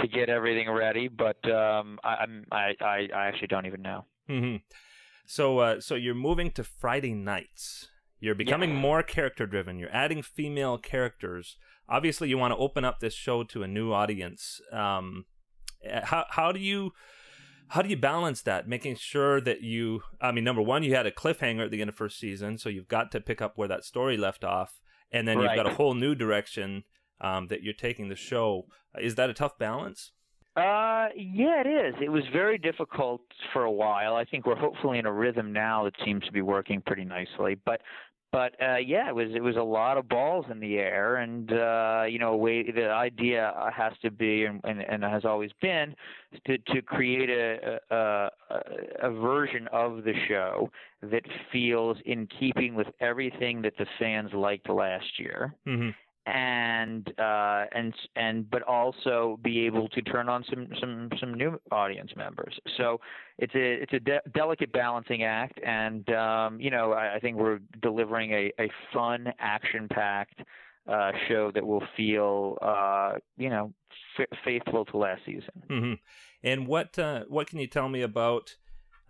to 0.00 0.08
get 0.08 0.28
everything 0.28 0.68
ready. 0.70 1.06
But 1.06 1.38
um, 1.50 1.98
I, 2.02 2.14
I'm 2.16 2.44
I, 2.50 2.74
I, 2.80 3.08
I 3.14 3.26
actually 3.28 3.48
don't 3.48 3.66
even 3.66 3.82
know. 3.82 4.04
hmm 4.28 4.56
So, 5.26 5.58
uh, 5.58 5.80
so 5.80 5.94
you're 5.94 6.14
moving 6.14 6.50
to 6.52 6.64
Friday 6.64 7.14
nights. 7.14 7.88
You're 8.18 8.34
becoming 8.34 8.70
Yeah. 8.70 8.80
more 8.80 9.02
character 9.04 9.46
driven. 9.46 9.78
You're 9.78 9.94
adding 9.94 10.22
female 10.22 10.76
characters. 10.76 11.56
Obviously, 11.90 12.28
you 12.28 12.38
want 12.38 12.52
to 12.52 12.56
open 12.56 12.84
up 12.84 13.00
this 13.00 13.14
show 13.14 13.42
to 13.44 13.62
a 13.62 13.68
new 13.68 13.92
audience. 13.92 14.60
Um, 14.72 15.26
uh, 15.90 16.00
how 16.04 16.24
how 16.30 16.52
do 16.52 16.60
you 16.60 16.92
how 17.68 17.82
do 17.82 17.88
you 17.88 17.96
balance 17.96 18.42
that? 18.42 18.68
Making 18.68 18.96
sure 18.96 19.40
that 19.40 19.62
you, 19.62 20.02
I 20.20 20.32
mean, 20.32 20.44
number 20.44 20.62
one, 20.62 20.82
you 20.82 20.94
had 20.94 21.06
a 21.06 21.10
cliffhanger 21.10 21.64
at 21.64 21.70
the 21.70 21.80
end 21.80 21.88
of 21.88 21.94
first 21.94 22.18
season, 22.18 22.58
so 22.58 22.68
you've 22.68 22.88
got 22.88 23.10
to 23.12 23.20
pick 23.20 23.40
up 23.42 23.52
where 23.56 23.68
that 23.68 23.84
story 23.84 24.16
left 24.16 24.44
off, 24.44 24.80
and 25.12 25.26
then 25.28 25.38
Right. 25.38 25.44
you've 25.44 25.64
got 25.64 25.70
a 25.72 25.76
whole 25.76 25.94
new 25.94 26.14
direction 26.14 26.84
um, 27.20 27.46
that 27.48 27.62
you're 27.62 27.74
taking 27.74 28.08
the 28.08 28.16
show. 28.16 28.66
Is 28.98 29.14
that 29.16 29.30
a 29.30 29.34
tough 29.34 29.56
balance? 29.58 30.12
Uh, 30.56 31.06
yeah, 31.16 31.62
it 31.64 31.68
is. 31.68 31.94
It 32.02 32.08
was 32.10 32.24
very 32.32 32.58
difficult 32.58 33.22
for 33.52 33.62
a 33.62 33.70
while. 33.70 34.16
I 34.16 34.24
think 34.24 34.46
we're 34.46 34.56
hopefully 34.56 34.98
in 34.98 35.06
a 35.06 35.12
rhythm 35.12 35.52
now 35.52 35.84
that 35.84 35.94
seems 36.04 36.24
to 36.24 36.32
be 36.32 36.42
working 36.42 36.82
pretty 36.84 37.04
nicely. 37.04 37.54
But, 37.64 37.82
but 38.32 38.54
uh, 38.62 38.76
yeah, 38.76 39.08
it 39.08 39.14
was 39.14 39.28
it 39.34 39.42
was 39.42 39.56
a 39.56 39.62
lot 39.62 39.98
of 39.98 40.08
balls 40.08 40.46
in 40.50 40.60
the 40.60 40.78
air, 40.78 41.16
and 41.16 41.52
uh, 41.52 42.04
you 42.08 42.18
know, 42.18 42.36
way 42.36 42.70
the 42.70 42.88
idea 42.90 43.52
has 43.74 43.92
to 44.02 44.10
be, 44.10 44.44
and, 44.44 44.60
and, 44.64 44.80
and 44.82 45.02
has 45.02 45.24
always 45.24 45.50
been, 45.60 45.94
to 46.46 46.58
to 46.58 46.82
create 46.82 47.28
a, 47.28 47.80
a 47.90 48.30
a 49.02 49.10
version 49.10 49.68
of 49.72 50.04
the 50.04 50.14
show 50.28 50.70
that 51.02 51.22
feels 51.50 51.96
in 52.06 52.28
keeping 52.38 52.74
with 52.74 52.88
everything 53.00 53.62
that 53.62 53.74
the 53.78 53.86
fans 53.98 54.30
liked 54.32 54.68
last 54.68 55.18
year. 55.18 55.54
Hmm 55.66 55.90
and 56.26 57.08
uh, 57.18 57.64
and 57.72 57.94
and 58.16 58.50
but 58.50 58.62
also 58.62 59.38
be 59.42 59.66
able 59.66 59.88
to 59.88 60.02
turn 60.02 60.28
on 60.28 60.44
some 60.50 60.68
some 60.80 61.10
some 61.18 61.34
new 61.34 61.58
audience 61.72 62.10
members. 62.16 62.58
So 62.76 63.00
it's 63.38 63.54
a 63.54 63.82
it's 63.82 63.92
a 63.92 64.00
de- 64.00 64.22
delicate 64.34 64.72
balancing 64.72 65.22
act, 65.24 65.58
and 65.64 66.08
um, 66.10 66.60
you 66.60 66.70
know 66.70 66.92
I, 66.92 67.16
I 67.16 67.18
think 67.20 67.36
we're 67.36 67.60
delivering 67.82 68.32
a 68.32 68.52
a 68.60 68.70
fun, 68.92 69.32
action 69.38 69.88
packed 69.88 70.40
uh, 70.88 71.12
show 71.28 71.50
that 71.54 71.66
will 71.66 71.82
feel 71.96 72.58
uh, 72.60 73.12
you 73.36 73.48
know 73.48 73.72
f- 74.18 74.38
faithful 74.44 74.84
to 74.86 74.96
last 74.96 75.22
season. 75.24 75.62
hmm 75.68 75.92
And 76.42 76.66
what 76.66 76.98
uh, 76.98 77.24
what 77.28 77.48
can 77.48 77.58
you 77.58 77.66
tell 77.66 77.88
me 77.88 78.02
about 78.02 78.56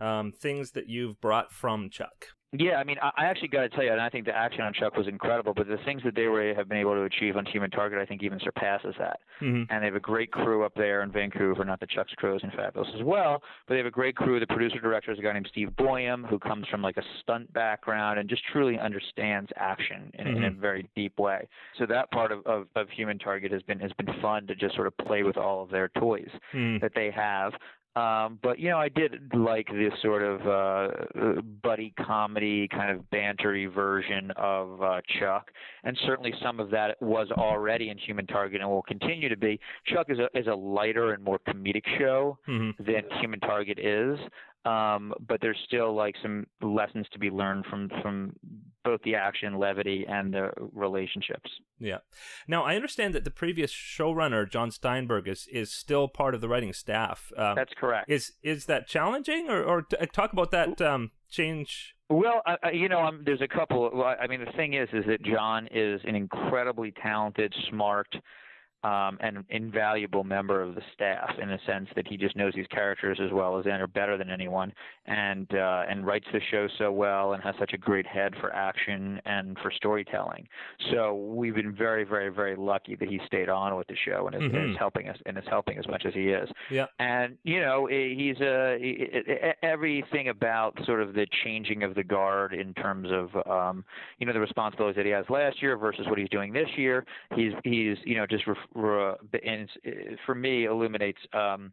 um, 0.01 0.33
things 0.33 0.73
that 0.73 0.89
you've 0.89 1.21
brought 1.21 1.53
from 1.53 1.91
Chuck? 1.91 2.27
Yeah, 2.53 2.77
I 2.77 2.85
mean, 2.85 2.97
I 3.01 3.11
I 3.17 3.25
actually 3.27 3.49
got 3.49 3.61
to 3.63 3.69
tell 3.69 3.85
you, 3.85 3.93
and 3.93 4.01
I 4.01 4.09
think 4.09 4.25
the 4.27 4.37
action 4.37 4.63
on 4.63 4.73
Chuck 4.73 4.97
was 4.97 5.07
incredible. 5.07 5.55
But 5.55 5.69
the 5.69 5.77
things 5.85 6.03
that 6.05 6.15
they 6.17 6.27
were 6.27 6.53
have 6.55 6.69
been 6.69 6.79
able 6.79 6.95
to 6.95 7.03
achieve 7.03 7.37
on 7.37 7.45
Team 7.45 7.53
Human 7.61 7.71
Target, 7.71 7.99
I 8.01 8.07
think, 8.07 8.23
even 8.25 8.41
surpasses 8.41 8.95
that. 8.99 9.21
hmm 9.39 9.63
and 9.71 9.83
they 9.83 9.87
have 9.87 9.95
a 9.95 10.01
great 10.01 10.33
crew 10.33 10.65
up 10.65 10.75
there 10.75 11.03
in 11.03 11.13
Vancouver. 11.13 11.65
Not 11.65 11.79
that 11.81 11.91
Chuck's 11.91 12.13
crew 12.15 12.35
isn't 12.37 12.53
fabulous 12.55 12.89
as 12.97 13.03
well, 13.05 13.41
but 13.67 13.75
they 13.75 13.79
have 13.79 13.87
a 13.87 13.91
great 13.91 14.17
crew. 14.17 14.41
The 14.41 14.47
producer 14.47 14.81
director 14.81 15.13
is 15.13 15.19
a 15.19 15.23
guy 15.23 15.33
named 15.33 15.47
Steve 15.51 15.69
Boyum, 15.79 16.29
who 16.29 16.39
comes 16.39 16.67
from 16.69 16.83
like 16.83 16.97
a 16.97 17.03
stunt 17.21 17.53
background 17.53 18.19
and 18.19 18.29
just 18.29 18.43
truly 18.53 18.79
understands 18.79 19.51
action 19.57 20.11
in, 20.19 20.27
in 20.27 20.45
a 20.45 20.51
very 20.51 20.89
deep 20.97 21.19
way. 21.19 21.47
So 21.79 21.87
that 21.87 22.11
part 22.11 22.33
of, 22.33 22.45
of, 22.47 22.67
of 22.75 22.89
Human 22.91 23.19
Target 23.19 23.53
has 23.53 23.63
been 23.63 23.79
has 23.81 23.93
been 23.93 24.09
fun 24.21 24.47
to 24.49 24.55
just 24.57 24.75
sort 24.75 24.87
of 24.89 24.97
play 24.99 25.23
with 25.23 25.37
all 25.37 25.63
of 25.63 25.71
their 25.71 25.89
toys 25.99 26.29
Mm. 26.53 26.81
that 26.81 26.93
they 26.95 27.11
have. 27.13 27.53
Um, 27.97 28.39
but 28.41 28.61
you 28.61 28.71
know, 28.71 28.79
I 28.79 28.89
did 28.89 29.33
like 29.35 29.67
this 29.67 29.93
sort 30.01 30.23
of 30.23 30.47
uh, 30.47 31.41
buddy 31.63 31.93
comedy, 32.07 32.69
kind 32.69 32.97
of 32.97 33.05
bantery 33.13 33.73
version 33.73 34.31
of 34.37 34.81
uh, 34.81 35.01
Chuck, 35.19 35.51
and 35.83 35.99
certainly 36.07 36.33
some 36.41 36.61
of 36.61 36.71
that 36.71 37.01
was 37.03 37.29
already 37.33 37.89
in 37.89 37.99
Human 37.99 38.27
Target 38.29 38.61
and 38.61 38.71
will 38.71 38.83
continue 38.83 39.29
to 39.29 39.37
be. 39.37 39.59
Chuck 39.87 40.07
is 40.09 40.19
a 40.21 40.29
is 40.39 40.47
a 40.47 40.55
lighter 40.55 41.15
and 41.15 41.25
more 41.25 41.41
comedic 41.49 41.83
show 41.99 42.39
hmm 42.47 42.71
than 42.79 43.03
Human 43.21 43.41
Target 43.41 43.79
is, 43.79 44.19
um, 44.65 45.15
but 45.27 45.41
there's 45.41 45.59
still 45.67 45.95
like 45.95 46.15
some 46.23 46.47
lessons 46.61 47.07
to 47.13 47.19
be 47.19 47.31
learned 47.31 47.65
from 47.67 47.91
from 48.03 48.35
both 48.85 49.01
the 49.03 49.15
action, 49.15 49.59
levity, 49.59 50.07
and 50.09 50.33
the 50.33 50.51
relationships. 50.73 51.51
Yeah. 51.79 51.99
Now 52.49 52.65
I 52.65 52.77
understand 52.77 53.15
that 53.15 53.25
the 53.25 53.31
previous 53.31 53.73
showrunner 53.73 54.51
John 54.51 54.71
Steinberg 54.71 55.29
is 55.29 55.47
is 55.51 55.73
still 55.73 56.09
part 56.09 56.35
of 56.35 56.41
the 56.41 56.49
writing 56.49 56.73
staff. 56.73 57.33
Um, 57.37 57.55
That's 57.57 57.73
correct. 57.79 58.11
is 58.11 58.33
is 58.43 58.67
that 58.67 58.87
challenging, 58.87 59.49
or 59.49 59.63
or 59.63 59.83
t- 59.83 59.97
talk 60.13 60.33
about 60.33 60.51
that 60.51 60.81
um, 60.81 61.11
change? 61.31 61.95
Well, 62.11 62.43
you 62.73 62.89
know, 62.89 63.09
there's 63.25 63.41
a 63.41 63.49
couple. 63.49 63.89
Well, 63.95 64.17
I 64.21 64.27
mean, 64.27 64.45
the 64.45 64.53
thing 64.57 64.75
is, 64.75 64.89
is 64.93 65.05
that 65.07 65.23
John 65.23 65.69
is 65.71 66.01
an 66.05 66.17
incredibly 66.17 66.93
talented, 67.01 67.55
smart, 67.71 68.09
um, 68.83 69.19
and 69.21 69.45
invaluable 69.51 70.25
member 70.25 70.63
of 70.63 70.75
the 70.75 70.83
staff 70.95 71.31
in 71.41 71.51
a 71.51 71.59
sense 71.67 71.89
that 71.97 72.07
he 72.07 72.17
just 72.17 72.37
knows 72.37 72.53
these 72.55 72.67
characters 72.69 73.19
as 73.23 73.31
well 73.33 73.59
as 73.59 73.67
and 73.67 73.81
or 73.83 73.87
better 73.87 74.17
than 74.17 74.31
anyone, 74.31 74.73
and 75.07 75.53
uh, 75.55 75.83
and 75.89 76.07
writes 76.07 76.27
the 76.33 76.41
show 76.51 76.67
so 76.79 76.91
well 76.93 77.33
and 77.35 77.43
has 77.43 77.55
such 77.59 77.73
a 77.73 77.79
great 77.79 78.07
head 78.07 78.35
for 78.41 78.53
action 78.55 79.21
and 79.25 79.59
for 79.63 79.71
storytelling. 79.71 80.47
So 80.93 81.15
we've 81.15 81.55
been 81.55 81.75
very, 81.75 82.05
very, 82.05 82.31
very 82.31 82.57
lucky 82.57 82.95
that 82.97 83.09
he 83.09 83.21
stayed 83.27 83.49
on 83.49 83.77
with 83.77 83.87
the 83.89 83.97
show 83.97 84.27
and 84.27 84.35
is, 84.37 84.43
Mhm. 84.43 84.71
is 84.73 84.77
helping 84.79 85.09
us 85.09 85.19
and 85.27 85.37
is 85.37 85.45
helping 85.49 85.79
as 85.79 85.87
much 85.89 86.05
as 86.07 86.15
he 86.15 86.31
is 86.31 86.49
Yeah. 86.71 86.87
and 86.99 87.37
you 87.45 87.61
know 87.61 87.87
he's 87.87 88.41
a 88.41 89.51
uh, 89.51 89.53
everything 89.63 90.29
about 90.29 90.79
sort 90.85 91.01
of 91.03 91.15
the 91.15 91.27
changing 91.45 91.83
of 91.83 91.95
the 91.95 92.03
guard 92.05 92.53
in 92.55 92.75
terms 92.75 93.09
of 93.11 93.35
um 93.47 93.85
you 94.19 94.27
know 94.27 94.33
the 94.33 94.41
responsibilities 94.41 94.97
that 94.97 95.05
he 95.07 95.13
has 95.13 95.29
last 95.31 95.61
year 95.63 95.77
versus 95.77 96.07
what 96.09 96.19
he's 96.19 96.29
doing 96.31 96.53
this 96.53 96.69
year 96.77 97.05
he's 97.35 97.53
he's 97.65 97.99
you 98.05 98.17
know 98.17 98.27
just 98.27 98.47
ref, 98.47 98.57
and 98.75 99.69
for 100.27 100.35
me 100.35 100.65
illuminates 100.65 101.21
um 101.33 101.73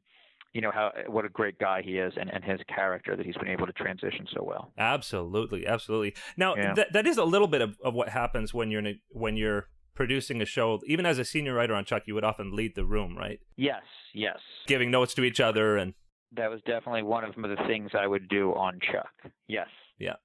you 0.54 0.62
know 0.62 0.72
how 0.72 0.92
what 1.08 1.26
a 1.26 1.30
great 1.30 1.60
guy 1.60 1.82
he 1.84 1.98
is 1.98 2.14
and, 2.20 2.32
and 2.34 2.44
his 2.44 2.60
character 2.74 3.16
that 3.16 3.26
he's 3.26 3.36
been 3.36 3.50
able 3.50 3.68
to 3.68 3.74
transition 3.74 4.26
so 4.34 4.44
well 4.44 4.72
Absolutely, 4.78 5.68
absolutely. 5.68 6.16
Now 6.36 6.56
Yeah. 6.56 6.74
that 6.74 6.94
that 6.94 7.06
is 7.06 7.18
a 7.18 7.24
little 7.26 7.48
bit 7.48 7.62
of, 7.62 7.78
of 7.84 7.94
what 7.94 8.10
happens 8.10 8.54
when 8.54 8.72
you're 8.72 8.80
in 8.80 8.88
a, 8.88 8.94
when 9.10 9.38
you're 9.38 9.68
producing 9.94 10.42
a 10.42 10.46
show. 10.46 10.80
Even 10.88 11.06
as 11.06 11.18
a 11.20 11.26
senior 11.26 11.54
writer 11.56 11.74
on 11.76 11.84
Chuck, 11.84 12.04
you 12.06 12.14
would 12.16 12.24
often 12.24 12.56
lead 12.56 12.76
the 12.76 12.86
room, 12.86 13.18
right? 13.18 13.40
yes 13.56 13.84
yes 14.14 14.38
Giving 14.68 14.90
notes 14.90 15.14
to 15.16 15.24
each 15.24 15.40
other 15.40 15.78
and 15.78 15.94
that 16.32 16.50
was 16.50 16.62
definitely 16.66 17.04
one 17.04 17.24
of 17.24 17.36
the 17.36 17.56
things 17.68 17.92
i 17.94 18.06
would 18.06 18.28
do 18.28 18.52
on 18.54 18.80
chuck 18.82 19.32
yes 19.48 19.68
yeah. 20.00 20.16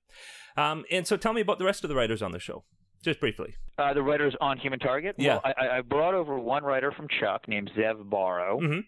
Um, 0.57 0.85
and 0.91 1.07
so 1.07 1.17
tell 1.17 1.33
me 1.33 1.41
about 1.41 1.59
the 1.59 1.65
rest 1.65 1.83
of 1.85 1.89
the 1.89 1.97
writers 1.97 2.21
on 2.23 2.33
the 2.33 2.39
show, 2.39 2.65
just 3.03 3.19
briefly. 3.21 3.55
Uh, 3.79 3.95
the 3.95 4.03
writers 4.03 4.35
on 4.41 4.59
Human 4.59 4.79
Target. 4.79 5.17
Yeah. 5.19 5.39
Well, 5.45 5.55
I, 5.57 5.79
I 5.79 5.81
brought 5.81 6.15
over 6.15 6.39
one 6.39 6.63
writer 6.63 6.93
from 6.93 7.09
Chuck 7.21 7.49
named 7.49 7.71
Zev 7.77 8.05
Borow, 8.05 8.61
Mhm. 8.61 8.85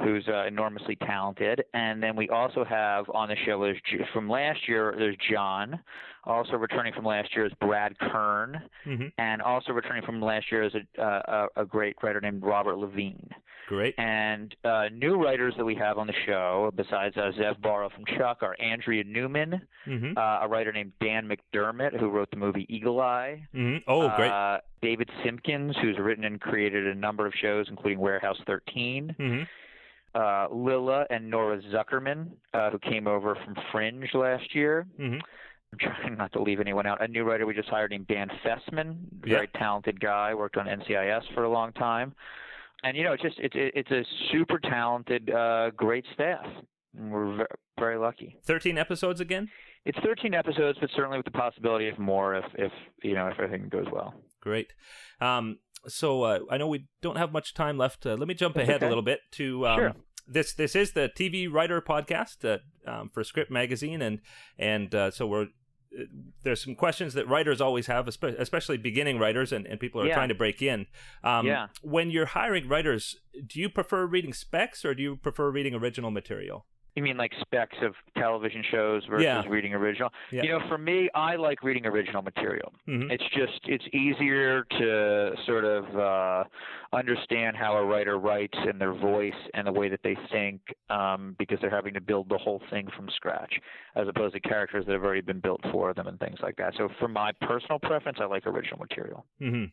Who's 0.00 0.26
uh, 0.26 0.46
enormously 0.46 0.96
talented, 0.96 1.62
and 1.74 2.02
then 2.02 2.16
we 2.16 2.28
also 2.30 2.64
have 2.64 3.04
on 3.14 3.28
the 3.28 3.36
show 3.44 3.62
is 3.64 3.76
from 4.12 4.28
last 4.28 4.66
year. 4.66 4.94
There's 4.98 5.16
John, 5.30 5.78
also 6.24 6.54
returning 6.54 6.92
from 6.94 7.04
last 7.04 7.28
year 7.36 7.44
is 7.46 7.52
Brad 7.60 7.96
Kern, 7.98 8.62
Mhm. 8.86 9.12
and 9.18 9.42
also 9.42 9.72
returning 9.72 10.02
from 10.04 10.20
last 10.20 10.50
year 10.50 10.62
is 10.64 10.72
a, 10.74 11.00
uh, 11.02 11.46
a, 11.56 11.62
a 11.62 11.64
great 11.66 11.94
writer 12.02 12.20
named 12.20 12.42
Robert 12.42 12.78
Levine. 12.78 13.28
Great. 13.68 13.94
And 13.96 14.54
uh, 14.64 14.88
new 14.92 15.22
writers 15.22 15.54
that 15.56 15.64
we 15.64 15.74
have 15.76 15.98
on 15.98 16.06
the 16.08 16.14
show, 16.26 16.72
besides 16.74 17.16
uh, 17.16 17.30
Zev 17.38 17.60
Borow 17.60 17.88
from 17.90 18.04
Chuck, 18.18 18.38
are 18.42 18.56
Andrea 18.58 19.04
Newman, 19.04 19.60
Mm-hmm. 19.86 20.16
uh, 20.16 20.38
a 20.42 20.48
writer 20.48 20.72
named 20.72 20.92
Dan 21.00 21.28
McDermott, 21.28 21.98
who 21.98 22.08
wrote 22.08 22.30
the 22.30 22.36
movie 22.36 22.66
Eagle 22.68 23.00
Eye. 23.00 23.46
hmm 23.52 23.76
Oh, 23.86 24.08
great. 24.16 24.30
Uh, 24.32 24.58
David 24.80 25.08
Simkins, 25.24 25.76
who's 25.80 25.98
written 25.98 26.24
and 26.24 26.40
created 26.40 26.86
a 26.88 26.94
number 26.94 27.24
of 27.26 27.32
shows, 27.40 27.66
including 27.68 27.98
Warehouse 28.00 28.40
13. 28.46 29.14
Uh, 30.14 30.46
Lilla 30.50 31.06
and 31.10 31.30
Nora 31.30 31.60
Zuckerman, 31.72 32.32
uh, 32.52 32.70
who 32.70 32.78
came 32.78 33.06
over 33.06 33.34
from 33.34 33.56
Fringe 33.70 34.08
last 34.14 34.54
year. 34.54 34.86
hmm 34.96 35.18
I'm 35.72 35.78
trying 35.78 36.16
not 36.18 36.32
to 36.34 36.42
leave 36.42 36.60
anyone 36.60 36.86
out. 36.86 37.02
A 37.02 37.08
new 37.08 37.24
writer 37.24 37.46
we 37.46 37.54
just 37.54 37.70
hired 37.70 37.92
named 37.92 38.06
Dan 38.06 38.28
Fessman, 38.44 38.96
very 39.22 39.48
talented 39.56 39.98
guy, 40.00 40.34
worked 40.34 40.58
on 40.58 40.66
NCIS 40.66 41.22
for 41.32 41.44
a 41.44 41.48
long 41.48 41.72
time. 41.72 42.14
And 42.84 42.94
you 42.94 43.04
know, 43.04 43.12
it's 43.14 43.22
just 43.22 43.38
it's 43.38 43.54
it's 43.56 43.90
a 43.90 44.04
super 44.30 44.58
talented, 44.58 45.30
uh, 45.30 45.70
great 45.70 46.04
staff. 46.12 46.44
And 46.94 47.10
we're 47.10 47.36
very, 47.36 47.48
very 47.78 47.96
lucky. 47.96 48.36
13 48.44 48.76
episodes 48.76 49.20
again? 49.22 49.48
It's 49.86 49.98
13 50.04 50.34
episodes, 50.34 50.78
but 50.78 50.90
certainly 50.94 51.16
with 51.16 51.24
the 51.24 51.30
possibility 51.32 51.88
of 51.88 51.98
more 51.98 52.34
if 52.34 52.44
if 52.54 52.72
you 53.02 53.14
know 53.14 53.28
if 53.28 53.40
everything 53.40 53.70
goes 53.70 53.86
well. 53.90 54.14
Great. 54.40 54.72
Um, 55.22 55.58
so 55.88 56.22
uh, 56.22 56.38
I 56.50 56.56
know 56.58 56.66
we 56.66 56.86
don't 57.00 57.16
have 57.16 57.32
much 57.32 57.54
time 57.54 57.78
left. 57.78 58.06
Uh, 58.06 58.14
let 58.14 58.28
me 58.28 58.34
jump 58.34 58.54
That's 58.54 58.68
ahead 58.68 58.82
a 58.82 58.88
little 58.88 59.02
bit 59.02 59.20
to 59.32 59.66
um, 59.66 59.78
Sure. 59.78 59.92
this. 60.26 60.54
This 60.54 60.74
is 60.76 60.92
the 60.92 61.10
TV 61.16 61.50
Writer 61.52 61.80
Podcast 61.80 62.44
uh, 62.44 62.58
um, 62.90 63.08
for 63.12 63.24
Script 63.24 63.50
Magazine, 63.50 64.02
and 64.02 64.20
and 64.58 64.94
uh, 64.94 65.10
so 65.10 65.26
we're 65.26 65.42
uh, 65.98 66.04
there's 66.42 66.62
some 66.64 66.74
questions 66.74 67.14
that 67.14 67.28
writers 67.28 67.60
always 67.60 67.86
have, 67.86 68.08
especially 68.08 68.78
beginning 68.78 69.18
writers 69.18 69.52
and, 69.52 69.66
and 69.66 69.78
people 69.78 70.00
who 70.00 70.06
are 70.06 70.08
Yeah. 70.08 70.14
trying 70.14 70.30
to 70.30 70.34
break 70.34 70.62
in. 70.62 70.86
Um, 71.22 71.46
Yeah. 71.46 71.66
When 71.82 72.10
you're 72.10 72.26
hiring 72.26 72.66
writers, 72.68 73.16
do 73.46 73.60
you 73.60 73.68
prefer 73.68 74.06
reading 74.06 74.32
specs 74.32 74.84
or 74.84 74.94
do 74.94 75.02
you 75.02 75.16
prefer 75.16 75.50
reading 75.50 75.74
original 75.74 76.10
material? 76.10 76.66
You 76.94 77.02
mean 77.02 77.16
like 77.16 77.32
specs 77.40 77.76
of 77.82 77.94
television 78.18 78.62
shows 78.70 79.02
versus 79.06 79.24
Yeah. 79.24 79.42
reading 79.48 79.72
original? 79.72 80.10
Yeah. 80.30 80.42
You 80.42 80.48
know, 80.50 80.60
for 80.68 80.76
me, 80.76 81.08
I 81.14 81.36
like 81.36 81.62
reading 81.62 81.86
original 81.86 82.20
material. 82.22 82.72
Mhm. 82.86 83.10
It's 83.10 83.24
just 83.34 83.60
it's 83.64 83.84
easier 83.94 84.64
to 84.64 85.34
sort 85.46 85.64
of 85.64 85.96
uh, 85.96 86.44
understand 86.92 87.56
how 87.56 87.76
a 87.76 87.84
writer 87.84 88.18
writes 88.18 88.58
and 88.68 88.78
their 88.78 88.92
voice 88.92 89.32
and 89.54 89.66
the 89.66 89.72
way 89.72 89.88
that 89.88 90.00
they 90.02 90.16
think 90.30 90.60
um, 90.90 91.34
because 91.38 91.58
they're 91.60 91.70
having 91.70 91.94
to 91.94 92.00
build 92.00 92.28
the 92.28 92.36
whole 92.36 92.60
thing 92.70 92.88
from 92.94 93.08
scratch, 93.16 93.54
as 93.96 94.06
opposed 94.08 94.34
to 94.34 94.40
characters 94.40 94.84
that 94.86 94.92
have 94.92 95.02
already 95.02 95.22
been 95.22 95.40
built 95.40 95.62
for 95.72 95.94
them 95.94 96.06
and 96.06 96.18
things 96.20 96.38
like 96.42 96.56
that. 96.56 96.74
So, 96.76 96.90
for 96.98 97.08
my 97.08 97.32
personal 97.40 97.78
preference, 97.78 98.18
I 98.20 98.26
like 98.26 98.46
original 98.46 98.78
material. 98.78 99.24
hmm 99.38 99.64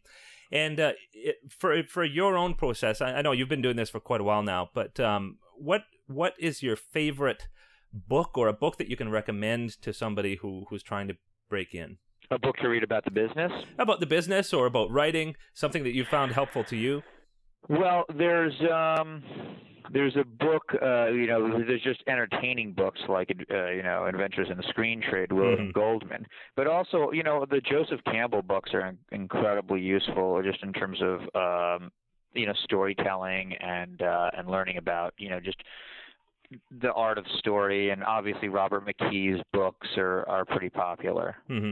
And 0.52 0.80
uh, 0.80 0.94
it, 1.14 1.36
for 1.50 1.84
for 1.84 2.06
your 2.06 2.38
own 2.38 2.54
process, 2.56 3.02
I, 3.02 3.16
I 3.18 3.22
know 3.22 3.34
you've 3.34 3.50
been 3.50 3.62
doing 3.62 3.76
this 3.76 3.90
for 3.90 4.00
quite 4.00 4.22
a 4.22 4.24
while 4.24 4.42
now, 4.42 4.70
but 4.74 5.00
um, 5.02 5.38
what 5.58 5.82
what 6.10 6.34
is 6.40 6.62
your 6.64 6.76
favorite 6.76 7.48
book 7.94 8.38
or 8.38 8.48
a 8.48 8.54
book 8.54 8.78
that 8.78 8.90
you 8.90 8.96
can 8.98 9.10
recommend 9.10 9.70
to 9.82 9.94
somebody 9.94 10.36
who 10.42 10.66
who's 10.70 10.84
trying 10.84 11.08
to 11.08 11.16
break 11.50 11.74
in 11.74 11.98
A 12.32 12.38
book 12.40 12.58
to 12.58 12.68
read 12.68 12.84
about 12.84 13.04
the 13.06 13.12
business. 13.12 13.52
about 13.78 14.00
the 14.00 14.06
business 14.06 14.54
or 14.54 14.66
about 14.66 14.92
writing? 14.92 15.36
Something 15.54 15.84
that 15.84 15.94
you 15.94 16.04
found 16.06 16.32
helpful 16.34 16.64
to 16.66 16.76
you? 16.76 17.02
Well, 17.68 18.06
there's 18.24 18.54
um 18.72 19.24
there's 19.92 20.16
a 20.16 20.24
book 20.24 20.64
uh 20.82 21.08
you 21.10 21.26
know 21.28 21.40
there's 21.68 21.82
just 21.82 22.02
entertaining 22.08 22.74
books 22.74 23.00
like 23.10 23.30
uh, 23.52 23.70
you 23.78 23.82
know 23.84 24.06
Adventures 24.06 24.48
in 24.52 24.58
the 24.58 24.68
Screen 24.70 25.02
Trade 25.10 25.32
William 25.32 25.70
Mhm. 25.70 25.74
Goldman 25.74 26.26
but 26.56 26.68
also 26.68 27.12
you 27.12 27.24
know 27.24 27.46
the 27.50 27.62
Joseph 27.62 28.02
Campbell 28.06 28.44
books 28.44 28.72
are 28.76 28.86
in- 28.90 29.00
incredibly 29.12 29.82
useful 29.82 30.42
just 30.44 30.62
in 30.64 30.74
terms 30.74 31.00
of 31.02 31.16
um 31.46 31.92
you 32.36 32.46
know 32.46 32.54
storytelling 32.64 33.54
and 33.56 34.02
uh 34.04 34.30
and 34.38 34.48
learning 34.48 34.78
about 34.78 35.14
you 35.18 35.30
know 35.32 35.40
just 35.40 35.60
the 36.72 36.92
art 36.94 37.18
of 37.18 37.26
story 37.38 37.90
and 37.92 38.04
obviously 38.04 38.50
Robert 38.50 38.86
McKee's 38.86 39.42
books 39.54 39.88
are 39.98 40.28
are 40.28 40.46
pretty 40.46 40.70
popular. 40.70 41.36
hmm 41.48 41.72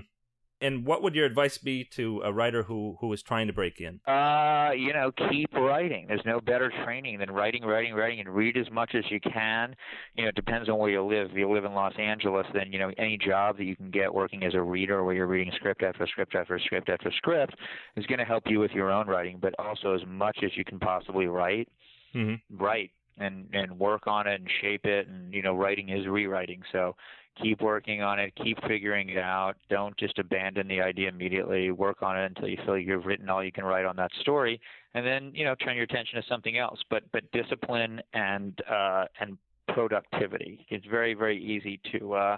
And 0.59 0.86
what 0.86 1.03
would 1.03 1.13
your 1.13 1.25
advice 1.25 1.57
be 1.59 1.84
to 1.97 2.21
a 2.23 2.34
writer 2.34 2.63
who 2.63 2.97
who 2.99 3.13
is 3.13 3.21
trying 3.21 3.47
to 3.47 3.53
break 3.53 3.80
in? 3.80 3.99
Uh, 4.07 4.71
you 4.75 4.91
know, 4.91 5.11
keep 5.30 5.53
writing. 5.53 6.05
There's 6.07 6.25
no 6.25 6.41
better 6.41 6.71
training 6.84 7.19
than 7.19 7.30
writing, 7.32 7.63
writing, 7.63 7.93
writing, 7.93 8.19
and 8.19 8.30
read 8.30 8.57
as 8.57 8.69
much 8.71 8.95
as 8.95 9.03
you 9.09 9.19
can. 9.19 9.75
You 10.15 10.23
know, 10.23 10.30
it 10.30 10.36
depends 10.36 10.67
on 10.67 10.78
where 10.80 10.89
you 10.89 11.03
live. 11.03 11.30
If 11.32 11.38
you 11.38 11.51
live 11.51 11.65
in 11.65 11.73
Los 11.73 11.93
Angeles, 11.99 12.47
then 12.53 12.71
you 12.71 12.80
know 12.80 12.91
any 12.97 13.17
job 13.17 13.57
that 13.57 13.65
you 13.65 13.75
can 13.75 13.91
get 13.91 14.11
working 14.13 14.43
as 14.43 14.55
a 14.55 14.61
reader, 14.61 15.03
where 15.03 15.15
you're 15.15 15.28
reading 15.28 15.53
script 15.55 15.84
after 15.84 16.07
script 16.07 16.34
after 16.36 16.59
script 16.59 16.89
after 16.89 17.11
script, 17.17 17.55
is 17.95 18.05
going 18.07 18.19
to 18.19 18.25
help 18.25 18.43
you 18.47 18.59
with 18.59 18.71
your 18.71 18.91
own 18.91 19.07
writing. 19.07 19.38
But 19.39 19.53
also, 19.59 19.93
as 19.93 20.01
much 20.07 20.39
as 20.43 20.51
you 20.55 20.65
can 20.65 20.80
possibly 20.80 21.28
write, 21.28 21.67
hmm 22.13 22.36
write 22.49 22.91
and 23.18 23.47
and 23.53 23.78
work 23.80 24.07
on 24.07 24.28
it 24.28 24.41
and 24.41 24.49
shape 24.61 24.86
it. 24.86 25.07
And 25.07 25.34
you 25.34 25.41
know, 25.41 25.55
writing 25.55 25.89
is 25.89 26.07
rewriting. 26.07 26.61
So 26.72 26.95
keep 27.41 27.61
working 27.61 28.01
on 28.01 28.20
it, 28.20 28.34
keep 28.36 28.57
figuring 28.68 29.09
it 29.09 29.18
out. 29.18 29.55
Don't 29.70 29.95
just 29.97 30.18
abandon 30.20 30.68
the 30.68 30.82
idea 30.82 31.09
immediately. 31.09 31.72
Work 31.72 32.01
on 32.01 32.18
it 32.18 32.26
until 32.26 32.47
you 32.47 32.57
feel 32.65 32.78
you've 32.78 33.05
written 33.05 33.30
all 33.30 33.43
you 33.43 33.51
can 33.51 33.63
write 33.63 33.86
on 33.86 33.95
that 33.97 34.11
story, 34.22 34.59
and 34.93 35.05
then 35.05 35.32
you 35.34 35.45
know 35.45 35.55
turn 35.55 35.76
your 35.76 35.86
attention 35.86 36.22
to 36.22 36.28
something 36.28 36.57
else. 36.57 36.80
But 36.89 37.03
but 37.11 37.30
discipline 37.32 38.01
and 38.13 38.59
uh, 38.70 39.05
and 39.20 39.38
productivity. 39.74 40.65
It's 40.70 40.86
very 40.86 41.13
very 41.13 41.41
easy 41.41 41.80
to. 41.93 42.13
Uh, 42.13 42.38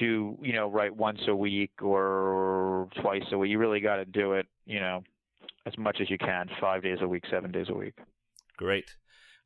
to 0.00 0.36
you 0.42 0.52
know 0.52 0.68
write 0.68 0.94
once 0.94 1.20
a 1.28 1.34
week 1.34 1.70
or 1.80 2.88
twice 3.00 3.22
a 3.30 3.38
week 3.38 3.52
you 3.52 3.56
really 3.56 3.78
got 3.78 3.96
to 3.96 4.04
do 4.04 4.32
it 4.32 4.48
you 4.66 4.80
know 4.80 5.00
as 5.64 5.78
much 5.78 5.98
as 6.00 6.10
you 6.10 6.18
can 6.18 6.48
five 6.60 6.82
days 6.82 6.98
a 7.02 7.06
week 7.06 7.22
seven 7.30 7.52
days 7.52 7.68
a 7.68 7.72
week 7.72 7.94
Great. 8.56 8.90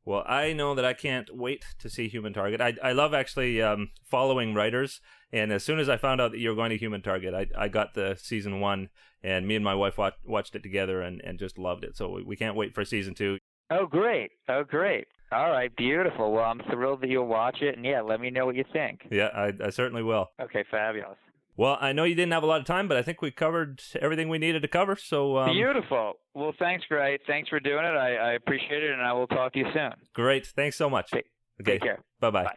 Well, 0.03 0.23
I 0.25 0.53
know 0.53 0.73
that 0.73 0.85
I 0.85 0.93
can't 0.93 1.29
wait 1.35 1.63
to 1.79 1.89
see 1.89 2.07
Human 2.07 2.33
Target. 2.33 2.59
I, 2.59 2.73
I 2.81 2.91
love 2.91 3.13
actually 3.13 3.61
um, 3.61 3.89
following 4.09 4.53
writers, 4.55 4.99
and 5.31 5.51
as 5.51 5.63
soon 5.63 5.77
as 5.77 5.89
I 5.89 5.97
found 5.97 6.19
out 6.19 6.31
that 6.31 6.39
you 6.39 6.49
were 6.49 6.55
going 6.55 6.71
to 6.71 6.77
Human 6.77 7.01
Target, 7.03 7.33
I, 7.35 7.47
I 7.55 7.67
got 7.67 7.93
the 7.93 8.17
season 8.19 8.59
one, 8.59 8.89
and 9.23 9.47
me 9.47 9.55
and 9.55 9.63
my 9.63 9.75
wife 9.75 9.99
watch, 9.99 10.15
watched 10.25 10.55
it 10.55 10.63
together 10.63 11.01
and, 11.01 11.21
and 11.23 11.37
just 11.37 11.59
loved 11.59 11.83
it. 11.83 11.95
So 11.95 12.09
we, 12.09 12.23
we 12.23 12.35
can't 12.35 12.55
wait 12.55 12.73
for 12.73 12.83
season 12.83 13.13
two. 13.13 13.37
Oh, 13.69 13.85
great. 13.85 14.31
Oh, 14.49 14.63
great. 14.63 15.07
All 15.31 15.49
right, 15.49 15.73
beautiful. 15.77 16.33
Well, 16.33 16.43
I'm 16.43 16.61
thrilled 16.71 17.01
that 17.01 17.09
you'll 17.09 17.27
watch 17.27 17.61
it, 17.61 17.77
and 17.77 17.85
yeah, 17.85 18.01
let 18.01 18.19
me 18.19 18.31
know 18.31 18.45
what 18.45 18.55
you 18.55 18.65
think. 18.73 19.07
Yeah, 19.11 19.29
I, 19.33 19.53
I 19.63 19.69
certainly 19.69 20.03
will. 20.03 20.31
Okay, 20.41 20.65
fabulous. 20.69 21.17
Well, 21.61 21.77
I 21.79 21.93
know 21.93 22.05
you 22.05 22.15
didn't 22.15 22.31
have 22.33 22.41
a 22.41 22.47
lot 22.47 22.59
of 22.59 22.65
time, 22.65 22.87
but 22.87 22.97
I 22.97 23.03
think 23.03 23.21
we 23.21 23.29
covered 23.29 23.83
everything 24.01 24.29
we 24.29 24.39
needed 24.39 24.63
to 24.63 24.67
cover. 24.67 24.95
So 24.95 25.37
um, 25.37 25.51
beautiful. 25.53 26.13
Well, 26.33 26.53
thanks, 26.57 26.83
Gray. 26.89 27.19
Thanks 27.27 27.49
for 27.49 27.59
doing 27.59 27.85
it. 27.85 27.95
I, 27.95 28.15
I 28.15 28.31
appreciate 28.33 28.83
it, 28.83 28.89
and 28.89 28.99
I 29.03 29.13
will 29.13 29.27
talk 29.27 29.53
to 29.53 29.59
you 29.59 29.67
soon. 29.71 29.91
great. 30.15 30.47
Thanks 30.47 30.75
so 30.75 30.89
much. 30.89 31.11
Take- 31.11 31.27
Okay. 31.61 31.73
Take 31.73 31.81
care. 31.83 31.99
Bye-bye. 32.19 32.45
Bye. 32.45 32.55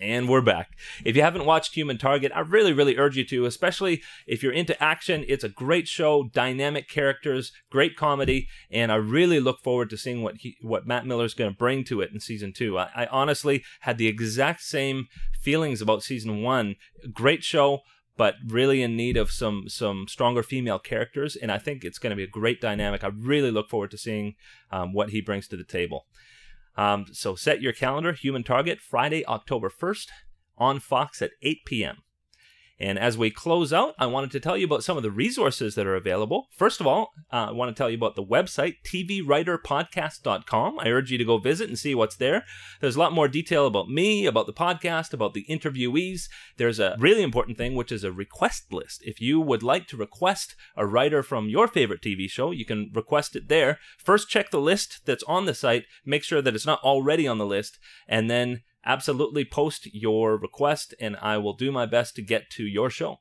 And 0.00 0.28
we're 0.28 0.42
back. 0.42 0.78
If 1.04 1.16
you 1.16 1.22
haven't 1.22 1.44
watched 1.44 1.74
Human 1.74 1.98
Target, 1.98 2.30
I 2.32 2.40
really, 2.40 2.72
really 2.72 2.96
urge 2.96 3.16
you 3.16 3.24
to, 3.26 3.46
especially 3.46 4.00
if 4.28 4.44
you're 4.44 4.52
into 4.52 4.80
action. 4.80 5.24
It's 5.26 5.42
a 5.42 5.48
great 5.48 5.88
show, 5.88 6.30
dynamic 6.32 6.88
characters, 6.88 7.50
great 7.68 7.96
comedy, 7.96 8.46
and 8.70 8.92
I 8.92 8.94
really 8.94 9.40
look 9.40 9.60
forward 9.60 9.90
to 9.90 9.96
seeing 9.96 10.22
what 10.22 10.36
he, 10.36 10.56
what 10.60 10.86
Matt 10.86 11.04
Miller's 11.04 11.34
going 11.34 11.50
to 11.50 11.56
bring 11.56 11.82
to 11.84 12.00
it 12.00 12.12
in 12.12 12.20
season 12.20 12.52
two. 12.52 12.78
I, 12.78 12.90
I 12.94 13.06
honestly 13.06 13.64
had 13.80 13.98
the 13.98 14.06
exact 14.06 14.62
same 14.62 15.08
feelings 15.40 15.82
about 15.82 16.04
season 16.04 16.42
one. 16.42 16.76
Great 17.12 17.42
show, 17.42 17.80
but 18.16 18.36
really 18.46 18.82
in 18.82 18.96
need 18.96 19.16
of 19.16 19.32
some 19.32 19.64
some 19.68 20.06
stronger 20.06 20.44
female 20.44 20.78
characters, 20.78 21.34
and 21.34 21.50
I 21.50 21.58
think 21.58 21.84
it's 21.84 21.98
going 21.98 22.10
to 22.10 22.16
be 22.16 22.22
a 22.22 22.28
great 22.28 22.60
dynamic. 22.60 23.02
I 23.02 23.08
really 23.08 23.50
look 23.50 23.68
forward 23.68 23.90
to 23.90 23.98
seeing 23.98 24.36
um, 24.70 24.92
what 24.92 25.10
he 25.10 25.20
brings 25.20 25.48
to 25.48 25.56
the 25.56 25.64
table. 25.64 26.06
Um, 26.78 27.06
so 27.12 27.34
set 27.34 27.60
your 27.60 27.72
calendar, 27.72 28.12
Human 28.12 28.44
Target, 28.44 28.78
Friday, 28.80 29.26
October 29.26 29.68
1st 29.68 30.06
on 30.56 30.78
Fox 30.78 31.20
at 31.20 31.32
8 31.42 31.58
p.m. 31.66 31.96
And 32.80 32.98
as 32.98 33.18
we 33.18 33.30
close 33.30 33.72
out, 33.72 33.94
I 33.98 34.06
wanted 34.06 34.30
to 34.32 34.40
tell 34.40 34.56
you 34.56 34.64
about 34.64 34.84
some 34.84 34.96
of 34.96 35.02
the 35.02 35.10
resources 35.10 35.74
that 35.74 35.86
are 35.86 35.96
available. 35.96 36.46
First 36.56 36.80
of 36.80 36.86
all, 36.86 37.10
uh, 37.32 37.46
I 37.48 37.50
want 37.52 37.74
to 37.74 37.78
tell 37.78 37.90
you 37.90 37.96
about 37.96 38.14
the 38.14 38.24
website, 38.24 38.76
tvwriterpodcast.com. 38.86 40.78
I 40.78 40.88
urge 40.88 41.10
you 41.10 41.18
to 41.18 41.24
go 41.24 41.38
visit 41.38 41.68
and 41.68 41.78
see 41.78 41.94
what's 41.94 42.16
there. 42.16 42.44
There's 42.80 42.96
a 42.96 43.00
lot 43.00 43.12
more 43.12 43.26
detail 43.26 43.66
about 43.66 43.88
me, 43.88 44.26
about 44.26 44.46
the 44.46 44.52
podcast, 44.52 45.12
about 45.12 45.34
the 45.34 45.44
interviewees. 45.50 46.28
There's 46.56 46.78
a 46.78 46.96
really 47.00 47.22
important 47.22 47.58
thing, 47.58 47.74
which 47.74 47.90
is 47.90 48.04
a 48.04 48.12
request 48.12 48.72
list. 48.72 49.02
If 49.04 49.20
you 49.20 49.40
would 49.40 49.62
like 49.62 49.88
to 49.88 49.96
request 49.96 50.54
a 50.76 50.86
writer 50.86 51.22
from 51.22 51.48
your 51.48 51.66
favorite 51.66 52.02
TV 52.02 52.30
show, 52.30 52.52
you 52.52 52.64
can 52.64 52.90
request 52.94 53.34
it 53.34 53.48
there. 53.48 53.78
First, 53.98 54.28
check 54.28 54.50
the 54.50 54.60
list 54.60 55.00
that's 55.04 55.24
on 55.24 55.46
the 55.46 55.54
site, 55.54 55.84
make 56.04 56.22
sure 56.22 56.42
that 56.42 56.54
it's 56.54 56.66
not 56.66 56.80
already 56.82 57.26
on 57.26 57.38
the 57.38 57.46
list, 57.46 57.78
and 58.06 58.30
then 58.30 58.62
absolutely 58.88 59.44
post 59.44 59.86
your 59.94 60.36
request, 60.36 60.94
and 60.98 61.16
I 61.22 61.36
will 61.38 61.52
do 61.52 61.70
my 61.70 61.86
best 61.86 62.16
to 62.16 62.22
get 62.22 62.50
to 62.52 62.64
your 62.64 62.90
show. 62.90 63.18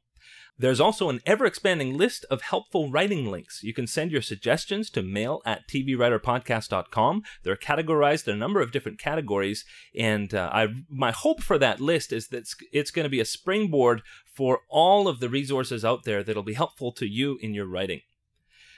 There's 0.60 0.80
also 0.80 1.10
an 1.10 1.22
ever 1.24 1.46
expanding 1.46 1.98
list 1.98 2.26
of 2.32 2.42
helpful 2.42 2.90
writing 2.90 3.30
links. 3.30 3.62
You 3.62 3.76
can 3.76 3.86
send 3.86 4.12
your 4.12 4.24
suggestions 4.24 4.90
to 4.92 5.04
mail 5.04 5.44
at 5.46 5.68
tvwriterpodcast.com. 5.68 7.22
They're 7.44 7.56
categorized 7.56 8.28
in 8.28 8.34
a 8.34 8.40
number 8.40 8.60
of 8.60 8.72
different 8.72 8.98
categories, 8.98 9.66
and 9.96 10.34
uh, 10.34 10.50
I, 10.52 10.68
my 10.90 11.12
hope 11.12 11.44
for 11.44 11.60
that 11.60 11.80
list 11.80 12.12
is 12.12 12.30
that 12.30 12.38
it's, 12.38 12.56
it's 12.72 12.92
going 12.92 13.04
to 13.04 13.10
be 13.10 13.20
a 13.20 13.26
springboard 13.26 14.02
for 14.26 14.62
all 14.68 15.08
of 15.08 15.20
the 15.20 15.30
resources 15.30 15.86
out 15.86 16.06
there 16.06 16.24
that'll 16.24 16.42
be 16.42 16.54
helpful 16.54 16.92
to 16.94 17.06
you 17.06 17.38
in 17.42 17.54
your 17.54 17.68
writing. 17.68 18.02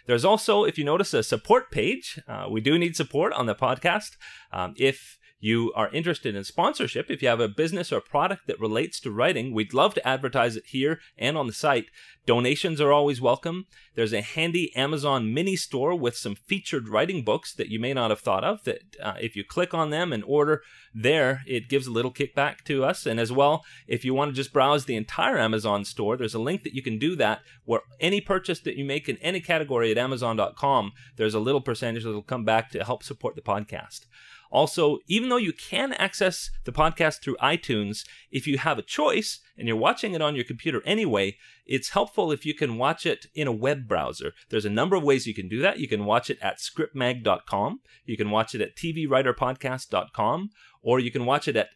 There's 0.05 0.25
also, 0.25 0.63
if 0.63 0.77
you 0.77 0.83
notice, 0.83 1.13
a 1.13 1.21
support 1.21 1.71
page. 1.71 2.19
Uh, 2.27 2.47
we 2.49 2.61
do 2.61 2.79
need 2.79 2.95
support 2.95 3.31
on 3.33 3.45
the 3.45 3.53
podcast. 3.53 4.17
Um, 4.51 4.73
if 4.75 5.18
you 5.39 5.71
are 5.75 5.89
interested 5.91 6.35
in 6.35 6.43
sponsorship, 6.43 7.09
if 7.09 7.21
you 7.21 7.29
have 7.29 7.39
a 7.39 7.47
business 7.47 7.91
or 7.91 8.01
product 8.01 8.47
that 8.47 8.59
relates 8.59 8.99
to 8.99 9.11
writing, 9.11 9.53
we'd 9.53 9.73
love 9.73 9.93
to 9.93 10.07
advertise 10.07 10.55
it 10.55 10.65
here 10.67 10.99
and 11.17 11.37
on 11.37 11.47
the 11.47 11.53
site. 11.53 11.85
Donations 12.25 12.81
are 12.81 12.91
always 12.91 13.21
welcome. 13.21 13.65
There's 13.95 14.13
a 14.13 14.21
handy 14.21 14.75
Amazon 14.75 15.33
mini 15.33 15.55
store 15.55 15.95
with 15.95 16.15
some 16.15 16.35
featured 16.35 16.89
writing 16.89 17.23
books 17.23 17.53
that 17.53 17.69
you 17.69 17.79
may 17.79 17.93
not 17.93 18.11
have 18.11 18.19
thought 18.19 18.43
of. 18.43 18.63
That 18.65 18.81
uh, 19.01 19.15
if 19.19 19.35
you 19.35 19.43
click 19.43 19.73
on 19.73 19.89
them 19.89 20.13
and 20.13 20.23
order 20.25 20.61
there, 20.93 21.41
it 21.47 21.69
gives 21.69 21.87
a 21.87 21.91
little 21.91 22.13
kickback 22.13 22.63
to 22.65 22.83
us. 22.83 23.05
And 23.05 23.19
as 23.19 23.31
well, 23.31 23.63
if 23.87 24.03
you 24.05 24.13
want 24.13 24.29
to 24.29 24.35
just 24.35 24.53
browse 24.53 24.85
the 24.85 24.95
entire 24.95 25.37
Amazon 25.37 25.85
store, 25.85 26.17
there's 26.17 26.35
a 26.35 26.39
link 26.39 26.63
that 26.63 26.75
you 26.75 26.83
can 26.83 26.99
do 26.99 27.15
that 27.15 27.39
where 27.63 27.81
any 27.99 28.21
purchase 28.21 28.59
that 28.59 28.75
you 28.75 28.85
make 28.85 29.07
in 29.09 29.17
any 29.17 29.39
category 29.39 29.89
at 29.89 29.97
Amazon.com, 29.97 30.91
there's 31.15 31.33
a 31.33 31.39
little 31.39 31.61
percentage 31.61 32.03
that 32.03 32.11
will 32.11 32.21
come 32.21 32.45
back 32.45 32.69
to 32.71 32.83
help 32.83 33.03
support 33.03 33.35
the 33.35 33.41
podcast. 33.41 34.01
Also, 34.51 34.97
even 35.07 35.29
though 35.29 35.37
you 35.37 35.53
can 35.53 35.93
access 35.93 36.49
the 36.63 36.71
podcast 36.71 37.21
through 37.21 37.37
iTunes, 37.37 38.03
if 38.31 38.47
you 38.47 38.57
have 38.57 38.79
a 38.79 38.83
choice 38.83 39.39
and 39.57 39.67
you're 39.67 39.77
watching 39.77 40.13
it 40.13 40.21
on 40.21 40.35
your 40.35 40.43
computer 40.43 40.81
anyway, 40.85 41.37
it's 41.65 41.89
helpful 41.89 42.31
if 42.31 42.45
you 42.45 42.53
can 42.55 42.77
watch 42.77 43.05
it 43.05 43.27
in 43.35 43.47
a 43.47 43.51
web 43.51 43.87
browser. 43.87 44.33
There's 44.49 44.65
a 44.65 44.69
number 44.69 44.95
of 44.95 45.03
ways 45.03 45.27
you 45.27 45.35
can 45.35 45.47
do 45.47 45.61
that. 45.61 45.79
You 45.79 45.87
can 45.87 46.05
watch 46.05 46.31
it 46.31 46.39
at 46.41 46.57
scriptmag.com, 46.57 47.81
you 48.05 48.17
can 48.17 48.31
watch 48.31 48.55
it 48.55 48.61
at 48.61 48.75
tvwriterpodcast.com, 48.75 50.49
or 50.81 50.99
you 50.99 51.11
can 51.11 51.25
watch 51.25 51.47
it 51.47 51.55
at 51.55 51.69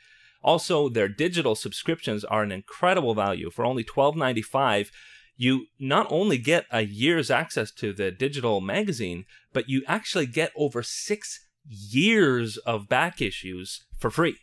Also, 0.42 0.88
their 0.88 1.08
digital 1.08 1.54
subscriptions 1.54 2.24
are 2.24 2.42
an 2.42 2.52
incredible 2.52 3.14
value. 3.14 3.50
For 3.50 3.64
only 3.64 3.84
$12.95, 3.84 4.90
you 5.36 5.66
not 5.78 6.06
only 6.10 6.38
get 6.38 6.66
a 6.72 6.82
year's 6.82 7.30
access 7.30 7.70
to 7.72 7.92
the 7.92 8.10
digital 8.10 8.60
magazine, 8.60 9.24
but 9.52 9.68
you 9.68 9.82
actually 9.86 10.26
get 10.26 10.52
over 10.56 10.82
six 10.82 11.46
years 11.68 12.56
of 12.58 12.88
back 12.88 13.20
issues 13.22 13.84
for 13.98 14.10
free. 14.10 14.36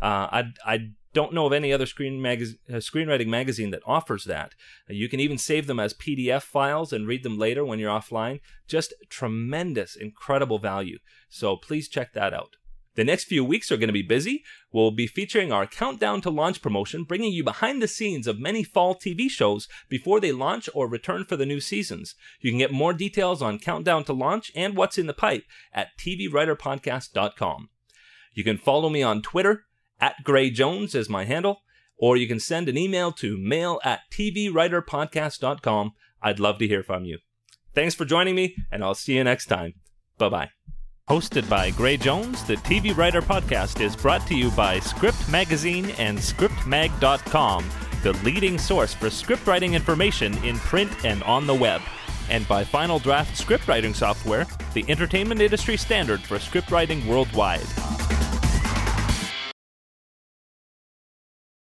Uh, 0.00 0.28
I, 0.30 0.44
I 0.64 0.90
don't 1.12 1.34
know 1.34 1.46
of 1.46 1.52
any 1.52 1.72
other 1.72 1.86
screen 1.86 2.24
uh, 2.24 2.74
screenwriting 2.74 3.26
magazine 3.26 3.70
that 3.70 3.82
offers 3.84 4.24
that. 4.24 4.54
Uh, 4.88 4.92
you 4.92 5.08
can 5.08 5.20
even 5.20 5.38
save 5.38 5.66
them 5.66 5.80
as 5.80 5.94
PDF 5.94 6.42
files 6.42 6.92
and 6.92 7.06
read 7.06 7.22
them 7.22 7.38
later 7.38 7.64
when 7.64 7.78
you're 7.78 7.90
offline. 7.90 8.40
Just 8.68 8.94
tremendous, 9.08 9.96
incredible 9.96 10.58
value. 10.58 10.98
So 11.28 11.56
please 11.56 11.88
check 11.88 12.12
that 12.14 12.32
out. 12.32 12.56
The 12.96 13.04
next 13.04 13.24
few 13.24 13.44
weeks 13.44 13.70
are 13.70 13.76
going 13.76 13.88
to 13.88 13.92
be 13.92 14.02
busy. 14.02 14.42
We'll 14.72 14.90
be 14.90 15.06
featuring 15.06 15.52
our 15.52 15.66
Countdown 15.66 16.20
to 16.22 16.30
Launch 16.30 16.60
promotion, 16.60 17.04
bringing 17.04 17.32
you 17.32 17.44
behind 17.44 17.80
the 17.80 17.88
scenes 17.88 18.26
of 18.26 18.40
many 18.40 18.64
fall 18.64 18.96
TV 18.96 19.30
shows 19.30 19.68
before 19.88 20.18
they 20.20 20.32
launch 20.32 20.68
or 20.74 20.88
return 20.88 21.24
for 21.24 21.36
the 21.36 21.46
new 21.46 21.60
seasons. 21.60 22.16
You 22.40 22.50
can 22.50 22.58
get 22.58 22.72
more 22.72 22.92
details 22.92 23.42
on 23.42 23.60
Countdown 23.60 24.04
to 24.04 24.12
Launch 24.12 24.50
and 24.56 24.76
what's 24.76 24.98
in 24.98 25.06
the 25.06 25.14
pipe 25.14 25.44
at 25.72 25.96
TVWriterPodcast.com. 25.98 27.68
You 28.34 28.44
can 28.44 28.58
follow 28.58 28.88
me 28.88 29.02
on 29.02 29.22
Twitter 29.22 29.66
at 30.00 30.24
Gray 30.24 30.50
Jones 30.50 30.94
is 30.94 31.08
my 31.08 31.24
handle, 31.24 31.62
or 31.96 32.16
you 32.16 32.26
can 32.26 32.40
send 32.40 32.68
an 32.68 32.78
email 32.78 33.12
to 33.12 33.36
mail 33.36 33.80
at 33.84 34.00
tvwriterpodcast.com. 34.12 35.92
I'd 36.22 36.40
love 36.40 36.58
to 36.58 36.68
hear 36.68 36.82
from 36.82 37.04
you. 37.04 37.18
Thanks 37.74 37.94
for 37.94 38.04
joining 38.04 38.34
me, 38.34 38.56
and 38.70 38.82
I'll 38.82 38.94
see 38.94 39.16
you 39.16 39.24
next 39.24 39.46
time. 39.46 39.74
Bye 40.18 40.28
bye. 40.28 40.50
Hosted 41.08 41.48
by 41.50 41.70
Gray 41.70 41.96
Jones, 41.96 42.44
the 42.44 42.54
TV 42.56 42.96
Writer 42.96 43.20
Podcast 43.20 43.80
is 43.80 43.96
brought 43.96 44.24
to 44.28 44.36
you 44.36 44.50
by 44.52 44.78
Script 44.78 45.28
Magazine 45.28 45.90
and 45.98 46.16
ScriptMag.com, 46.16 47.64
the 48.02 48.12
leading 48.24 48.58
source 48.58 48.94
for 48.94 49.06
scriptwriting 49.06 49.72
information 49.74 50.32
in 50.44 50.56
print 50.58 51.04
and 51.04 51.22
on 51.24 51.48
the 51.48 51.54
web. 51.54 51.80
And 52.28 52.46
by 52.46 52.62
Final 52.62 53.00
Draft 53.00 53.36
Scriptwriting 53.36 53.94
Software, 53.94 54.46
the 54.72 54.84
entertainment 54.88 55.40
industry 55.40 55.76
standard 55.76 56.20
for 56.20 56.38
scriptwriting 56.38 57.04
worldwide. 57.06 57.66